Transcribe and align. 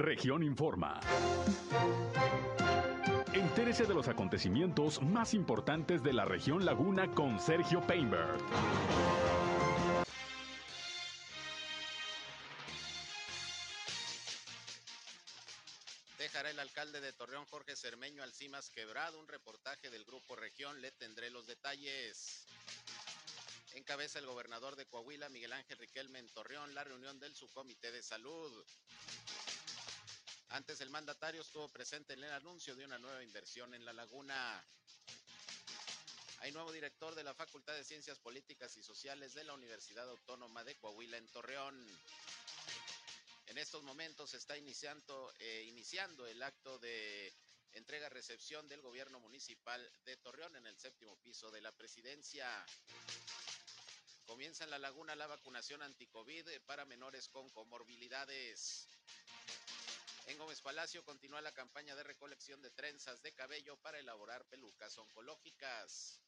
Región 0.00 0.42
Informa. 0.42 0.98
Entérese 3.34 3.84
de 3.84 3.92
los 3.92 4.08
acontecimientos 4.08 5.02
más 5.02 5.34
importantes 5.34 6.02
de 6.02 6.14
la 6.14 6.24
región 6.24 6.64
Laguna 6.64 7.14
con 7.14 7.38
Sergio 7.38 7.86
Painberg. 7.86 8.38
Dejará 16.18 16.48
el 16.48 16.58
alcalde 16.58 17.02
de 17.02 17.12
Torreón, 17.12 17.44
Jorge 17.50 17.76
Cermeño 17.76 18.22
Alcimas 18.22 18.70
Quebrado, 18.70 19.20
un 19.20 19.28
reportaje 19.28 19.90
del 19.90 20.06
Grupo 20.06 20.34
Región. 20.34 20.80
Le 20.80 20.92
tendré 20.92 21.28
los 21.28 21.46
detalles. 21.46 22.46
Encabeza 23.74 24.18
el 24.18 24.26
gobernador 24.26 24.76
de 24.76 24.86
Coahuila, 24.86 25.28
Miguel 25.28 25.52
Ángel 25.52 25.76
Riquelme 25.76 26.20
en 26.20 26.28
Torreón, 26.28 26.74
la 26.74 26.84
reunión 26.84 27.20
del 27.20 27.34
subcomité 27.34 27.92
de 27.92 28.02
salud. 28.02 28.64
Antes 30.50 30.80
el 30.80 30.90
mandatario 30.90 31.42
estuvo 31.42 31.68
presente 31.68 32.14
en 32.14 32.24
el 32.24 32.32
anuncio 32.32 32.74
de 32.74 32.84
una 32.84 32.98
nueva 32.98 33.22
inversión 33.22 33.72
en 33.72 33.84
la 33.84 33.92
laguna. 33.92 34.64
Hay 36.40 36.50
nuevo 36.50 36.72
director 36.72 37.14
de 37.14 37.22
la 37.22 37.34
Facultad 37.34 37.74
de 37.74 37.84
Ciencias 37.84 38.18
Políticas 38.18 38.76
y 38.76 38.82
Sociales 38.82 39.32
de 39.34 39.44
la 39.44 39.54
Universidad 39.54 40.08
Autónoma 40.10 40.64
de 40.64 40.74
Coahuila 40.74 41.18
en 41.18 41.28
Torreón. 41.28 41.86
En 43.46 43.58
estos 43.58 43.84
momentos 43.84 44.30
se 44.30 44.38
está 44.38 44.56
iniciando, 44.56 45.32
eh, 45.38 45.66
iniciando 45.68 46.26
el 46.26 46.42
acto 46.42 46.80
de 46.80 47.32
entrega-recepción 47.74 48.68
del 48.68 48.80
gobierno 48.80 49.20
municipal 49.20 49.88
de 50.04 50.16
Torreón 50.16 50.56
en 50.56 50.66
el 50.66 50.76
séptimo 50.76 51.14
piso 51.18 51.52
de 51.52 51.60
la 51.60 51.70
presidencia. 51.70 52.48
Comienza 54.26 54.64
en 54.64 54.70
la 54.70 54.78
laguna 54.80 55.14
la 55.14 55.28
vacunación 55.28 55.80
anticovid 55.82 56.44
para 56.66 56.84
menores 56.84 57.28
con 57.28 57.48
comorbilidades. 57.50 58.88
En 60.30 60.38
Gómez 60.38 60.62
Palacio 60.62 61.04
continúa 61.04 61.40
la 61.40 61.50
campaña 61.50 61.96
de 61.96 62.04
recolección 62.04 62.62
de 62.62 62.70
trenzas 62.70 63.20
de 63.20 63.32
cabello 63.32 63.76
para 63.78 63.98
elaborar 63.98 64.46
pelucas 64.46 64.96
oncológicas. 64.96 66.20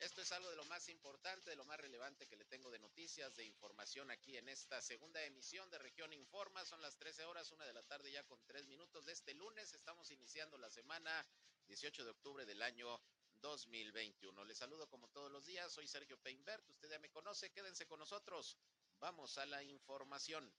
Esto 0.00 0.22
es 0.22 0.32
algo 0.32 0.48
de 0.48 0.56
lo 0.56 0.64
más 0.64 0.88
importante, 0.88 1.50
de 1.50 1.56
lo 1.56 1.66
más 1.66 1.78
relevante 1.78 2.26
que 2.26 2.38
le 2.38 2.46
tengo 2.46 2.70
de 2.70 2.78
noticias, 2.78 3.36
de 3.36 3.44
información 3.44 4.10
aquí 4.10 4.38
en 4.38 4.48
esta 4.48 4.80
segunda 4.80 5.22
emisión 5.22 5.70
de 5.70 5.76
Región 5.76 6.14
Informa. 6.14 6.64
Son 6.64 6.80
las 6.80 6.96
13 6.96 7.26
horas, 7.26 7.52
una 7.52 7.66
de 7.66 7.74
la 7.74 7.82
tarde 7.82 8.10
ya 8.10 8.24
con 8.24 8.42
tres 8.46 8.66
minutos 8.68 9.04
de 9.04 9.12
este 9.12 9.34
lunes. 9.34 9.74
Estamos 9.74 10.10
iniciando 10.10 10.56
la 10.56 10.70
semana 10.70 11.26
18 11.66 12.04
de 12.04 12.10
octubre 12.10 12.46
del 12.46 12.62
año 12.62 13.02
2021. 13.42 14.46
Les 14.46 14.56
saludo 14.56 14.88
como 14.88 15.08
todos 15.08 15.30
los 15.30 15.44
días, 15.44 15.70
soy 15.70 15.86
Sergio 15.86 16.16
Peinbert, 16.16 16.66
usted 16.70 16.88
ya 16.88 16.98
me 17.00 17.10
conoce, 17.10 17.50
quédense 17.50 17.86
con 17.86 17.98
nosotros. 17.98 18.56
Vamos 18.98 19.36
a 19.36 19.44
la 19.44 19.62
información. 19.62 20.50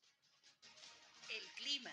El 1.27 1.41
clima. 1.55 1.91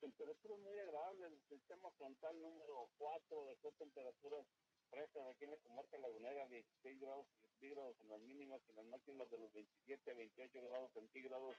Temperaturas 0.00 0.58
muy 0.58 0.78
agradables, 0.78 1.32
el 1.32 1.40
sistema 1.48 1.90
frontal 1.92 2.40
número 2.42 2.90
4 2.98 3.46
dejó 3.46 3.72
temperaturas 3.78 4.44
frescas 4.90 5.24
aquí 5.28 5.44
en 5.44 5.52
la 5.52 5.56
comarca 5.58 5.98
lagunera, 5.98 6.48
16 6.48 7.00
grados 7.00 7.26
centígrados 7.40 7.96
en 8.00 8.08
las 8.08 8.20
mínimas 8.22 8.60
y 8.68 8.72
las 8.72 8.84
máximas 8.86 9.30
de 9.30 9.38
los 9.38 9.52
27 9.52 10.10
a 10.10 10.14
28 10.14 10.62
grados 10.68 10.92
centígrados 10.92 11.56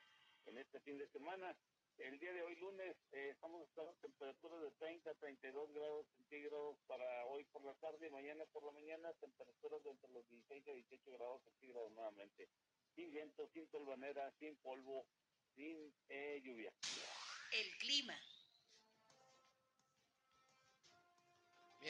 en 0.48 0.58
este 0.58 0.82
fin 0.82 0.98
de 0.98 1.08
semana. 1.08 1.56
El 1.98 2.20
día 2.20 2.34
de 2.34 2.42
hoy, 2.42 2.56
lunes, 2.56 2.96
eh, 3.12 3.30
estamos 3.32 3.62
esperando 3.64 3.94
temperaturas 4.02 4.62
de 4.62 4.72
30 4.72 5.10
a 5.10 5.14
32 5.16 5.74
grados 5.74 6.08
centígrados 6.16 6.78
para 6.88 7.26
hoy 7.26 7.44
por 7.46 7.64
la 7.64 7.74
tarde. 7.76 8.10
Mañana 8.10 8.46
por 8.48 8.64
la 8.64 8.72
mañana, 8.72 9.14
temperaturas 9.20 9.84
de 9.84 9.92
entre 9.92 10.10
los 10.12 10.28
16 10.30 10.68
a 10.68 10.74
18 10.74 11.12
grados 11.12 11.44
centígrados 11.44 11.92
nuevamente. 11.92 12.50
Sin 12.96 13.12
viento, 13.12 13.48
sin 13.54 13.68
tolvanera, 13.68 14.32
sin 14.40 14.56
polvo, 14.58 15.06
sin 15.56 15.94
eh, 16.10 16.42
lluvia. 16.44 16.74
El 17.52 17.78
clima. 17.78 18.18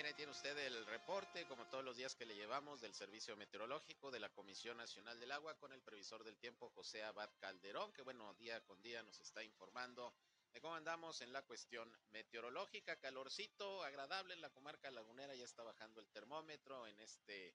Tiene 0.01 0.31
usted 0.31 0.57
el 0.57 0.83
reporte, 0.87 1.45
como 1.45 1.67
todos 1.67 1.83
los 1.83 1.95
días 1.95 2.15
que 2.15 2.25
le 2.25 2.33
llevamos, 2.33 2.81
del 2.81 2.95
Servicio 2.95 3.37
Meteorológico 3.37 4.09
de 4.09 4.19
la 4.19 4.29
Comisión 4.29 4.77
Nacional 4.77 5.19
del 5.19 5.31
Agua 5.31 5.53
con 5.59 5.71
el 5.73 5.83
previsor 5.83 6.23
del 6.23 6.39
tiempo 6.39 6.71
José 6.71 7.03
Abad 7.03 7.29
Calderón, 7.39 7.93
que 7.93 8.01
bueno, 8.01 8.33
día 8.33 8.59
con 8.61 8.81
día 8.81 9.03
nos 9.03 9.19
está 9.19 9.43
informando 9.43 10.11
de 10.53 10.59
cómo 10.59 10.73
andamos 10.73 11.21
en 11.21 11.31
la 11.31 11.43
cuestión 11.43 11.95
meteorológica. 12.09 12.95
Calorcito 12.95 13.83
agradable 13.83 14.33
en 14.33 14.41
la 14.41 14.49
comarca 14.49 14.89
lagunera, 14.89 15.35
ya 15.35 15.45
está 15.45 15.61
bajando 15.61 16.01
el 16.01 16.09
termómetro 16.09 16.87
en 16.87 16.99
este 16.99 17.53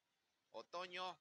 otoño 0.53 1.19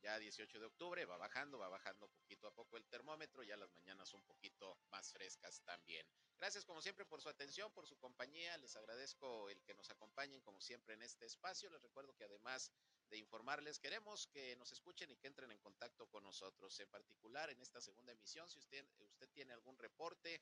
ya 0.00 0.18
18 0.18 0.58
de 0.58 0.66
octubre, 0.66 1.04
va 1.04 1.18
bajando, 1.18 1.58
va 1.58 1.68
bajando 1.68 2.08
poquito 2.08 2.31
a 2.48 2.54
poco 2.54 2.76
el 2.76 2.86
termómetro, 2.86 3.42
ya 3.42 3.56
las 3.56 3.72
mañanas 3.72 4.12
un 4.14 4.22
poquito 4.22 4.78
más 4.90 5.12
frescas 5.12 5.60
también. 5.62 6.06
Gracias 6.38 6.64
como 6.64 6.82
siempre 6.82 7.04
por 7.04 7.20
su 7.20 7.28
atención, 7.28 7.70
por 7.72 7.86
su 7.86 7.96
compañía, 7.98 8.56
les 8.58 8.74
agradezco 8.76 9.48
el 9.48 9.62
que 9.62 9.74
nos 9.74 9.90
acompañen 9.90 10.40
como 10.40 10.60
siempre 10.60 10.94
en 10.94 11.02
este 11.02 11.26
espacio, 11.26 11.70
les 11.70 11.82
recuerdo 11.82 12.14
que 12.16 12.24
además 12.24 12.72
de 13.08 13.18
informarles, 13.18 13.78
queremos 13.78 14.26
que 14.28 14.56
nos 14.56 14.72
escuchen 14.72 15.10
y 15.10 15.16
que 15.16 15.26
entren 15.26 15.50
en 15.52 15.58
contacto 15.58 16.06
con 16.08 16.24
nosotros, 16.24 16.78
en 16.80 16.88
particular 16.88 17.50
en 17.50 17.60
esta 17.60 17.80
segunda 17.80 18.12
emisión, 18.12 18.48
si 18.48 18.58
usted, 18.58 18.84
usted 18.98 19.28
tiene 19.30 19.52
algún 19.52 19.78
reporte, 19.78 20.40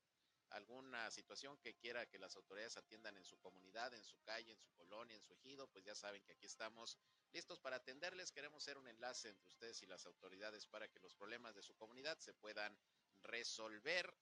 alguna 0.50 1.10
situación 1.10 1.56
que 1.58 1.74
quiera 1.74 2.06
que 2.06 2.18
las 2.18 2.36
autoridades 2.36 2.76
atiendan 2.76 3.16
en 3.16 3.24
su 3.24 3.38
comunidad, 3.38 3.92
en 3.94 4.04
su 4.04 4.18
calle, 4.20 4.52
en 4.52 4.58
su 4.58 4.70
colonia, 4.72 5.16
en 5.16 5.22
su 5.22 5.32
ejido, 5.32 5.68
pues 5.68 5.84
ya 5.84 5.94
saben 5.94 6.22
que 6.22 6.32
aquí 6.32 6.46
estamos 6.46 6.98
listos 7.32 7.60
para 7.60 7.76
atenderles. 7.76 8.32
Queremos 8.32 8.62
ser 8.62 8.78
un 8.78 8.88
enlace 8.88 9.28
entre 9.28 9.48
ustedes 9.48 9.82
y 9.82 9.86
las 9.86 10.06
autoridades 10.06 10.66
para 10.66 10.88
que 10.88 11.00
los 11.00 11.14
problemas 11.14 11.54
de 11.54 11.62
su 11.62 11.74
comunidad 11.74 12.18
se 12.18 12.34
puedan 12.34 12.76
resolver 13.22 14.14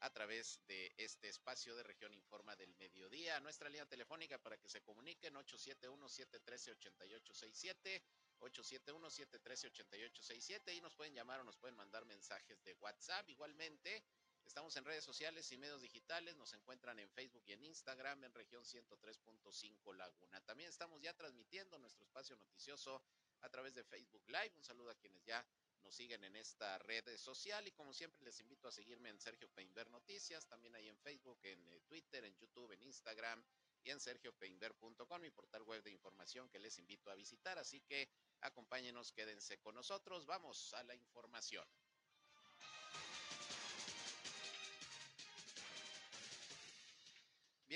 a 0.00 0.10
través 0.10 0.60
de 0.66 0.92
este 0.98 1.28
espacio 1.28 1.74
de 1.74 1.82
Región 1.82 2.12
Informa 2.14 2.54
del 2.56 2.74
Mediodía. 2.74 3.40
Nuestra 3.40 3.70
línea 3.70 3.86
telefónica 3.86 4.38
para 4.38 4.58
que 4.58 4.68
se 4.68 4.82
comuniquen 4.82 5.34
871-713-8867, 5.34 8.02
871-713-8867 8.40 10.74
y 10.74 10.82
nos 10.82 10.94
pueden 10.94 11.14
llamar 11.14 11.40
o 11.40 11.44
nos 11.44 11.56
pueden 11.56 11.76
mandar 11.76 12.04
mensajes 12.04 12.62
de 12.62 12.74
WhatsApp. 12.74 13.26
Igualmente, 13.30 14.04
Estamos 14.46 14.76
en 14.76 14.84
redes 14.84 15.04
sociales 15.04 15.50
y 15.52 15.58
medios 15.58 15.82
digitales, 15.82 16.36
nos 16.36 16.52
encuentran 16.52 16.98
en 16.98 17.10
Facebook 17.10 17.42
y 17.46 17.52
en 17.52 17.62
Instagram 17.64 18.22
en 18.24 18.32
región 18.32 18.64
103.5 18.64 19.94
Laguna. 19.94 20.40
También 20.42 20.70
estamos 20.70 21.02
ya 21.02 21.12
transmitiendo 21.12 21.78
nuestro 21.78 22.04
espacio 22.04 22.36
noticioso 22.36 23.02
a 23.40 23.48
través 23.48 23.74
de 23.74 23.84
Facebook 23.84 24.22
Live. 24.28 24.52
Un 24.56 24.62
saludo 24.62 24.90
a 24.90 24.94
quienes 24.94 25.22
ya 25.24 25.44
nos 25.82 25.94
siguen 25.94 26.24
en 26.24 26.36
esta 26.36 26.78
red 26.78 27.04
social 27.16 27.66
y 27.66 27.72
como 27.72 27.92
siempre 27.92 28.24
les 28.24 28.40
invito 28.40 28.68
a 28.68 28.72
seguirme 28.72 29.10
en 29.10 29.20
Sergio 29.20 29.48
Peinber 29.48 29.90
Noticias, 29.90 30.46
también 30.46 30.74
ahí 30.74 30.88
en 30.88 30.96
Facebook, 30.98 31.38
en 31.42 31.68
eh, 31.68 31.80
Twitter, 31.86 32.24
en 32.24 32.36
YouTube, 32.36 32.72
en 32.72 32.82
Instagram 32.82 33.44
y 33.82 33.90
en 33.90 34.00
sergiopeinber.com, 34.00 35.20
mi 35.20 35.30
portal 35.30 35.62
web 35.64 35.82
de 35.82 35.90
información 35.90 36.48
que 36.48 36.60
les 36.60 36.78
invito 36.78 37.10
a 37.10 37.14
visitar. 37.14 37.58
Así 37.58 37.80
que 37.82 38.08
acompáñenos, 38.40 39.12
quédense 39.12 39.58
con 39.58 39.74
nosotros. 39.74 40.24
Vamos 40.24 40.72
a 40.74 40.82
la 40.84 40.94
información. 40.94 41.66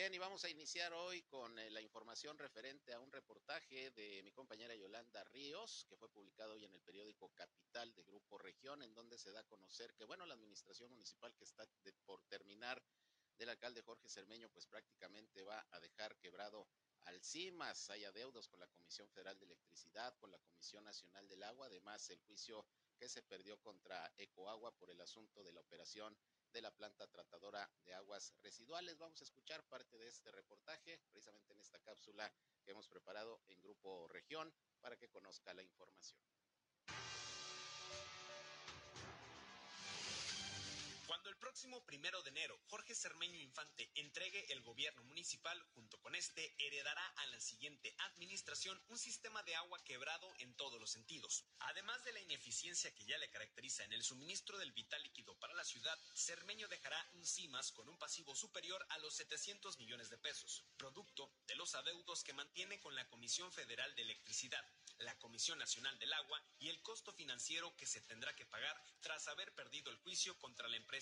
Bien, 0.01 0.15
y 0.15 0.19
vamos 0.19 0.43
a 0.45 0.49
iniciar 0.49 0.95
hoy 0.95 1.21
con 1.25 1.59
eh, 1.59 1.71
la 1.71 1.83
información 1.83 2.39
referente 2.39 2.95
a 2.95 3.01
un 3.01 3.13
reportaje 3.13 3.91
de 3.91 4.23
mi 4.23 4.33
compañera 4.33 4.75
Yolanda 4.75 5.23
Ríos, 5.25 5.85
que 5.91 5.97
fue 5.99 6.09
publicado 6.09 6.55
hoy 6.55 6.65
en 6.65 6.73
el 6.73 6.81
periódico 6.81 7.29
Capital 7.35 7.95
de 7.95 8.03
Grupo 8.05 8.39
Región, 8.39 8.83
en 8.83 8.95
donde 8.95 9.19
se 9.19 9.31
da 9.31 9.41
a 9.41 9.47
conocer 9.47 9.93
que, 9.93 10.07
bueno, 10.07 10.25
la 10.25 10.33
administración 10.33 10.89
municipal 10.89 11.35
que 11.35 11.45
está 11.45 11.69
por 12.07 12.23
terminar 12.31 12.83
del 13.37 13.51
alcalde 13.51 13.83
Jorge 13.83 14.09
Cermeño, 14.09 14.49
pues 14.49 14.65
prácticamente 14.65 15.43
va 15.43 15.67
a 15.71 15.81
dejar 15.81 16.17
quebrado 16.17 16.67
al 17.03 17.23
CIMAS. 17.23 17.91
Hay 17.91 18.07
adeudos 18.07 18.49
con 18.49 18.61
la 18.61 18.69
Comisión 18.69 19.07
Federal 19.11 19.39
de 19.39 19.45
Electricidad, 19.45 20.17
con 20.17 20.31
la 20.31 20.39
Comisión 20.39 20.83
Nacional 20.83 21.29
del 21.29 21.43
Agua, 21.43 21.67
además 21.67 22.09
el 22.09 22.21
juicio 22.21 22.65
que 22.99 23.07
se 23.07 23.21
perdió 23.21 23.59
contra 23.59 24.11
Ecoagua 24.17 24.75
por 24.79 24.91
el 24.91 25.03
asunto 25.03 25.45
de 25.45 25.53
la 25.53 25.61
operación 25.61 26.17
de 26.53 26.63
la 26.63 26.71
planta 26.71 27.07
tratadora 27.07 27.71
de 27.85 27.95
aguas 27.95 28.35
residuales. 28.43 28.99
Vamos 28.99 29.21
a 29.21 29.25
escuchar 29.25 29.63
parte 29.65 29.97
de 29.99 30.09
este 30.09 30.31
reportaje, 30.33 30.99
precisamente 31.11 31.53
en 31.53 31.61
esta 31.61 31.79
cápsula 31.79 32.33
que 32.65 32.73
hemos 32.73 32.89
preparado 32.89 33.41
en 33.49 33.61
Grupo 33.63 34.09
Región, 34.09 34.53
para 34.81 34.97
que 34.97 35.09
conozca 35.09 35.55
la 35.55 35.63
información. 35.63 36.21
Cuando 41.11 41.29
el 41.29 41.39
próximo 41.39 41.85
primero 41.87 42.23
de 42.23 42.31
enero 42.31 42.57
Jorge 42.69 42.95
Cermeño 42.95 43.41
Infante 43.41 43.91
entregue 43.97 44.53
el 44.53 44.63
gobierno 44.63 45.03
municipal, 45.03 45.61
junto 45.75 46.01
con 46.01 46.15
este, 46.15 46.55
heredará 46.65 47.05
a 47.05 47.27
la 47.27 47.41
siguiente 47.41 47.93
administración 47.99 48.81
un 48.87 48.97
sistema 48.97 49.43
de 49.43 49.57
agua 49.57 49.83
quebrado 49.83 50.33
en 50.39 50.55
todos 50.55 50.79
los 50.79 50.93
sentidos. 50.93 51.45
Además 51.59 52.05
de 52.05 52.13
la 52.13 52.21
ineficiencia 52.21 52.95
que 52.95 53.05
ya 53.07 53.19
le 53.19 53.29
caracteriza 53.29 53.83
en 53.83 53.93
el 53.93 54.05
suministro 54.05 54.57
del 54.59 54.71
vital 54.71 55.03
líquido 55.03 55.37
para 55.41 55.53
la 55.55 55.65
ciudad, 55.65 55.99
Cermeño 56.15 56.69
dejará 56.69 57.05
un 57.15 57.27
CIMAS 57.27 57.73
con 57.73 57.89
un 57.89 57.99
pasivo 57.99 58.37
superior 58.37 58.87
a 58.91 58.99
los 58.99 59.13
700 59.15 59.81
millones 59.81 60.11
de 60.11 60.19
pesos, 60.19 60.65
producto 60.77 61.35
de 61.49 61.57
los 61.57 61.75
adeudos 61.75 62.23
que 62.23 62.35
mantiene 62.35 62.79
con 62.79 62.95
la 62.95 63.09
Comisión 63.09 63.51
Federal 63.51 63.93
de 63.97 64.03
Electricidad, 64.03 64.65
la 64.99 65.19
Comisión 65.19 65.59
Nacional 65.59 65.99
del 65.99 66.13
Agua 66.13 66.41
y 66.61 66.69
el 66.69 66.81
costo 66.83 67.13
financiero 67.13 67.75
que 67.77 67.87
se 67.87 68.01
tendrá 68.03 68.37
que 68.37 68.47
pagar 68.47 68.81
tras 69.01 69.27
haber 69.27 69.53
perdido 69.55 69.91
el 69.91 69.97
juicio 69.97 70.39
contra 70.39 70.69
la 70.69 70.77
empresa 70.77 71.00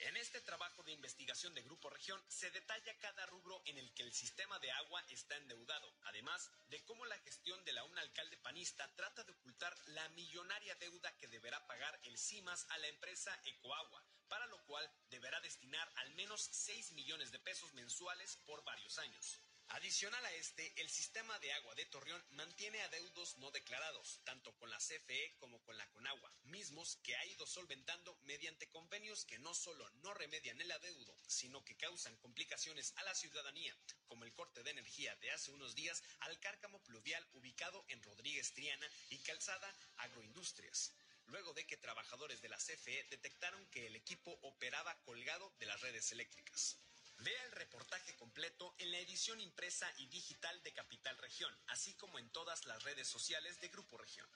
En 0.00 0.16
este 0.16 0.40
trabajo 0.40 0.82
de 0.82 0.90
investigación 0.90 1.54
de 1.54 1.62
Grupo 1.62 1.88
Región 1.88 2.20
se 2.28 2.50
detalla 2.50 2.98
cada 2.98 3.26
rubro 3.26 3.62
en 3.66 3.78
el 3.78 3.94
que 3.94 4.02
el 4.02 4.12
sistema 4.12 4.58
de 4.58 4.72
agua 4.72 5.04
está 5.08 5.36
endeudado, 5.36 5.94
además 6.02 6.50
de 6.68 6.84
cómo 6.84 7.04
la 7.04 7.16
gestión 7.20 7.64
de 7.64 7.74
la 7.74 7.84
un 7.84 7.96
alcalde 7.96 8.36
panista 8.38 8.92
trata 8.96 9.22
de 9.22 9.30
ocultar 9.30 9.72
la 9.86 10.08
millonaria 10.10 10.74
deuda 10.76 11.16
que 11.18 11.28
deberá 11.28 11.64
pagar 11.68 11.96
el 12.02 12.18
CIMAS 12.18 12.66
a 12.70 12.78
la 12.78 12.88
empresa 12.88 13.40
Ecoagua, 13.44 14.04
para 14.28 14.46
lo 14.46 14.60
cual 14.64 14.90
deberá 15.10 15.40
destinar 15.42 15.88
al 15.94 16.10
menos 16.14 16.48
6 16.50 16.92
millones 16.92 17.30
de 17.30 17.38
pesos 17.38 17.72
mensuales 17.74 18.36
por 18.46 18.64
varios 18.64 18.98
años. 18.98 19.40
Adicional 19.70 20.24
a 20.24 20.32
este, 20.32 20.72
el 20.80 20.88
sistema 20.88 21.38
de 21.40 21.52
agua 21.52 21.74
de 21.74 21.84
Torreón 21.84 22.24
mantiene 22.30 22.80
adeudos 22.80 23.36
no 23.36 23.50
declarados, 23.50 24.18
tanto 24.24 24.56
con 24.56 24.70
la 24.70 24.78
CFE 24.78 25.36
como 25.38 25.62
con 25.62 25.76
la 25.76 25.86
Conagua, 25.90 26.32
mismos 26.44 26.96
que 27.02 27.14
ha 27.14 27.26
ido 27.26 27.46
solventando 27.46 28.16
mediante 28.22 28.70
convenios 28.70 29.26
que 29.26 29.38
no 29.38 29.52
solo 29.52 29.86
no 30.02 30.14
remedian 30.14 30.58
el 30.62 30.72
adeudo, 30.72 31.14
sino 31.26 31.62
que 31.64 31.76
causan 31.76 32.16
complicaciones 32.16 32.94
a 32.96 33.02
la 33.02 33.14
ciudadanía, 33.14 33.76
como 34.06 34.24
el 34.24 34.32
corte 34.32 34.62
de 34.62 34.70
energía 34.70 35.14
de 35.16 35.32
hace 35.32 35.50
unos 35.50 35.74
días 35.74 36.02
al 36.20 36.40
cárcamo 36.40 36.82
pluvial 36.84 37.28
ubicado 37.32 37.84
en 37.88 38.02
Rodríguez 38.02 38.54
Triana 38.54 38.90
y 39.10 39.18
Calzada 39.18 39.74
Agroindustrias 39.98 40.94
luego 41.26 41.52
de 41.52 41.66
que 41.66 41.76
trabajadores 41.76 42.40
de 42.40 42.48
la 42.48 42.56
CFE 42.56 43.04
detectaron 43.10 43.66
que 43.66 43.86
el 43.86 43.96
equipo 43.96 44.30
operaba 44.42 44.98
colgado 45.02 45.52
de 45.58 45.66
las 45.66 45.78
redes 45.82 46.10
eléctricas. 46.12 46.78
Vea 47.18 47.44
el 47.46 47.52
reportaje 47.52 48.14
completo 48.14 48.67
edición 49.08 49.40
impresa 49.40 49.90
y 49.96 50.06
digital 50.08 50.62
de 50.62 50.70
Capital 50.74 51.16
Región, 51.16 51.50
así 51.68 51.94
como 51.94 52.18
en 52.18 52.28
todas 52.28 52.66
las 52.66 52.82
redes 52.82 53.08
sociales 53.08 53.58
de 53.58 53.68
Grupo 53.68 53.96
Región. 53.96 54.28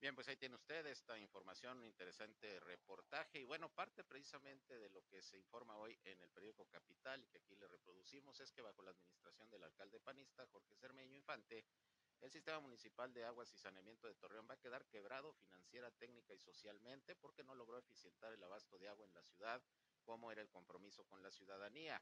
Bien, 0.00 0.14
pues 0.14 0.26
ahí 0.28 0.36
tiene 0.36 0.54
usted 0.54 0.86
esta 0.86 1.18
información, 1.18 1.84
interesante 1.84 2.58
reportaje 2.60 3.40
y 3.40 3.44
bueno, 3.44 3.68
parte 3.68 4.02
precisamente 4.02 4.78
de 4.78 4.88
lo 4.88 5.06
que 5.06 5.22
se 5.22 5.36
informa 5.36 5.76
hoy 5.76 5.96
en 6.04 6.20
el 6.22 6.30
periódico 6.30 6.64
Capital 6.64 7.22
y 7.22 7.28
que 7.28 7.38
aquí 7.38 7.54
le 7.54 7.68
reproducimos 7.68 8.40
es 8.40 8.50
que 8.52 8.62
bajo 8.62 8.82
la 8.82 8.90
administración 8.92 9.50
del 9.50 9.64
alcalde 9.64 10.00
panista 10.00 10.46
Jorge 10.46 10.74
Cermeño 10.76 11.14
Infante, 11.14 11.66
el 12.22 12.30
sistema 12.30 12.60
municipal 12.60 13.12
de 13.12 13.24
aguas 13.24 13.52
y 13.52 13.58
saneamiento 13.58 14.06
de 14.06 14.14
Torreón 14.14 14.46
va 14.48 14.54
a 14.54 14.60
quedar 14.60 14.86
quebrado 14.86 15.32
financiera, 15.32 15.90
técnica 15.90 16.32
y 16.32 16.38
socialmente 16.38 17.16
porque 17.16 17.42
no 17.42 17.54
logró 17.54 17.78
eficientar 17.78 18.32
el 18.32 18.42
abasto 18.42 18.78
de 18.78 18.88
agua 18.88 19.06
en 19.06 19.14
la 19.14 19.22
ciudad, 19.22 19.60
como 20.04 20.30
era 20.30 20.40
el 20.40 20.48
compromiso 20.48 21.04
con 21.04 21.22
la 21.22 21.30
ciudadanía. 21.32 22.00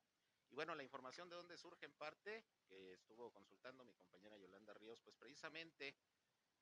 Y 0.51 0.55
bueno, 0.55 0.75
la 0.75 0.83
información 0.83 1.29
de 1.31 1.37
dónde 1.37 1.57
surge 1.57 1.87
en 1.87 1.95
parte, 1.95 2.45
que 2.69 2.93
estuvo 2.93 3.31
consultando 3.33 3.85
mi 3.85 3.95
compañera 3.95 4.37
Yolanda 4.37 4.75
Ríos, 4.75 5.01
pues 5.01 5.17
precisamente 5.17 5.95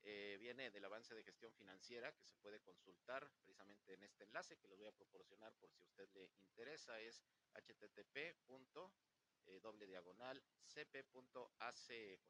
eh, 0.02 0.37
viene 0.38 0.70
del 0.70 0.84
avance 0.84 1.14
de 1.14 1.25
gestión 1.25 1.52
financiera 1.54 2.12
que 2.12 2.25
se 2.25 2.37
puede 2.37 2.61
consultar 2.61 3.28
precisamente 3.31 3.94
en 3.94 4.04
este 4.04 4.25
enlace 4.25 4.56
que 4.56 4.69
les 4.69 4.78
voy 4.78 4.87
a 4.87 4.93
proporcionar 4.93 5.52
por 5.54 5.70
si 5.72 5.81
a 5.81 5.87
usted 5.87 6.08
le 6.14 6.31
interesa, 6.43 7.00
es 7.00 7.20
http 7.54 8.37
eh, 9.48 9.60
doble 9.60 9.86
diagonal 9.86 10.42
cp.ac 10.66 11.10
con 11.12 11.28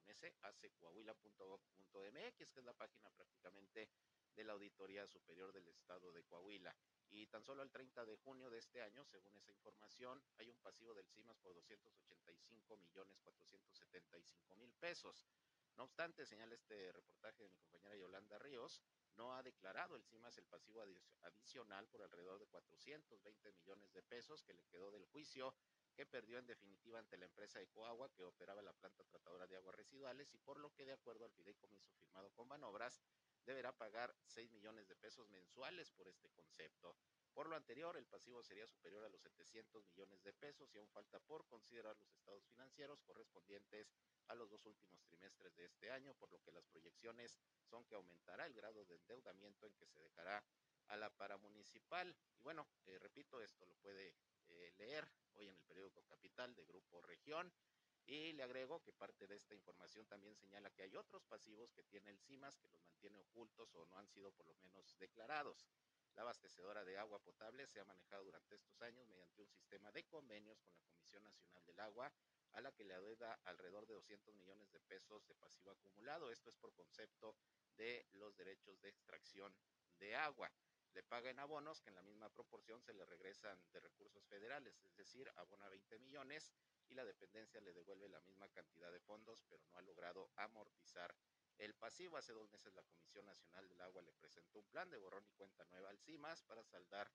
s 0.07 0.35
accoahuila.gov.mx, 0.43 2.37
que 2.37 2.61
es 2.61 2.65
la 2.65 2.73
página 2.73 3.11
prácticamente 3.11 3.89
de 4.35 4.45
la 4.45 4.53
Auditoría 4.53 5.07
Superior 5.07 5.53
del 5.53 5.69
Estado 5.69 6.13
de 6.13 6.25
Coahuila. 6.25 6.75
Y 7.11 7.27
tan 7.27 7.43
solo 7.43 7.63
el 7.63 7.71
30 7.71 8.05
de 8.05 8.17
junio 8.17 8.51
de 8.51 8.59
este 8.59 8.83
año, 8.83 9.05
según 9.05 9.37
esa 9.37 9.51
información, 9.51 10.23
hay 10.37 10.49
un 10.49 10.59
pasivo 10.59 10.95
del 10.95 11.09
CIMAS 11.09 11.39
por 11.39 11.55
285 11.55 12.77
millones 12.77 13.19
475 13.21 14.57
mil 14.57 14.73
pesos. 14.75 15.27
No 15.77 15.85
obstante, 15.85 16.27
señala 16.27 16.55
este 16.55 16.93
reportaje 16.93 17.43
de 17.43 17.49
mi 17.49 17.57
compañera 17.57 17.97
Yolanda 17.97 18.39
Ríos, 18.39 18.83
no 19.17 19.35
ha 19.35 19.43
declarado 19.43 19.97
el 19.97 20.05
CIMAS 20.05 20.37
el 20.39 20.47
pasivo 20.47 20.83
adicional 21.23 21.89
por 21.89 22.03
alrededor 22.03 22.39
de 22.39 22.47
420 22.47 23.53
millones 23.53 23.93
de 23.93 24.03
pesos 24.03 24.43
que 24.43 24.55
le 24.55 24.67
quedó 24.67 24.91
del 24.91 25.07
juicio 25.07 25.55
que 25.99 26.07
perdió 26.07 26.39
en 26.39 26.47
definitiva 26.47 27.01
ante 27.01 27.19
la 27.19 27.25
empresa 27.25 27.61
Ecoagua 27.61 28.09
que 28.15 28.23
operaba 28.23 28.63
la 28.63 28.73
planta 28.73 29.03
tratadora 29.03 29.49
de 29.49 29.57
aguas 29.57 29.75
residuales 29.75 30.33
y 30.33 30.39
por 30.39 30.61
lo 30.61 30.73
que 30.73 30.85
de 30.85 30.93
acuerdo 30.93 31.25
al 31.25 31.33
fideicomiso 31.33 31.91
firmado 31.91 32.31
con 32.31 32.49
Banobras 32.49 33.01
deberá 33.45 33.73
pagar 33.73 34.15
6 34.23 34.49
millones 34.53 34.87
de 34.87 34.95
pesos 34.95 35.29
mensuales 35.29 35.91
por 35.91 36.07
este 36.07 36.31
concepto. 36.31 36.95
Por 37.35 37.49
lo 37.49 37.57
anterior, 37.57 37.97
el 37.97 38.07
pasivo 38.07 38.45
sería 38.45 38.65
superior 38.69 39.05
a 39.05 39.09
los 39.09 39.23
700 39.23 39.85
millones 39.87 40.23
de 40.23 40.33
pesos 40.35 40.73
y 40.73 40.79
aún 40.79 40.89
falta 40.89 41.19
por 41.19 41.45
considerar 41.49 41.97
los 41.97 42.13
estados 42.13 42.45
financieros 42.45 43.03
correspondientes 43.03 43.93
a 44.29 44.37
los 44.37 44.49
dos 44.51 44.67
últimos 44.67 45.03
trimestres 45.03 45.57
de 45.57 45.65
este 45.65 45.91
año, 45.91 46.15
por 46.15 46.31
lo 46.31 46.41
que 46.43 46.53
las 46.53 46.65
proyecciones 46.67 47.41
son 47.65 47.85
que 47.87 47.97
aumentará 47.97 48.47
el 48.47 48.55
grado 48.55 48.85
de 48.85 48.95
endeudamiento 48.95 49.67
en 49.67 49.75
que 49.75 49.87
se 49.87 49.99
dejará 49.99 50.45
a 50.87 50.97
la 50.97 51.11
paramunicipal. 51.11 52.17
Y 52.39 52.43
bueno, 52.43 52.69
eh, 52.87 53.01
repito, 53.01 53.41
esto 53.41 53.67
lo 53.67 53.75
puede 53.75 54.15
eh, 54.51 54.73
leer 54.79 55.09
hoy 55.35 55.49
en 55.49 55.55
el 55.55 55.63
periódico 55.63 56.03
Capital 56.03 56.55
de 56.55 56.65
Grupo 56.65 57.01
Región. 57.03 57.53
Y 58.07 58.33
le 58.33 58.43
agrego 58.43 58.83
que 58.83 58.93
parte 58.93 59.27
de 59.27 59.37
esta 59.37 59.55
información 59.55 60.07
también 60.07 60.35
señala 60.35 60.71
que 60.71 60.83
hay 60.83 60.97
otros 60.97 61.23
pasivos 61.25 61.71
que 61.73 61.83
tiene 61.83 62.11
el 62.11 62.19
CIMAS 62.19 62.57
que 62.57 62.69
los 62.69 62.83
mantiene 62.83 63.19
ocultos 63.19 63.75
o 63.75 63.85
no 63.87 63.99
han 63.99 64.09
sido 64.09 64.33
por 64.33 64.47
lo 64.47 64.55
menos 64.55 64.97
declarados. 64.99 65.67
La 66.15 66.23
abastecedora 66.23 66.85
de 66.85 66.97
agua 66.97 67.19
potable 67.19 67.67
se 67.67 67.81
ha 67.81 67.85
manejado 67.85 68.25
durante 68.25 68.55
estos 68.55 68.81
años 68.81 69.07
mediante 69.07 69.43
un 69.43 69.51
sistema 69.51 69.93
de 69.93 70.05
convenios 70.05 70.59
con 70.63 70.73
la 70.73 70.81
Comisión 70.81 71.23
Nacional 71.23 71.65
del 71.67 71.81
Agua, 71.81 72.11
a 72.53 72.61
la 72.63 72.73
que 72.73 72.85
le 72.85 72.95
adeuda 72.95 73.39
alrededor 73.45 73.87
de 73.87 73.95
200 73.95 74.35
millones 74.37 74.73
de 74.73 74.81
pesos 74.81 75.27
de 75.27 75.35
pasivo 75.35 75.71
acumulado. 75.71 76.31
Esto 76.31 76.49
es 76.49 76.57
por 76.57 76.73
concepto 76.73 77.37
de 77.77 78.07
los 78.13 78.35
derechos 78.37 78.81
de 78.81 78.89
extracción 78.89 79.55
de 79.99 80.17
agua 80.17 80.51
le 80.95 81.03
paga 81.03 81.31
en 81.31 81.39
abonos 81.39 81.81
que 81.81 81.91
en 81.91 81.97
la 81.97 82.03
misma 82.03 82.29
proporción 82.31 82.81
se 82.83 82.93
le 82.93 83.05
regresan 83.05 83.61
de 83.73 83.81
recursos 83.81 84.25
federales, 84.27 84.81
es 84.85 84.97
decir, 84.97 85.31
abona 85.37 85.69
20 85.69 85.99
millones 85.99 86.53
y 86.89 86.95
la 86.95 87.05
dependencia 87.05 87.61
le 87.61 87.73
devuelve 87.73 88.09
la 88.09 88.21
misma 88.21 88.49
cantidad 88.49 88.91
de 88.91 89.01
fondos, 89.01 89.43
pero 89.49 89.65
no 89.67 89.79
ha 89.79 89.83
logrado 89.83 90.31
amortizar 90.37 91.15
el 91.59 91.75
pasivo. 91.75 92.17
Hace 92.17 92.33
dos 92.33 92.49
meses 92.51 92.75
la 92.75 92.83
Comisión 92.83 93.27
Nacional 93.27 93.69
del 93.69 93.81
Agua 93.81 94.03
le 94.03 94.13
presentó 94.13 94.59
un 94.61 94.69
plan 94.69 94.91
de 94.91 94.97
borrón 94.97 95.25
y 95.27 95.33
cuenta 95.33 95.65
nueva 95.67 95.91
al 95.91 95.99
CIMAS 95.99 96.43
para 96.45 96.65
saldar 96.65 97.11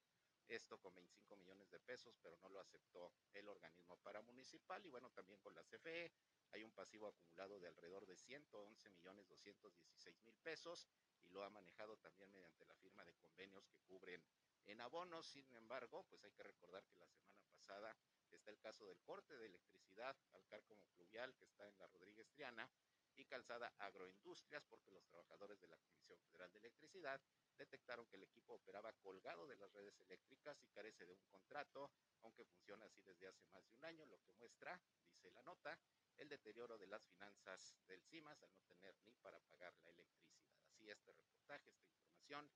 esto 0.47 0.77
con 0.77 0.93
25 0.93 1.35
millones 1.37 1.69
de 1.71 1.79
pesos, 1.79 2.17
pero 2.21 2.37
no 2.37 2.49
lo 2.49 2.59
aceptó 2.59 3.13
el 3.33 3.47
organismo 3.47 3.97
paramunicipal 3.97 4.85
y 4.85 4.89
bueno, 4.89 5.09
también 5.11 5.39
con 5.39 5.55
la 5.55 5.63
CFE 5.63 6.11
hay 6.51 6.63
un 6.63 6.71
pasivo 6.71 7.07
acumulado 7.07 7.59
de 7.59 7.67
alrededor 7.67 8.05
de 8.05 8.15
111 8.17 8.89
millones 8.89 9.27
216 9.29 10.21
mil 10.23 10.37
pesos 10.39 10.87
lo 11.33 11.43
ha 11.43 11.49
manejado 11.49 11.97
también 11.97 12.31
mediante 12.31 12.65
la 12.65 12.75
firma 12.75 13.03
de 13.03 13.13
convenios 13.15 13.67
que 13.67 13.79
cubren 13.81 14.23
en 14.65 14.79
abonos. 14.81 15.25
Sin 15.27 15.53
embargo, 15.55 16.05
pues 16.09 16.23
hay 16.23 16.31
que 16.31 16.43
recordar 16.43 16.85
que 16.85 16.97
la 16.97 17.07
semana 17.07 17.43
pasada 17.51 17.95
está 18.31 18.51
el 18.51 18.59
caso 18.59 18.87
del 18.87 19.01
corte 19.01 19.35
de 19.37 19.47
electricidad 19.47 20.15
al 20.33 20.45
cárcamo 20.45 20.87
pluvial 20.95 21.33
que 21.35 21.45
está 21.45 21.67
en 21.67 21.77
la 21.79 21.87
Rodríguez 21.87 22.29
Triana 22.29 22.69
y 23.15 23.25
calzada 23.25 23.73
agroindustrias 23.77 24.63
porque 24.65 24.91
los 24.91 25.05
trabajadores 25.05 25.59
de 25.59 25.67
la 25.67 25.77
Comisión 25.77 26.19
Federal 26.21 26.51
de 26.51 26.59
Electricidad 26.59 27.21
detectaron 27.57 28.07
que 28.07 28.17
el 28.17 28.23
equipo 28.23 28.53
operaba 28.53 28.91
colgado 28.93 29.47
de 29.47 29.55
las 29.55 29.71
redes 29.71 29.99
eléctricas 29.99 30.61
y 30.63 30.67
carece 30.69 31.05
de 31.05 31.13
un 31.13 31.23
contrato, 31.25 31.91
aunque 32.23 32.43
funciona 32.45 32.85
así 32.85 33.01
desde 33.03 33.27
hace 33.27 33.45
más 33.47 33.67
de 33.67 33.75
un 33.75 33.85
año, 33.85 34.05
lo 34.07 34.19
que 34.21 34.33
muestra, 34.33 34.79
dice 35.07 35.29
la 35.31 35.43
nota, 35.43 35.77
el 36.17 36.27
deterioro 36.27 36.77
de 36.77 36.87
las 36.87 37.03
finanzas 37.05 37.75
del 37.87 38.01
CIMAS 38.03 38.41
al 38.41 38.53
no 38.53 38.63
tener 38.63 38.95
ni 39.05 39.13
para 39.15 39.39
pagar 39.41 39.73
la 39.83 39.91
electricidad 39.91 40.62
este 40.91 41.11
reportaje, 41.11 41.69
esta 41.69 41.85
información 41.87 42.49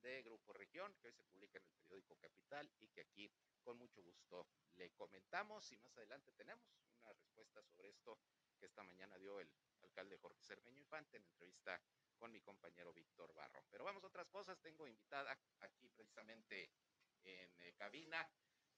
de 0.00 0.22
Grupo 0.22 0.52
Región, 0.52 0.94
que 1.00 1.08
hoy 1.08 1.14
se 1.14 1.24
publica 1.24 1.58
en 1.58 1.64
el 1.64 1.74
periódico 1.82 2.16
Capital 2.16 2.70
y 2.80 2.88
que 2.88 3.00
aquí 3.02 3.30
con 3.62 3.78
mucho 3.78 4.02
gusto 4.02 4.46
le 4.74 4.90
comentamos. 4.92 5.70
Y 5.72 5.78
más 5.78 5.96
adelante 5.96 6.32
tenemos 6.32 6.64
una 7.00 7.12
respuesta 7.12 7.62
sobre 7.62 7.90
esto 7.90 8.18
que 8.58 8.66
esta 8.66 8.82
mañana 8.82 9.18
dio 9.18 9.40
el 9.40 9.50
alcalde 9.82 10.18
Jorge 10.18 10.42
Cermeño 10.42 10.78
Infante 10.78 11.16
en 11.16 11.24
entrevista 11.24 11.80
con 12.16 12.32
mi 12.32 12.40
compañero 12.40 12.92
Víctor 12.92 13.32
Barro. 13.34 13.64
Pero 13.70 13.84
vamos 13.84 14.02
a 14.04 14.08
otras 14.08 14.28
cosas, 14.28 14.58
tengo 14.60 14.86
invitada 14.86 15.38
aquí 15.60 15.88
precisamente 15.90 16.70
en 17.24 17.60
eh, 17.60 17.74
cabina, 17.76 18.26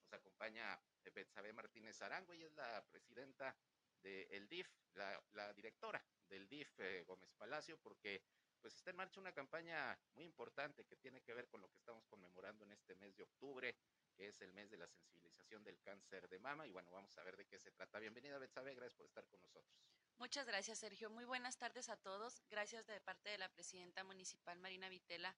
nos 0.00 0.12
acompaña 0.12 0.80
Betsabe 1.12 1.52
Martínez 1.52 2.00
Arango, 2.02 2.34
y 2.34 2.44
es 2.44 2.52
la 2.54 2.84
presidenta 2.90 3.56
del 4.02 4.48
DIF, 4.48 4.68
la, 4.94 5.52
directora 5.54 6.04
del 6.28 6.48
DIF 6.48 6.80
eh, 6.80 7.04
Gómez 7.04 7.34
Palacio, 7.34 7.78
porque 7.78 8.22
pues 8.60 8.74
está 8.74 8.90
en 8.90 8.96
marcha 8.96 9.20
una 9.20 9.32
campaña 9.32 9.98
muy 10.14 10.24
importante 10.24 10.84
que 10.84 10.96
tiene 10.96 11.20
que 11.22 11.34
ver 11.34 11.48
con 11.48 11.60
lo 11.60 11.68
que 11.68 11.76
estamos 11.78 12.04
conmemorando 12.06 12.64
en 12.64 12.72
este 12.72 12.94
mes 12.96 13.16
de 13.16 13.22
octubre, 13.22 13.76
que 14.14 14.28
es 14.28 14.40
el 14.40 14.52
mes 14.52 14.70
de 14.70 14.76
la 14.78 14.86
sensibilización 14.86 15.62
del 15.64 15.80
cáncer 15.80 16.28
de 16.28 16.38
mama. 16.38 16.66
Y 16.66 16.72
bueno, 16.72 16.90
vamos 16.90 17.16
a 17.18 17.22
ver 17.22 17.36
de 17.36 17.46
qué 17.46 17.58
se 17.58 17.70
trata. 17.70 17.98
Bienvenida, 17.98 18.38
Betsabe, 18.38 18.74
gracias 18.74 18.96
por 18.96 19.06
estar 19.06 19.26
con 19.26 19.40
nosotros. 19.40 19.74
Muchas 20.18 20.46
gracias, 20.46 20.78
Sergio. 20.80 21.10
Muy 21.10 21.24
buenas 21.24 21.58
tardes 21.58 21.88
a 21.88 21.96
todos. 21.96 22.42
Gracias 22.50 22.86
de 22.86 23.00
parte 23.00 23.28
de 23.30 23.38
la 23.38 23.48
presidenta 23.48 24.02
municipal, 24.02 24.58
Marina 24.58 24.88
Vitela, 24.88 25.36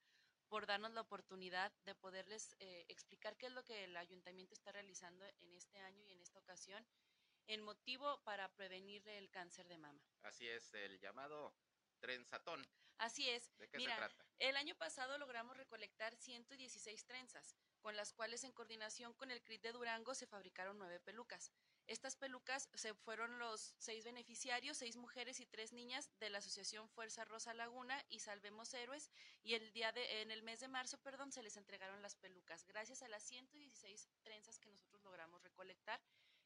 por 0.48 0.66
darnos 0.66 0.92
la 0.92 1.02
oportunidad 1.02 1.72
de 1.84 1.94
poderles 1.94 2.56
eh, 2.60 2.86
explicar 2.88 3.36
qué 3.36 3.46
es 3.46 3.52
lo 3.52 3.62
que 3.62 3.84
el 3.84 3.96
ayuntamiento 3.96 4.54
está 4.54 4.72
realizando 4.72 5.24
en 5.40 5.54
este 5.54 5.78
año 5.80 6.02
y 6.06 6.12
en 6.12 6.20
esta 6.22 6.38
ocasión. 6.38 6.86
en 7.46 7.62
motivo 7.62 8.22
para 8.22 8.48
prevenir 8.54 9.06
el 9.08 9.28
cáncer 9.28 9.66
de 9.66 9.76
mama. 9.76 10.00
Así 10.22 10.46
es, 10.48 10.72
el 10.74 10.98
llamado 11.00 11.52
trenzatón. 11.98 12.64
Así 13.00 13.30
es. 13.30 13.50
¿De 13.56 13.66
qué 13.66 13.78
Mira, 13.78 13.94
se 13.94 13.98
trata? 13.98 14.26
El 14.38 14.56
año 14.58 14.74
pasado 14.74 15.16
logramos 15.16 15.56
recolectar 15.56 16.14
116 16.14 17.06
trenzas, 17.06 17.56
con 17.80 17.96
las 17.96 18.12
cuales 18.12 18.44
en 18.44 18.52
coordinación 18.52 19.14
con 19.14 19.30
el 19.30 19.42
CRIT 19.42 19.62
de 19.62 19.72
Durango 19.72 20.14
se 20.14 20.26
fabricaron 20.26 20.78
nueve 20.78 21.00
pelucas. 21.00 21.50
Estas 21.86 22.14
pelucas 22.14 22.68
se 22.74 22.92
fueron 22.92 23.38
los 23.38 23.74
seis 23.78 24.04
beneficiarios, 24.04 24.76
seis 24.76 24.96
mujeres 24.96 25.40
y 25.40 25.46
tres 25.46 25.72
niñas 25.72 26.10
de 26.20 26.28
la 26.28 26.38
Asociación 26.38 26.90
Fuerza 26.90 27.24
Rosa 27.24 27.54
Laguna 27.54 28.04
y 28.10 28.18
Salvemos 28.18 28.74
Héroes, 28.74 29.10
y 29.42 29.54
el 29.54 29.72
día 29.72 29.92
de, 29.92 30.20
en 30.20 30.30
el 30.30 30.42
mes 30.42 30.60
de 30.60 30.68
marzo, 30.68 30.98
perdón, 30.98 31.32
se 31.32 31.42
les 31.42 31.56
entregaron 31.56 32.02
las 32.02 32.16
pelucas, 32.16 32.66
gracias 32.66 33.02
a 33.02 33.08
las 33.08 33.22
116 33.22 34.10
trenzas 34.22 34.58
que 34.58 34.68
nosotros 34.68 35.02
logramos 35.02 35.42
recolectar 35.42 36.02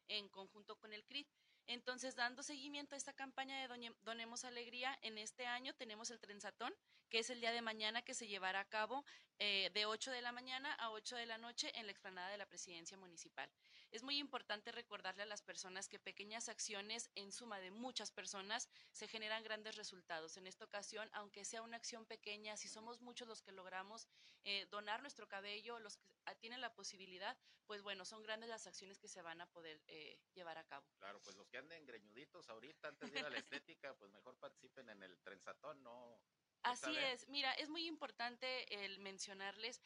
en 0.07 0.29
conjunto 0.29 0.77
con 0.77 0.93
el 0.93 1.03
CRIT. 1.03 1.27
Entonces, 1.67 2.15
dando 2.15 2.43
seguimiento 2.43 2.95
a 2.95 2.97
esta 2.97 3.13
campaña 3.13 3.59
de 3.59 3.91
Donemos 4.03 4.45
Alegría, 4.45 4.97
en 5.01 5.17
este 5.17 5.47
año 5.47 5.73
tenemos 5.73 6.11
el 6.11 6.19
trenzatón, 6.19 6.73
que 7.09 7.19
es 7.19 7.29
el 7.29 7.39
día 7.39 7.51
de 7.51 7.61
mañana 7.61 8.01
que 8.01 8.13
se 8.13 8.27
llevará 8.27 8.59
a 8.59 8.69
cabo 8.69 9.03
eh, 9.39 9.71
de 9.73 9.85
8 9.85 10.11
de 10.11 10.21
la 10.21 10.31
mañana 10.31 10.73
a 10.73 10.91
8 10.91 11.15
de 11.15 11.25
la 11.25 11.37
noche 11.37 11.71
en 11.75 11.87
la 11.87 11.91
explanada 11.91 12.29
de 12.29 12.37
la 12.37 12.45
presidencia 12.45 12.97
municipal. 12.97 13.49
Es 13.95 14.03
muy 14.03 14.17
importante 14.17 14.73
recordarle 14.73 15.23
a 15.23 15.25
las 15.25 15.41
personas 15.41 15.87
que 15.87 15.99
pequeñas 15.99 16.49
acciones, 16.49 17.09
en 17.15 17.31
suma 17.31 17.61
de 17.61 17.71
muchas 17.71 18.11
personas, 18.11 18.67
se 18.91 19.07
generan 19.07 19.41
grandes 19.41 19.77
resultados. 19.77 20.35
En 20.35 20.47
esta 20.47 20.65
ocasión, 20.65 21.09
aunque 21.13 21.45
sea 21.45 21.61
una 21.61 21.77
acción 21.77 22.05
pequeña, 22.05 22.57
si 22.57 22.67
somos 22.67 22.99
muchos 22.99 23.25
los 23.25 23.41
que 23.41 23.53
logramos 23.53 24.09
eh, 24.43 24.65
donar 24.65 24.99
nuestro 24.99 25.29
cabello, 25.29 25.79
los 25.79 25.95
que 25.95 26.09
ah, 26.25 26.35
tienen 26.35 26.59
la 26.59 26.75
posibilidad, 26.75 27.37
pues 27.67 27.83
bueno, 27.83 28.03
son 28.03 28.21
grandes 28.21 28.49
las 28.49 28.67
acciones 28.67 28.99
que 28.99 29.07
se 29.07 29.21
van 29.21 29.39
a 29.39 29.45
poder 29.45 29.81
eh, 29.87 30.19
llevar 30.33 30.57
a 30.57 30.65
cabo. 30.65 30.85
Claro, 30.97 31.21
pues 31.21 31.37
los 31.37 31.47
que 31.47 31.57
anden 31.57 31.85
greñuditos 31.85 32.49
ahorita 32.49 32.89
antes 32.89 33.13
de 33.13 33.19
ir 33.19 33.25
a 33.25 33.29
la 33.29 33.37
estética, 33.37 33.93
pues 33.93 34.11
mejor 34.11 34.35
participen 34.39 34.89
en 34.89 35.03
el 35.03 35.17
trenzatón, 35.21 35.81
¿no? 35.81 36.19
Así 36.63 36.97
es, 36.97 37.29
mira, 37.29 37.53
es 37.53 37.69
muy 37.69 37.85
importante 37.85 38.83
el 38.83 38.99
mencionarles 38.99 39.81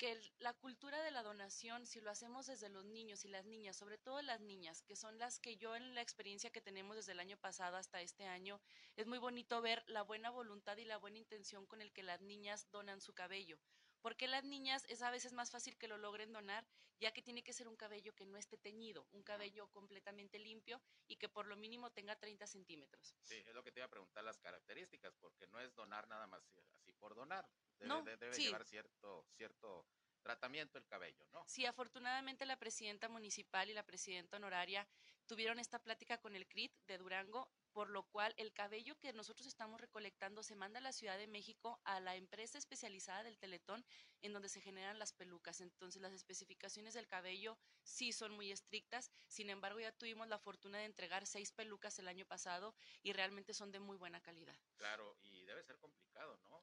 que 0.00 0.12
el- 0.12 0.32
la 0.38 0.54
cultura 0.54 1.02
de 1.02 1.10
la 1.10 1.22
donación, 1.22 1.84
si 1.84 2.00
lo 2.00 2.10
hacemos 2.10 2.46
desde 2.46 2.70
los 2.70 2.86
niños 2.86 3.26
y 3.26 3.28
las 3.28 3.44
niñas, 3.44 3.76
sobre 3.76 3.98
todo 3.98 4.22
las 4.22 4.40
niñas, 4.40 4.80
que 4.80 4.96
son 4.96 5.18
las 5.18 5.38
que 5.38 5.58
yo 5.58 5.76
en 5.76 5.94
la 5.94 6.00
experiencia 6.00 6.48
que 6.48 6.62
tenemos 6.62 6.96
desde 6.96 7.12
el 7.12 7.20
año 7.20 7.36
pasado 7.36 7.76
hasta 7.76 8.00
este 8.00 8.24
año, 8.24 8.62
es 8.96 9.06
muy 9.06 9.18
bonito 9.18 9.60
ver 9.60 9.84
la 9.88 10.00
buena 10.00 10.30
voluntad 10.30 10.78
y 10.78 10.86
la 10.86 10.96
buena 10.96 11.18
intención 11.18 11.66
con 11.66 11.82
el 11.82 11.92
que 11.92 12.02
las 12.02 12.22
niñas 12.22 12.70
donan 12.70 13.02
su 13.02 13.12
cabello. 13.12 13.58
Porque 14.00 14.26
las 14.26 14.42
niñas 14.42 14.86
es 14.88 15.02
a 15.02 15.10
veces 15.10 15.34
más 15.34 15.50
fácil 15.50 15.76
que 15.76 15.86
lo 15.86 15.98
logren 15.98 16.32
donar, 16.32 16.66
ya 16.98 17.12
que 17.12 17.20
tiene 17.20 17.42
que 17.42 17.52
ser 17.52 17.68
un 17.68 17.76
cabello 17.76 18.14
que 18.14 18.24
no 18.24 18.38
esté 18.38 18.56
teñido, 18.56 19.06
un 19.12 19.22
cabello 19.22 19.68
completamente 19.68 20.38
limpio 20.38 20.80
y 21.08 21.16
que 21.16 21.28
por 21.28 21.46
lo 21.46 21.56
mínimo 21.56 21.90
tenga 21.90 22.16
30 22.16 22.46
centímetros. 22.46 23.14
Sí, 23.24 23.34
es 23.46 23.54
lo 23.54 23.62
que 23.62 23.70
te 23.70 23.80
iba 23.80 23.86
a 23.86 23.90
preguntar 23.90 24.24
las 24.24 24.38
características, 24.38 25.14
porque 25.16 25.46
no 25.48 25.60
es 25.60 25.74
donar 25.74 26.08
nada 26.08 26.26
más 26.26 26.42
así 26.78 26.94
por 26.94 27.14
donar. 27.14 27.46
Debe, 27.80 27.88
No, 27.88 28.02
de- 28.02 28.16
debe 28.16 28.34
sí. 28.34 28.44
llevar 28.44 28.64
cierto, 28.64 29.24
cierto 29.36 29.86
tratamiento 30.22 30.78
el 30.78 30.86
cabello, 30.86 31.26
¿no? 31.32 31.42
Sí, 31.46 31.64
afortunadamente 31.64 32.44
la 32.44 32.58
presidenta 32.58 33.08
municipal 33.08 33.70
y 33.70 33.72
la 33.72 33.82
presidenta 33.86 34.36
honoraria 34.36 34.86
tuvieron 35.26 35.58
esta 35.58 35.78
plática 35.82 36.18
con 36.18 36.36
el 36.36 36.46
CRIT 36.46 36.72
de 36.86 36.98
Durango, 36.98 37.48
por 37.72 37.88
lo 37.88 38.02
cual 38.02 38.34
el 38.36 38.52
cabello 38.52 38.98
que 38.98 39.12
nosotros 39.14 39.46
estamos 39.46 39.80
recolectando 39.80 40.42
se 40.42 40.56
manda 40.56 40.78
a 40.78 40.82
la 40.82 40.92
Ciudad 40.92 41.16
de 41.16 41.26
México 41.26 41.80
a 41.84 42.00
la 42.00 42.16
empresa 42.16 42.58
especializada 42.58 43.22
del 43.22 43.38
Teletón 43.38 43.84
en 44.22 44.32
donde 44.32 44.48
se 44.48 44.60
generan 44.60 44.98
las 44.98 45.12
pelucas. 45.12 45.60
Entonces 45.60 46.02
las 46.02 46.12
especificaciones 46.12 46.92
del 46.94 47.06
cabello 47.06 47.56
sí 47.82 48.12
son 48.12 48.32
muy 48.32 48.50
estrictas, 48.52 49.10
sin 49.28 49.48
embargo 49.50 49.80
ya 49.80 49.92
tuvimos 49.92 50.28
la 50.28 50.38
fortuna 50.38 50.78
de 50.78 50.84
entregar 50.84 51.26
seis 51.26 51.52
pelucas 51.52 51.98
el 51.98 52.08
año 52.08 52.26
pasado 52.26 52.74
y 53.02 53.12
realmente 53.14 53.54
son 53.54 53.70
de 53.70 53.80
muy 53.80 53.96
buena 53.96 54.20
calidad. 54.20 54.56
Claro, 54.76 55.16
y 55.22 55.44
debe 55.44 55.62
ser 55.62 55.78
complicado, 55.78 56.38
¿no? 56.50 56.62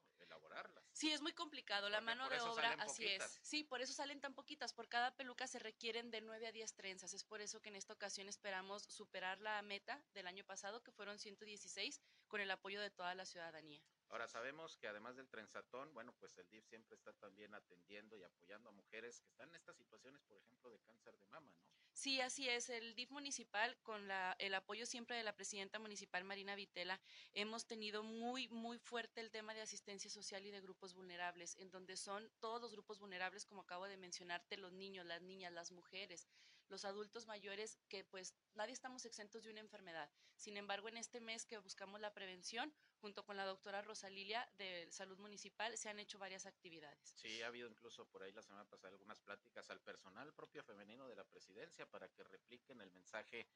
Sí, 0.97 1.11
es 1.11 1.21
muy 1.21 1.31
complicado. 1.33 1.89
La 1.89 1.99
Porque 1.99 2.05
mano 2.05 2.27
de 2.27 2.39
obra, 2.39 2.71
así 2.79 3.03
poquitas. 3.03 3.35
es. 3.35 3.47
Sí, 3.47 3.63
por 3.63 3.81
eso 3.81 3.93
salen 3.93 4.19
tan 4.19 4.33
poquitas. 4.33 4.73
Por 4.73 4.89
cada 4.89 5.15
peluca 5.15 5.45
se 5.45 5.59
requieren 5.59 6.09
de 6.09 6.21
9 6.21 6.47
a 6.47 6.51
10 6.51 6.73
trenzas. 6.73 7.13
Es 7.13 7.23
por 7.23 7.39
eso 7.39 7.61
que 7.61 7.69
en 7.69 7.75
esta 7.75 7.93
ocasión 7.93 8.27
esperamos 8.27 8.81
superar 8.89 9.39
la 9.39 9.61
meta 9.61 10.03
del 10.15 10.25
año 10.25 10.43
pasado, 10.43 10.81
que 10.81 10.91
fueron 10.91 11.19
116, 11.19 12.01
con 12.27 12.41
el 12.41 12.49
apoyo 12.49 12.81
de 12.81 12.89
toda 12.89 13.13
la 13.13 13.27
ciudadanía. 13.27 13.79
Ahora 14.09 14.27
sabemos 14.27 14.77
que 14.77 14.87
además 14.87 15.15
del 15.15 15.29
trenzatón, 15.29 15.93
bueno, 15.93 16.13
pues 16.19 16.37
el 16.37 16.49
DIF 16.49 16.65
siempre 16.65 16.95
está 16.95 17.13
también 17.13 17.53
atendiendo 17.53 18.15
y 18.17 18.23
apoyando 18.23 18.69
a 18.69 18.71
mujeres 18.71 19.19
que 19.21 19.29
están 19.29 19.49
en 19.49 19.55
estas 19.55 19.75
situaciones, 19.75 20.21
por 20.23 20.37
ejemplo, 20.37 20.69
de 20.69 20.79
cáncer 20.79 21.17
de 21.17 21.25
mama, 21.25 21.53
¿no? 21.59 21.67
Sí, 21.97 22.21
así 22.21 22.47
es. 22.47 22.69
El 22.69 22.93
DIF 22.93 23.09
municipal, 23.09 23.75
con 23.81 24.07
la, 24.07 24.35
el 24.37 24.53
apoyo 24.53 24.85
siempre 24.85 25.17
de 25.17 25.23
la 25.23 25.35
presidenta 25.35 25.79
municipal 25.79 26.23
Marina 26.23 26.55
Vitela, 26.55 27.01
hemos 27.33 27.65
tenido 27.65 28.03
muy, 28.03 28.47
muy 28.49 28.77
fuerte 28.77 29.19
el 29.19 29.31
tema 29.31 29.55
de 29.55 29.61
asistencia 29.61 30.11
social 30.11 30.45
y 30.45 30.51
de 30.51 30.61
grupos 30.61 30.93
vulnerables, 30.93 31.55
en 31.57 31.71
donde 31.71 31.97
son 31.97 32.31
todos 32.39 32.61
los 32.61 32.71
grupos 32.71 32.99
vulnerables, 32.99 33.45
como 33.45 33.61
acabo 33.61 33.87
de 33.87 33.97
mencionarte, 33.97 34.57
los 34.57 34.73
niños, 34.73 35.07
las 35.07 35.23
niñas, 35.23 35.51
las 35.51 35.71
mujeres, 35.71 36.27
los 36.69 36.85
adultos 36.85 37.27
mayores, 37.27 37.77
que 37.89 38.03
pues 38.03 38.33
nadie 38.55 38.73
estamos 38.73 39.05
exentos 39.05 39.43
de 39.43 39.51
una 39.51 39.59
enfermedad. 39.59 40.09
Sin 40.35 40.57
embargo, 40.57 40.87
en 40.89 40.97
este 40.97 41.19
mes 41.19 41.45
que 41.45 41.57
buscamos 41.57 41.99
la 41.99 42.13
prevención, 42.13 42.73
junto 42.99 43.25
con 43.25 43.37
la 43.37 43.45
doctora 43.45 43.81
Rosalilia 43.81 44.47
de 44.57 44.87
Salud 44.91 45.17
Municipal, 45.17 45.77
se 45.77 45.89
han 45.89 45.99
hecho 45.99 46.19
varias 46.19 46.45
actividades. 46.45 47.13
Sí, 47.15 47.41
ha 47.41 47.47
habido 47.47 47.69
incluso 47.69 48.05
por 48.05 48.23
ahí 48.23 48.31
la 48.31 48.43
semana 48.43 48.65
pasada 48.65 48.89
algunas 48.89 49.19
pláticas 49.19 49.69
al 49.69 49.81
personal 49.81 50.33
propio 50.33 50.63
femenino 50.63 51.07
de 51.07 51.15
la 51.15 51.25
presidencia 51.25 51.89
para 51.89 52.09
que 52.09 52.23
repliquen 52.23 52.81
el 52.81 52.91
mensaje 52.91 53.47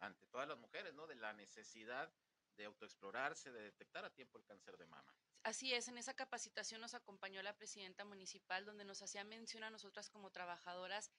ante 0.00 0.26
todas 0.26 0.48
las 0.48 0.58
mujeres, 0.58 0.94
¿no? 0.94 1.06
De 1.06 1.14
la 1.14 1.32
necesidad 1.32 2.10
de 2.56 2.64
autoexplorarse, 2.64 3.52
de 3.52 3.62
detectar 3.62 4.04
a 4.04 4.12
tiempo 4.12 4.38
el 4.38 4.44
cáncer 4.44 4.76
de 4.76 4.86
mama. 4.86 5.14
Así 5.42 5.72
es, 5.72 5.88
en 5.88 5.96
esa 5.96 6.12
capacitación 6.12 6.82
nos 6.82 6.92
acompañó 6.92 7.42
la 7.42 7.56
presidenta 7.56 8.04
municipal, 8.04 8.66
donde 8.66 8.84
nos 8.84 9.00
hacía 9.00 9.24
mención 9.24 9.64
a 9.64 9.70
nosotras 9.70 10.10
como 10.10 10.30
trabajadoras 10.30 11.10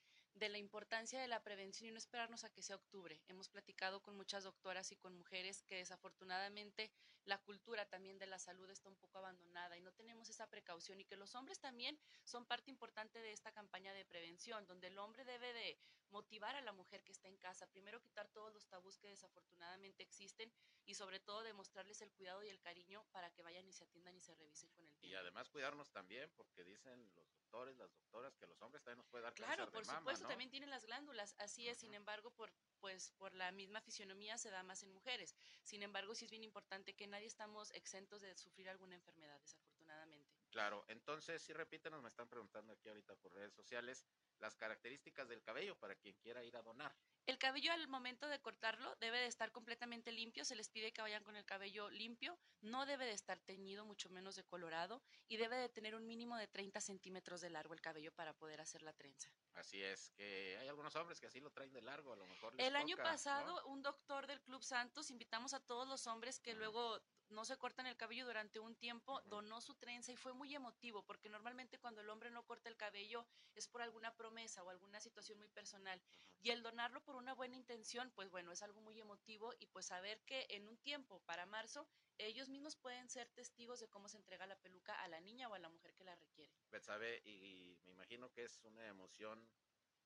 de 0.41 0.49
la 0.49 0.57
importancia 0.57 1.21
de 1.21 1.27
la 1.27 1.43
prevención 1.43 1.89
y 1.89 1.91
no 1.91 1.99
esperarnos 1.99 2.43
a 2.43 2.49
que 2.49 2.63
sea 2.63 2.75
octubre. 2.75 3.21
Hemos 3.27 3.47
platicado 3.47 4.01
con 4.01 4.17
muchas 4.17 4.43
doctoras 4.43 4.91
y 4.91 4.95
con 4.95 5.15
mujeres 5.15 5.61
que 5.63 5.75
desafortunadamente 5.75 6.89
la 7.25 7.37
cultura 7.43 7.85
también 7.85 8.17
de 8.17 8.27
la 8.27 8.39
salud 8.39 8.69
está 8.69 8.89
un 8.89 8.95
poco 8.97 9.17
abandonada 9.19 9.77
y 9.77 9.81
no 9.81 9.91
tenemos 9.93 10.29
esa 10.29 10.49
precaución 10.49 10.99
y 10.99 11.05
que 11.05 11.15
los 11.15 11.35
hombres 11.35 11.59
también 11.59 11.99
son 12.23 12.45
parte 12.45 12.71
importante 12.71 13.19
de 13.19 13.31
esta 13.31 13.51
campaña 13.51 13.93
de 13.93 14.05
prevención, 14.05 14.65
donde 14.67 14.87
el 14.87 14.97
hombre 14.97 15.23
debe 15.25 15.53
de 15.53 15.77
motivar 16.09 16.55
a 16.55 16.61
la 16.61 16.73
mujer 16.73 17.03
que 17.03 17.11
está 17.11 17.27
en 17.29 17.37
casa, 17.37 17.67
primero 17.67 18.01
quitar 18.01 18.27
todos 18.29 18.53
los 18.53 18.67
tabús 18.67 18.97
que 18.97 19.07
desafortunadamente 19.07 20.03
existen 20.03 20.51
y 20.85 20.95
sobre 20.95 21.19
todo 21.19 21.43
demostrarles 21.43 22.01
el 22.01 22.11
cuidado 22.11 22.43
y 22.43 22.49
el 22.49 22.59
cariño 22.59 23.05
para 23.11 23.31
que 23.31 23.43
vayan 23.43 23.67
y 23.67 23.73
se 23.73 23.85
atiendan 23.85 24.15
y 24.17 24.21
se 24.21 24.35
revisen 24.35 24.71
con 24.71 24.85
el 24.85 24.95
Y 24.97 24.99
tiempo. 24.99 25.19
además 25.19 25.49
cuidarnos 25.49 25.89
también, 25.91 26.29
porque 26.35 26.63
dicen 26.63 27.11
los 27.15 27.31
doctores, 27.31 27.77
las 27.77 27.91
doctoras, 27.93 28.35
que 28.35 28.47
los 28.47 28.61
hombres 28.61 28.83
también 28.83 28.97
nos 28.97 29.07
puede 29.07 29.23
dar 29.23 29.33
Claro, 29.33 29.63
cáncer 29.63 29.71
de 29.71 29.77
por 29.77 29.85
mama, 29.87 29.99
supuesto, 29.99 30.23
¿no? 30.23 30.29
también 30.29 30.49
tienen 30.49 30.69
las 30.69 30.85
glándulas, 30.85 31.35
así 31.39 31.67
es, 31.67 31.77
sin 31.77 31.89
Ujú. 31.89 31.97
embargo, 31.97 32.31
por 32.31 32.51
pues 32.81 33.11
por 33.19 33.35
la 33.35 33.51
misma 33.51 33.79
fisionomía 33.79 34.37
se 34.39 34.49
da 34.49 34.63
más 34.63 34.81
en 34.83 34.91
mujeres. 34.91 35.35
Sin 35.63 35.83
embargo, 35.83 36.15
sí 36.15 36.25
es 36.25 36.31
bien 36.31 36.43
importante 36.43 36.95
que 36.95 37.05
nadie 37.11 37.27
estamos 37.27 37.71
exentos 37.71 38.21
de 38.21 38.35
sufrir 38.35 38.69
alguna 38.69 38.95
enfermedad, 38.95 39.39
desafortunadamente. 39.39 40.31
Claro, 40.49 40.83
entonces 40.87 41.41
sí 41.41 41.53
repítenos, 41.53 42.01
me 42.01 42.09
están 42.09 42.27
preguntando 42.27 42.73
aquí 42.73 42.89
ahorita 42.89 43.15
por 43.15 43.33
redes 43.33 43.53
sociales 43.53 44.05
las 44.39 44.55
características 44.55 45.29
del 45.29 45.43
cabello 45.43 45.77
para 45.77 45.95
quien 45.95 46.15
quiera 46.15 46.43
ir 46.43 46.57
a 46.57 46.61
donar. 46.61 46.95
El 47.27 47.37
cabello 47.37 47.71
al 47.71 47.87
momento 47.87 48.27
de 48.27 48.39
cortarlo 48.39 48.95
debe 48.95 49.19
de 49.19 49.27
estar 49.27 49.51
completamente 49.51 50.11
limpio, 50.11 50.43
se 50.43 50.55
les 50.55 50.69
pide 50.69 50.91
que 50.91 51.01
vayan 51.01 51.23
con 51.23 51.35
el 51.35 51.45
cabello 51.45 51.89
limpio, 51.89 52.37
no 52.61 52.85
debe 52.85 53.05
de 53.05 53.13
estar 53.13 53.39
teñido, 53.39 53.85
mucho 53.85 54.09
menos 54.09 54.35
decolorado, 54.35 55.01
y 55.27 55.37
debe 55.37 55.57
de 55.57 55.69
tener 55.69 55.95
un 55.95 56.07
mínimo 56.07 56.35
de 56.37 56.47
30 56.47 56.81
centímetros 56.81 57.41
de 57.41 57.49
largo 57.49 57.73
el 57.73 57.81
cabello 57.81 58.11
para 58.11 58.33
poder 58.33 58.59
hacer 58.59 58.81
la 58.81 58.93
trenza. 58.93 59.29
Así 59.53 59.81
es, 59.81 60.09
que 60.11 60.57
hay 60.59 60.67
algunos 60.67 60.95
hombres 60.95 61.19
que 61.19 61.27
así 61.27 61.39
lo 61.39 61.51
traen 61.51 61.71
de 61.71 61.81
largo, 61.81 62.13
a 62.13 62.15
lo 62.15 62.25
mejor 62.25 62.55
les 62.55 62.67
El 62.67 62.75
año 62.75 62.97
pasado, 62.97 63.65
un 63.67 63.81
doctor 63.81 64.25
del 64.25 64.41
Club 64.41 64.63
Santos, 64.63 65.11
invitamos 65.11 65.53
a 65.53 65.59
todos 65.59 65.87
los 65.87 66.07
hombres 66.07 66.39
que 66.39 66.53
luego 66.55 67.01
no 67.31 67.45
se 67.45 67.57
cortan 67.57 67.87
el 67.87 67.97
cabello 67.97 68.25
durante 68.25 68.59
un 68.59 68.75
tiempo, 68.75 69.21
donó 69.21 69.61
su 69.61 69.75
trenza 69.75 70.11
y 70.11 70.17
fue 70.17 70.33
muy 70.33 70.53
emotivo, 70.53 71.03
porque 71.03 71.29
normalmente 71.29 71.79
cuando 71.79 72.01
el 72.01 72.09
hombre 72.09 72.29
no 72.29 72.45
corta 72.45 72.69
el 72.69 72.77
cabello 72.77 73.25
es 73.55 73.67
por 73.67 73.81
alguna 73.81 74.15
promesa 74.15 74.63
o 74.63 74.69
alguna 74.69 74.99
situación 74.99 75.37
muy 75.37 75.47
personal. 75.47 76.01
Y 76.41 76.49
el 76.51 76.63
donarlo 76.63 77.03
por 77.03 77.15
una 77.15 77.33
buena 77.33 77.55
intención, 77.55 78.11
pues 78.15 78.29
bueno, 78.29 78.51
es 78.51 78.61
algo 78.63 78.81
muy 78.81 78.99
emotivo 78.99 79.53
y 79.59 79.67
pues 79.67 79.85
saber 79.85 80.21
que 80.25 80.45
en 80.49 80.67
un 80.67 80.77
tiempo, 80.77 81.21
para 81.25 81.45
marzo, 81.45 81.87
ellos 82.17 82.49
mismos 82.49 82.75
pueden 82.75 83.09
ser 83.09 83.29
testigos 83.29 83.79
de 83.79 83.87
cómo 83.87 84.09
se 84.09 84.17
entrega 84.17 84.45
la 84.47 84.55
peluca 84.55 84.93
a 85.01 85.07
la 85.07 85.21
niña 85.21 85.47
o 85.49 85.53
a 85.53 85.59
la 85.59 85.69
mujer 85.69 85.93
que 85.93 86.03
la 86.03 86.15
requiere. 86.15 86.53
Betsabe, 86.69 87.21
y, 87.25 87.77
me 87.85 87.91
imagino 87.91 88.31
que 88.31 88.43
es 88.43 88.59
una 88.63 88.87
emoción 88.87 89.47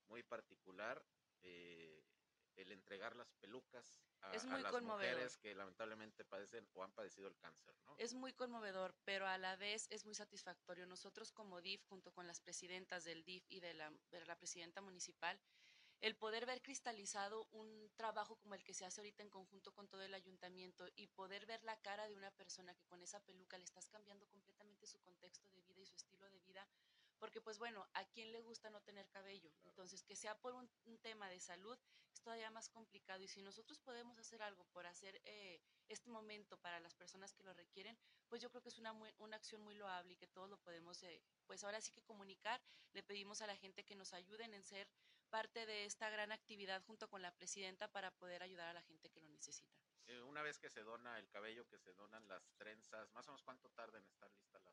muy 0.08 0.24
particular 0.24 1.03
eh, 1.41 2.03
el 2.56 2.72
entregar 2.72 3.16
las 3.16 3.32
pelucas 3.34 4.02
a, 4.22 4.34
Es 4.34 4.44
a 4.46 4.48
muy 4.48 4.62
las 4.62 4.72
conmovedor. 4.72 5.14
mujeres 5.14 5.38
que 5.38 5.54
lamentablemente 5.56 6.24
padecen 6.26 6.68
o 6.74 6.84
han 6.84 6.92
padecido 6.92 7.28
el 7.28 7.38
cáncer, 7.38 7.76
¿no? 7.86 7.96
Es 7.98 8.14
muy 8.14 8.34
conmovedor, 8.34 8.96
pero 9.04 9.28
a 9.28 9.38
la 9.38 9.56
vez 9.56 9.88
es 9.92 10.06
muy 10.06 10.16
satisfactorio. 10.16 10.86
Nosotros 10.86 11.32
como 11.32 11.62
DIF, 11.62 11.84
junto 11.86 12.12
con 12.14 12.28
las 12.28 12.40
presidentas 12.40 13.04
del 13.04 13.24
DIF 13.24 13.46
y 13.50 13.60
de 13.60 13.74
la, 13.74 13.92
de 14.12 14.26
la 14.26 14.38
presidenta 14.38 14.82
municipal, 14.82 15.40
el 16.02 16.16
poder 16.16 16.46
ver 16.46 16.62
cristalizado 16.62 17.48
un 17.52 17.90
trabajo 17.96 18.36
como 18.38 18.54
el 18.54 18.64
que 18.64 18.74
se 18.74 18.86
hace 18.86 19.00
ahorita 19.02 19.24
en 19.24 19.30
conjunto 19.30 19.74
con 19.74 19.88
todo 19.88 20.02
el 20.04 20.14
ayuntamiento 20.14 20.88
y 20.96 21.08
poder 21.08 21.46
ver 21.46 21.64
la 21.64 21.78
cara 21.82 22.08
de 22.08 22.16
una 22.16 22.32
persona 22.32 22.76
que 22.76 22.86
con 22.86 23.02
esa 23.02 23.20
peluca 23.22 23.58
le 23.58 23.64
estás 23.64 23.88
cambiando 23.90 24.28
completamente 24.28 24.88
su 24.88 25.00
contexto 25.00 25.50
de 25.50 25.62
vida 25.62 25.82
y 25.82 25.86
su 25.86 25.96
estilo 25.96 26.30
de 26.30 26.40
vida, 26.42 26.68
porque 27.18 27.40
pues 27.42 27.58
bueno, 27.58 27.88
¿a 27.94 28.04
quién 28.06 28.34
le 28.34 28.42
gusta 28.42 28.70
no 28.70 28.82
tener 28.82 29.08
cabello? 29.10 29.50
Entonces, 29.64 30.04
que 30.04 30.18
sea 30.18 30.38
por 30.38 30.54
un, 30.54 30.70
un 30.84 30.98
tema 31.00 31.30
de 31.30 31.40
salud 31.40 31.80
todavía 32.25 32.50
más 32.50 32.70
complicado 32.70 33.22
y 33.22 33.27
si 33.27 33.44
nosotros 33.44 33.79
podemos 33.79 34.17
hacer 34.17 34.41
algo 34.41 34.65
por 34.74 34.88
hacer 34.88 35.22
eh, 35.25 35.62
este 35.88 36.10
momento 36.10 36.58
para 36.58 36.79
las 36.79 36.96
personas 36.96 37.32
que 37.34 37.44
lo 37.44 37.53
requieren, 37.53 37.96
pues 38.27 38.41
yo 38.41 38.50
creo 38.50 38.63
que 38.63 38.70
es 38.70 38.79
una, 38.79 38.94
muy, 38.94 39.13
una 39.20 39.36
acción 39.36 39.62
muy 39.62 39.75
loable 39.75 40.13
y 40.13 40.15
que 40.15 40.25
todos 40.27 40.50
lo 40.50 40.58
podemos, 40.58 41.01
eh, 41.03 41.22
pues 41.46 41.63
ahora 41.63 41.79
sí 41.82 41.91
que 41.91 42.01
comunicar. 42.01 42.60
Le 42.94 43.03
pedimos 43.03 43.41
a 43.41 43.48
la 43.48 43.55
gente 43.55 43.84
que 43.84 43.94
nos 43.94 44.12
ayuden 44.13 44.55
en 44.55 44.63
ser 44.63 44.89
parte 45.29 45.67
de 45.67 45.86
esta 45.86 46.10
gran 46.10 46.32
actividad 46.32 46.82
junto 46.84 47.08
con 47.08 47.22
la 47.22 47.32
presidenta 47.32 47.88
para 47.88 48.10
poder 48.10 48.41
ayudar 48.41 48.70
a 48.70 48.74
la 48.74 48.82
gente 48.82 49.10
que 49.12 49.22
lo 49.22 49.29
necesita. 49.29 49.77
Eh, 50.08 50.22
una 50.22 50.41
vez 50.41 50.58
que 50.58 50.70
se 50.70 50.82
dona 50.82 51.20
el 51.20 51.29
cabello, 51.29 51.67
que 51.67 51.77
se 51.77 51.94
donan 51.94 52.27
las 52.27 52.51
trenzas, 52.58 53.12
más 53.13 53.27
o 53.27 53.32
menos 53.32 53.44
cuánto 53.44 53.70
tarda 53.70 54.00
en 54.00 54.05
estar 54.08 54.32
lista 54.34 54.60
la 54.60 54.72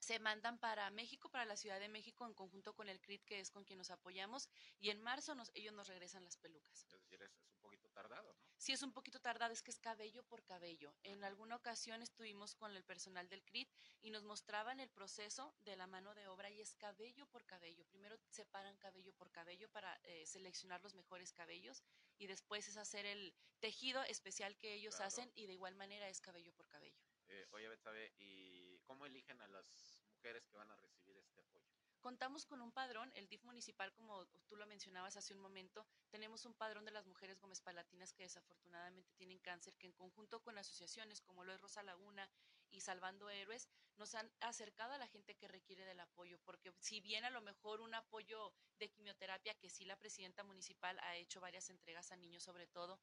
se 0.00 0.18
mandan 0.18 0.58
para 0.58 0.90
México, 0.90 1.28
para 1.28 1.44
la 1.44 1.56
Ciudad 1.56 1.78
de 1.78 1.88
México, 1.88 2.26
en 2.26 2.34
conjunto 2.34 2.74
con 2.74 2.88
el 2.88 3.00
CRIT, 3.00 3.24
que 3.24 3.38
es 3.38 3.50
con 3.50 3.64
quien 3.64 3.78
nos 3.78 3.90
apoyamos, 3.90 4.48
y 4.78 4.90
en 4.90 5.00
marzo 5.00 5.34
nos, 5.34 5.50
ellos 5.54 5.74
nos 5.74 5.86
regresan 5.86 6.24
las 6.24 6.36
pelucas. 6.36 6.82
Es 6.84 6.90
decir, 6.90 7.22
es, 7.22 7.30
es, 7.38 7.50
un 7.52 7.60
poquito 7.60 7.88
tardado, 7.90 8.32
¿no? 8.32 8.44
Sí, 8.56 8.72
es 8.72 8.82
un 8.82 8.92
poquito 8.92 9.20
tardado, 9.20 9.52
es 9.52 9.62
que 9.62 9.70
es 9.70 9.78
cabello 9.78 10.22
por 10.24 10.42
cabello. 10.44 10.94
En 11.02 11.22
alguna 11.22 11.56
ocasión 11.56 12.02
estuvimos 12.02 12.54
con 12.54 12.74
el 12.74 12.82
personal 12.84 13.28
del 13.28 13.44
CRIT 13.44 13.70
y 14.00 14.10
nos 14.10 14.24
mostraban 14.24 14.80
el 14.80 14.90
proceso 14.90 15.54
de 15.60 15.76
la 15.76 15.86
mano 15.86 16.14
de 16.14 16.26
obra 16.28 16.50
y 16.50 16.60
es 16.60 16.74
cabello 16.74 17.26
por 17.26 17.44
cabello. 17.44 17.84
Primero 17.86 18.18
separan 18.30 18.76
cabello 18.78 19.12
por 19.14 19.30
cabello 19.30 19.68
para 19.68 19.98
eh, 20.02 20.26
seleccionar 20.26 20.82
los 20.82 20.94
mejores 20.94 21.32
cabellos 21.32 21.82
y 22.18 22.26
después 22.26 22.68
es 22.68 22.76
hacer 22.76 23.06
el 23.06 23.34
tejido 23.60 24.02
especial 24.04 24.56
que 24.56 24.74
ellos 24.74 24.96
claro. 24.96 25.08
hacen 25.08 25.32
y 25.34 25.46
de 25.46 25.52
igual 25.52 25.74
manera 25.74 26.08
es 26.08 26.20
cabello 26.20 26.52
por 26.52 26.66
cabello. 26.68 26.98
Eh, 27.28 27.46
oye, 27.52 27.68
Betsabe, 27.68 28.12
¿y 28.18 28.69
cómo 28.90 29.06
eligen 29.06 29.40
a 29.40 29.46
las 29.46 30.00
mujeres 30.16 30.44
que 30.48 30.56
van 30.56 30.68
a 30.68 30.74
recibir 30.74 31.16
este 31.16 31.40
apoyo? 31.40 31.64
Contamos 32.00 32.44
con 32.44 32.60
un 32.60 32.72
padrón, 32.72 33.12
el 33.14 33.28
DIF 33.28 33.44
municipal, 33.44 33.92
como 33.92 34.26
tú 34.48 34.56
lo 34.56 34.66
mencionabas 34.66 35.16
hace 35.16 35.32
un 35.32 35.38
momento, 35.38 35.86
tenemos 36.08 36.44
un 36.44 36.54
padrón 36.54 36.84
de 36.84 36.90
las 36.90 37.06
mujeres 37.06 37.38
Gómez 37.38 37.60
Palatinas 37.60 38.12
que 38.12 38.24
desafortunadamente 38.24 39.12
tienen 39.12 39.38
cáncer, 39.38 39.76
que 39.76 39.86
en 39.86 39.92
conjunto 39.92 40.42
con 40.42 40.58
asociaciones 40.58 41.20
como 41.20 41.44
lo 41.44 41.52
es 41.52 41.60
Rosa 41.60 41.84
Laguna 41.84 42.28
y 42.72 42.80
Salvando 42.80 43.30
Héroes, 43.30 43.68
nos 43.96 44.16
han 44.16 44.28
acercado 44.40 44.92
a 44.94 44.98
la 44.98 45.06
gente 45.06 45.36
que 45.36 45.46
requiere 45.46 45.84
del 45.84 46.00
apoyo, 46.00 46.40
porque 46.44 46.72
si 46.80 47.00
bien 47.00 47.24
a 47.24 47.30
lo 47.30 47.42
mejor 47.42 47.80
un 47.80 47.94
apoyo 47.94 48.52
de 48.80 48.90
quimioterapia, 48.90 49.54
que 49.54 49.70
sí 49.70 49.84
la 49.84 50.00
presidenta 50.00 50.42
municipal 50.42 50.98
ha 51.00 51.14
hecho 51.14 51.40
varias 51.40 51.70
entregas 51.70 52.10
a 52.10 52.16
niños 52.16 52.42
sobre 52.42 52.66
todo, 52.66 52.98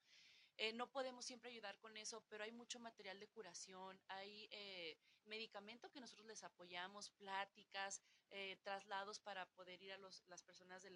eh, 0.57 0.73
no 0.73 0.91
podemos 0.91 1.23
siempre 1.23 1.51
ayudar 1.51 1.77
con 1.77 1.95
eso, 1.95 2.25
pero 2.27 2.43
hay 2.43 2.51
mucho 2.51 2.77
material 2.77 3.19
de 3.21 3.27
curación, 3.29 4.01
hay 4.07 4.49
eh, 4.51 4.97
medicamento 5.27 5.89
que 5.91 5.99
nosotros 5.99 6.27
les 6.27 6.43
apoyamos, 6.43 7.09
pláticas, 7.11 8.01
eh, 8.29 8.57
traslados 8.63 9.19
para 9.19 9.45
poder 9.53 9.81
ir 9.81 9.93
a 9.93 9.97
los, 9.97 10.23
las 10.27 10.43
personas 10.43 10.83
de, 10.83 10.89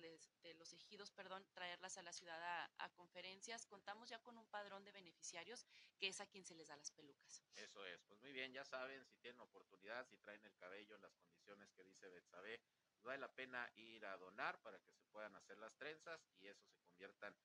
los 0.57 0.73
ejidos, 0.73 1.11
perdón, 1.11 1.45
traerlas 1.53 1.97
a 1.97 2.03
la 2.03 2.13
ciudad 2.13 2.41
a, 2.41 2.71
a, 2.79 2.89
conferencias. 2.91 3.65
Contamos 3.65 4.09
ya 4.09 4.19
con 4.19 4.37
un 4.37 4.47
padrón 4.47 4.83
de 4.83 4.91
beneficiarios 4.91 5.65
que 5.97 6.07
es 6.07 6.19
a 6.19 6.25
quien 6.25 6.43
se 6.43 6.55
les 6.55 6.67
da 6.67 6.75
las 6.75 6.91
pelucas. 6.91 7.43
Eso 7.55 7.85
es, 7.85 8.01
pues 8.03 8.19
muy 8.21 8.31
bien, 8.31 8.51
ya 8.53 8.65
saben, 8.65 9.05
si 9.05 9.17
tienen 9.17 9.39
oportunidad, 9.41 10.07
si 10.07 10.17
traen 10.17 10.43
el 10.45 10.55
cabello 10.55 10.95
en 10.95 11.01
las 11.01 11.13
condiciones 11.15 11.71
que 11.73 11.83
dice 11.83 12.09
Betsabe, 12.09 12.59
pues 12.93 13.03
vale 13.03 13.19
la 13.19 13.33
pena 13.33 13.71
ir 13.75 14.05
a 14.05 14.17
donar 14.17 14.61
para 14.61 14.79
que 14.79 14.91
se 14.91 15.03
puedan 15.05 15.35
hacer 15.35 15.57
las 15.57 15.75
trenzas 15.77 16.21
y 16.39 16.47
eso 16.47 16.65
se 16.67 16.79
conviertan 16.81 17.35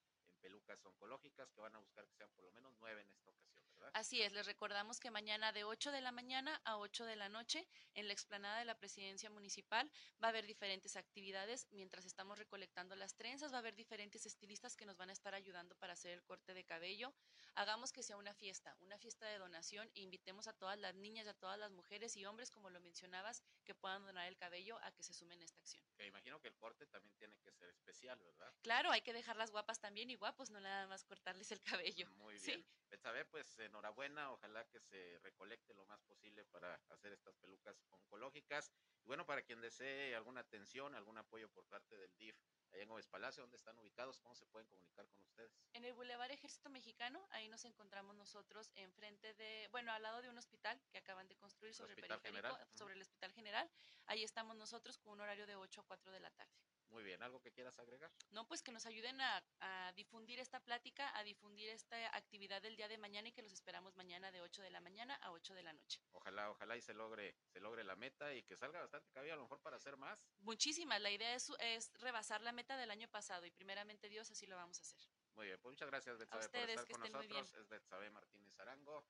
pelucas 0.41 0.85
oncológicas 0.85 1.51
que 1.51 1.61
van 1.61 1.75
a 1.75 1.79
buscar 1.79 2.07
que 2.07 2.15
sean 2.15 2.31
por 2.33 2.45
lo 2.45 2.53
menos 2.53 2.75
nueve 2.79 3.03
en 3.03 3.11
esta 3.11 3.31
ocasión, 3.31 3.65
¿verdad? 3.79 3.93
Así 3.95 4.23
es, 4.23 4.33
les 4.33 4.47
recordamos 4.47 5.01
que 5.01 5.11
mañana 5.11 5.53
de 5.53 5.65
8 5.65 5.93
de 5.93 6.01
la 6.01 6.13
mañana 6.13 6.61
a 6.65 6.79
8 6.79 7.05
de 7.05 7.17
la 7.17 7.29
noche 7.29 7.67
en 7.95 8.07
la 8.07 8.13
explanada 8.13 8.59
de 8.59 8.65
la 8.65 8.79
presidencia 8.79 9.31
municipal 9.31 9.91
va 10.23 10.29
a 10.29 10.31
haber 10.31 10.47
diferentes 10.47 10.97
actividades 10.97 11.67
mientras 11.71 12.05
estamos 12.05 12.39
recolectando 12.39 12.97
las 12.97 13.15
trenzas, 13.15 13.53
va 13.53 13.57
a 13.57 13.61
haber 13.61 13.75
diferentes 13.75 14.27
estilistas 14.27 14.77
que 14.77 14.87
nos 14.87 14.97
van 14.97 15.11
a 15.11 15.13
estar 15.13 15.35
ayudando 15.35 15.75
para 15.77 15.95
hacer 15.95 16.13
el 16.13 16.23
corte 16.25 16.55
de 16.55 16.65
cabello. 16.65 17.15
Hagamos 17.55 17.93
que 17.93 18.03
sea 18.03 18.17
una 18.17 18.35
fiesta, 18.35 18.77
una 18.81 18.99
fiesta 18.99 19.27
de 19.27 19.39
donación 19.39 19.91
e 19.95 20.01
invitemos 20.01 20.47
a 20.47 20.53
todas 20.53 20.79
las 20.79 20.95
niñas, 20.95 21.27
a 21.27 21.35
todas 21.35 21.59
las 21.59 21.71
mujeres 21.71 22.17
y 22.17 22.27
hombres, 22.27 22.51
como 22.51 22.71
lo 22.71 22.81
mencionabas, 22.81 23.43
que 23.65 23.75
puedan 23.75 24.05
donar 24.05 24.27
el 24.27 24.37
cabello 24.37 24.79
a 24.83 24.93
que 24.93 25.03
se 25.03 25.15
sumen 25.15 25.41
a 25.41 25.45
esta 25.45 25.61
acción. 25.61 25.85
Que 25.97 26.07
imagino 26.07 26.41
que 26.41 26.49
el 26.49 26.57
corte 26.57 26.87
también 26.87 27.17
tiene 27.17 27.39
que 27.39 27.53
ser 27.53 27.69
especial, 27.71 28.19
¿verdad? 28.23 28.53
Claro, 28.63 28.91
hay 28.91 29.01
que 29.01 29.13
dejarlas 29.13 29.51
guapas 29.51 29.81
también 29.81 30.11
y 30.11 30.15
guapos, 30.15 30.51
no 30.51 30.61
nada 30.61 30.87
más 30.87 31.05
cortarles 31.05 31.51
el 31.51 31.63
cabello. 31.63 32.09
Muy 32.17 32.35
bien. 32.39 32.61
Sí. 32.61 32.67
Betsabe, 32.89 33.25
pues 33.25 33.59
enhorabuena, 33.67 34.31
ojalá 34.33 34.65
que 34.67 34.81
se 34.81 35.19
recolecte 35.23 35.75
lo 35.75 35.85
más 35.85 36.01
posible 36.03 36.45
para 36.47 36.75
hacer 36.91 37.13
estas 37.13 37.37
pelucas 37.37 37.77
oncológicas. 37.91 38.73
Y 39.05 39.07
bueno, 39.07 39.27
para 39.27 39.43
quien 39.43 39.61
desee 39.61 40.15
alguna 40.15 40.41
atención, 40.41 40.95
algún 40.95 41.19
apoyo 41.19 41.49
por 41.51 41.65
parte 41.67 41.97
del 41.97 42.17
DIF, 42.17 42.37
allá 42.73 42.83
en 42.83 42.89
Gómez 42.89 43.07
Palacio, 43.07 43.43
¿dónde 43.43 43.57
están 43.57 43.79
ubicados? 43.79 44.19
¿Cómo 44.21 44.35
se 44.35 44.47
pueden 44.47 44.67
comunicar 44.69 45.07
con 45.09 45.23
ustedes? 45.23 45.53
En 45.75 45.85
el 45.85 45.95
Boulevard 45.95 46.31
Ejército 46.31 46.71
Mexicano, 46.71 47.27
ahí 47.31 47.49
nos 47.49 47.65
encontramos 47.65 48.17
nosotros 48.17 48.73
enfrente 48.75 49.35
de, 49.35 49.69
bueno, 49.71 49.93
al 49.93 50.03
lado 50.03 50.23
de 50.23 50.29
un 50.29 50.39
hospital 50.39 50.81
que 50.91 50.99
acaban 50.99 51.29
de 51.29 51.37
construir 51.37 51.75
sobre 51.75 51.93
el, 51.93 51.99
hospital 51.99 52.21
periférico, 52.21 52.55
general. 52.55 52.77
sobre 52.77 52.95
el 52.95 53.03
Hospital 53.03 53.33
General. 53.33 53.71
Ahí 54.07 54.25
estamos 54.25 54.57
nosotros 54.57 54.99
con 54.99 55.15
un 55.15 55.21
horario 55.21 55.47
de 55.47 55.57
8 55.57 55.81
a 55.81 55.85
4 55.85 56.13
de 56.13 56.21
la 56.21 56.31
tarde. 56.31 56.53
Muy 56.97 57.05
bien, 57.05 57.23
¿algo 57.23 57.43
que 57.43 57.53
quieras 57.53 57.79
agregar? 57.79 58.11
No, 58.31 58.49
pues 58.49 58.63
que 58.63 58.73
nos 58.73 58.87
ayuden 58.87 59.21
a, 59.21 59.45
a, 59.61 59.93
difundir 59.93 60.39
esta 60.39 60.61
plática, 60.61 61.15
a 61.15 61.23
difundir 61.25 61.69
esta 61.69 61.95
actividad 62.17 62.63
del 62.63 62.75
día 62.75 62.89
de 62.89 62.97
mañana 62.97 63.29
y 63.29 63.33
que 63.33 63.43
los 63.43 63.53
esperamos 63.53 63.95
mañana 63.97 64.33
de 64.33 64.41
8 64.41 64.63
de 64.63 64.71
la 64.71 64.81
mañana 64.81 65.15
a 65.17 65.31
8 65.33 65.53
de 65.53 65.63
la 65.63 65.75
noche. 65.75 66.01
Ojalá, 66.13 66.51
ojalá 66.51 66.75
y 66.75 66.81
se 66.81 66.95
logre, 66.95 67.37
se 67.53 67.61
logre 67.61 67.85
la 67.85 67.97
meta 67.97 68.33
y 68.33 68.43
que 68.45 68.57
salga 68.57 68.81
bastante 68.81 69.11
cabello 69.11 69.35
a 69.35 69.37
lo 69.37 69.43
mejor 69.43 69.61
para 69.61 69.77
hacer 69.77 69.99
más. 69.99 70.19
Muchísimas, 70.39 70.99
la 71.03 71.11
idea 71.11 71.35
es, 71.35 71.53
es 71.59 71.93
rebasar 72.01 72.41
la 72.41 72.53
meta 72.53 72.79
del 72.79 72.91
año 72.91 73.09
pasado 73.09 73.45
y 73.45 73.51
primeramente 73.51 74.09
Dios 74.09 74.31
así 74.31 74.47
lo 74.47 74.57
vamos 74.57 74.79
a 74.79 74.81
hacer. 74.81 75.01
Muy 75.35 75.49
bien, 75.49 75.59
pues 75.61 75.73
muchas 75.73 75.91
gracias 75.91 76.17
Betsabe 76.17 76.49
por 76.49 76.71
estar 76.71 76.87
que 76.87 76.93
con 76.95 77.13
nosotros. 77.13 77.55
Es 77.57 77.69
Betsabe 77.69 78.09
Martínez 78.09 78.59
Arango. 78.59 79.05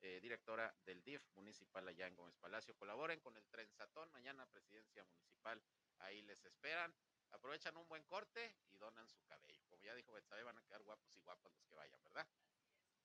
Eh, 0.00 0.20
directora 0.20 0.74
del 0.84 1.02
DIF 1.04 1.22
municipal 1.34 1.86
allá 1.86 2.06
en 2.06 2.14
Gómez 2.14 2.36
Palacio. 2.36 2.76
Colaboren 2.76 3.20
con 3.20 3.36
el 3.36 3.46
Trenzatón, 3.46 4.10
mañana 4.10 4.46
presidencia 4.46 5.04
municipal, 5.04 5.62
ahí 6.02 6.22
les 6.22 6.44
esperan 6.44 6.92
aprovechan 7.32 7.76
un 7.76 7.88
buen 7.88 8.04
corte 8.04 8.54
y 8.68 8.76
donan 8.76 9.08
su 9.08 9.22
cabello. 9.24 9.64
Como 9.68 9.82
ya 9.84 9.94
dijo 9.94 10.12
Betsabe, 10.12 10.42
van 10.42 10.58
a 10.58 10.62
quedar 10.62 10.82
guapos 10.82 11.16
y 11.16 11.20
guapas 11.20 11.52
los 11.52 11.64
que 11.64 11.74
vayan, 11.74 12.02
¿verdad? 12.04 12.26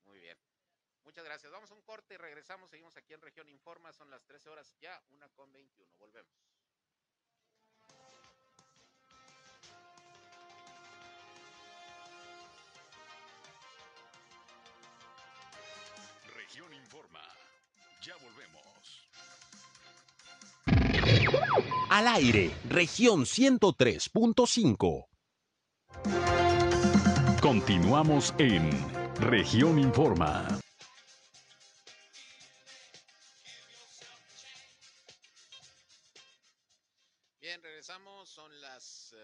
Muy 0.06 0.20
bien. 0.20 0.38
Muchas 1.04 1.24
gracias. 1.24 1.52
Vamos 1.52 1.72
a 1.72 1.74
un 1.74 1.82
corte 1.82 2.14
y 2.14 2.18
regresamos. 2.18 2.70
Seguimos 2.70 2.96
aquí 2.98 3.14
en 3.14 3.22
Región 3.22 3.48
Informa. 3.50 3.94
Son 3.94 4.10
las 4.10 4.26
13 4.26 4.50
horas 4.50 4.74
ya, 4.80 5.02
una 5.10 5.30
con 5.30 5.52
21. 5.52 5.92
Volvemos. 5.98 6.57
Al 21.98 22.08
aire, 22.10 22.54
región 22.70 23.26
103.5. 23.26 25.08
Continuamos 27.42 28.36
en 28.38 28.70
región 29.16 29.80
Informa. 29.80 30.48
Bien, 37.40 37.64
regresamos, 37.64 38.30
son 38.30 38.62
las 38.62 39.14
uh, 39.14 39.18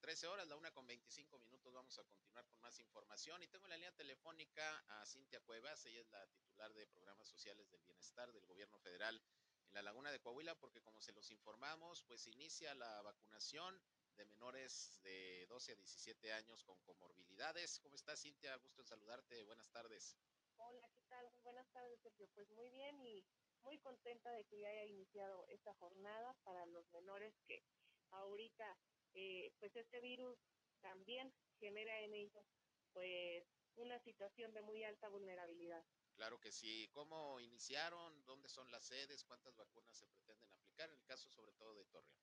13 0.00 0.28
horas, 0.28 0.48
la 0.48 0.56
una 0.56 0.70
con 0.70 0.86
25 0.86 1.38
minutos, 1.40 1.74
vamos 1.74 1.98
a 1.98 2.04
continuar 2.04 2.46
con 2.46 2.58
más 2.62 2.80
información. 2.80 3.42
Y 3.42 3.48
tengo 3.48 3.66
en 3.66 3.70
la 3.72 3.76
línea 3.76 3.92
telefónica 3.92 4.82
a 4.88 5.04
Cintia 5.04 5.40
Cuevas, 5.40 5.84
ella 5.84 6.00
es 6.00 6.08
la 6.08 6.26
titular 6.28 6.72
de 6.72 6.86
programas 6.86 7.28
sociales 7.28 7.70
del 7.70 7.82
bienestar 7.82 8.32
del 8.32 8.46
gobierno 8.46 8.78
federal 8.78 9.20
en 9.68 9.74
la 9.74 9.82
laguna 9.82 10.10
de 10.10 10.20
Coahuila, 10.20 10.54
porque 10.54 10.80
como 10.80 11.00
se 11.00 11.12
los 11.12 11.30
informamos, 11.30 12.02
pues 12.04 12.26
inicia 12.26 12.74
la 12.74 13.02
vacunación 13.02 13.80
de 14.16 14.24
menores 14.24 14.98
de 15.02 15.46
12 15.48 15.72
a 15.72 15.76
17 15.76 16.32
años 16.32 16.64
con 16.64 16.80
comorbilidades. 16.80 17.78
¿Cómo 17.80 17.94
estás, 17.94 18.20
Cintia? 18.20 18.56
Gusto 18.56 18.82
en 18.82 18.88
saludarte. 18.88 19.44
Buenas 19.44 19.70
tardes. 19.70 20.16
Hola, 20.56 20.88
¿qué 20.94 21.02
tal? 21.02 21.30
Buenas 21.44 21.70
tardes, 21.70 22.00
Sergio. 22.00 22.28
Pues 22.34 22.50
muy 22.50 22.70
bien 22.70 23.00
y 23.00 23.24
muy 23.62 23.78
contenta 23.78 24.30
de 24.32 24.44
que 24.46 24.58
ya 24.58 24.68
haya 24.68 24.86
iniciado 24.86 25.46
esta 25.48 25.74
jornada 25.74 26.34
para 26.44 26.66
los 26.66 26.90
menores 26.92 27.34
que 27.46 27.62
ahorita, 28.10 28.78
eh, 29.14 29.52
pues 29.58 29.76
este 29.76 30.00
virus 30.00 30.38
también 30.80 31.32
genera 31.60 32.00
en 32.00 32.14
ellos, 32.14 32.46
pues 32.92 33.44
una 33.76 33.98
situación 34.00 34.52
de 34.54 34.62
muy 34.62 34.82
alta 34.82 35.08
vulnerabilidad. 35.08 35.84
Claro 36.18 36.40
que 36.40 36.50
sí. 36.50 36.88
¿Cómo 36.90 37.38
iniciaron? 37.38 38.26
¿Dónde 38.26 38.48
son 38.48 38.68
las 38.72 38.84
sedes? 38.84 39.22
¿Cuántas 39.22 39.54
vacunas 39.54 39.96
se 39.96 40.08
pretenden 40.08 40.52
aplicar? 40.52 40.90
En 40.90 40.96
el 40.96 41.04
caso 41.04 41.30
sobre 41.30 41.52
todo 41.52 41.76
de 41.76 41.84
Torreón. 41.84 42.18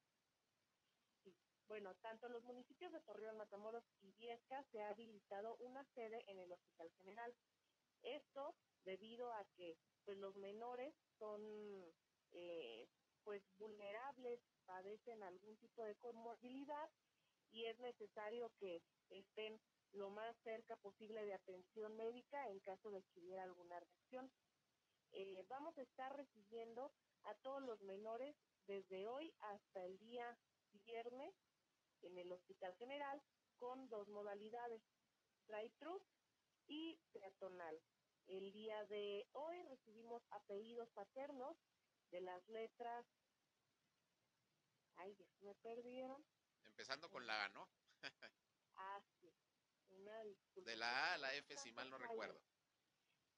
Bueno, 1.69 1.95
tanto 2.01 2.27
los 2.27 2.43
municipios 2.43 2.91
de 2.91 2.99
Torreón, 2.99 3.37
Matamoros 3.37 3.85
y 4.01 4.11
Viesca 4.11 4.61
se 4.65 4.81
ha 4.81 4.89
habilitado 4.89 5.55
una 5.59 5.85
sede 5.95 6.25
en 6.27 6.39
el 6.39 6.51
Hospital 6.51 6.91
General. 6.97 7.33
Esto 8.03 8.53
debido 8.83 9.31
a 9.31 9.45
que 9.55 9.77
pues 10.03 10.17
los 10.17 10.35
menores 10.35 10.93
son 11.17 11.41
eh, 12.33 12.89
pues 13.23 13.41
vulnerables, 13.57 14.41
padecen 14.65 15.23
algún 15.23 15.55
tipo 15.55 15.85
de 15.85 15.95
comorbilidad 15.95 16.89
y 17.49 17.65
es 17.65 17.79
necesario 17.79 18.51
que 18.59 18.83
estén 19.09 19.61
lo 19.93 20.09
más 20.09 20.35
cerca 20.43 20.75
posible 20.77 21.23
de 21.25 21.33
atención 21.33 21.95
médica 21.95 22.49
en 22.49 22.59
caso 22.59 22.91
de 22.91 23.03
que 23.03 23.19
hubiera 23.19 23.43
alguna 23.43 23.79
reacción. 23.79 24.31
Eh, 25.11 25.45
vamos 25.47 25.77
a 25.77 25.81
estar 25.81 26.15
recibiendo 26.15 26.91
a 27.23 27.33
todos 27.35 27.61
los 27.61 27.81
menores 27.81 28.35
desde 28.67 29.07
hoy 29.07 29.33
hasta 29.39 29.83
el 29.85 29.97
día 29.99 30.37
viernes 30.85 31.33
en 32.01 32.17
el 32.17 32.31
Hospital 32.31 32.75
General 32.75 33.21
con 33.57 33.87
dos 33.89 34.07
modalidades, 34.09 34.81
drive-thru 35.47 36.01
y 36.67 36.99
peatonal. 37.13 37.81
El 38.27 38.51
día 38.51 38.83
de 38.85 39.27
hoy 39.33 39.61
recibimos 39.63 40.23
apellidos 40.31 40.89
paternos 40.91 41.57
de 42.11 42.21
las 42.21 42.47
letras. 42.49 43.05
Ay, 44.95 45.15
ya 45.15 45.25
me 45.41 45.55
perdieron. 45.55 46.25
Empezando 46.63 47.09
con 47.09 47.25
la 47.25 47.45
A, 47.45 47.49
¿no? 47.49 47.69
disculpa. 50.29 50.69
De 50.69 50.77
la 50.77 50.89
A 50.89 51.13
a 51.13 51.17
la 51.17 51.33
F, 51.35 51.57
si 51.57 51.71
mal 51.71 51.89
no 51.89 51.97
recuerdo. 51.97 52.39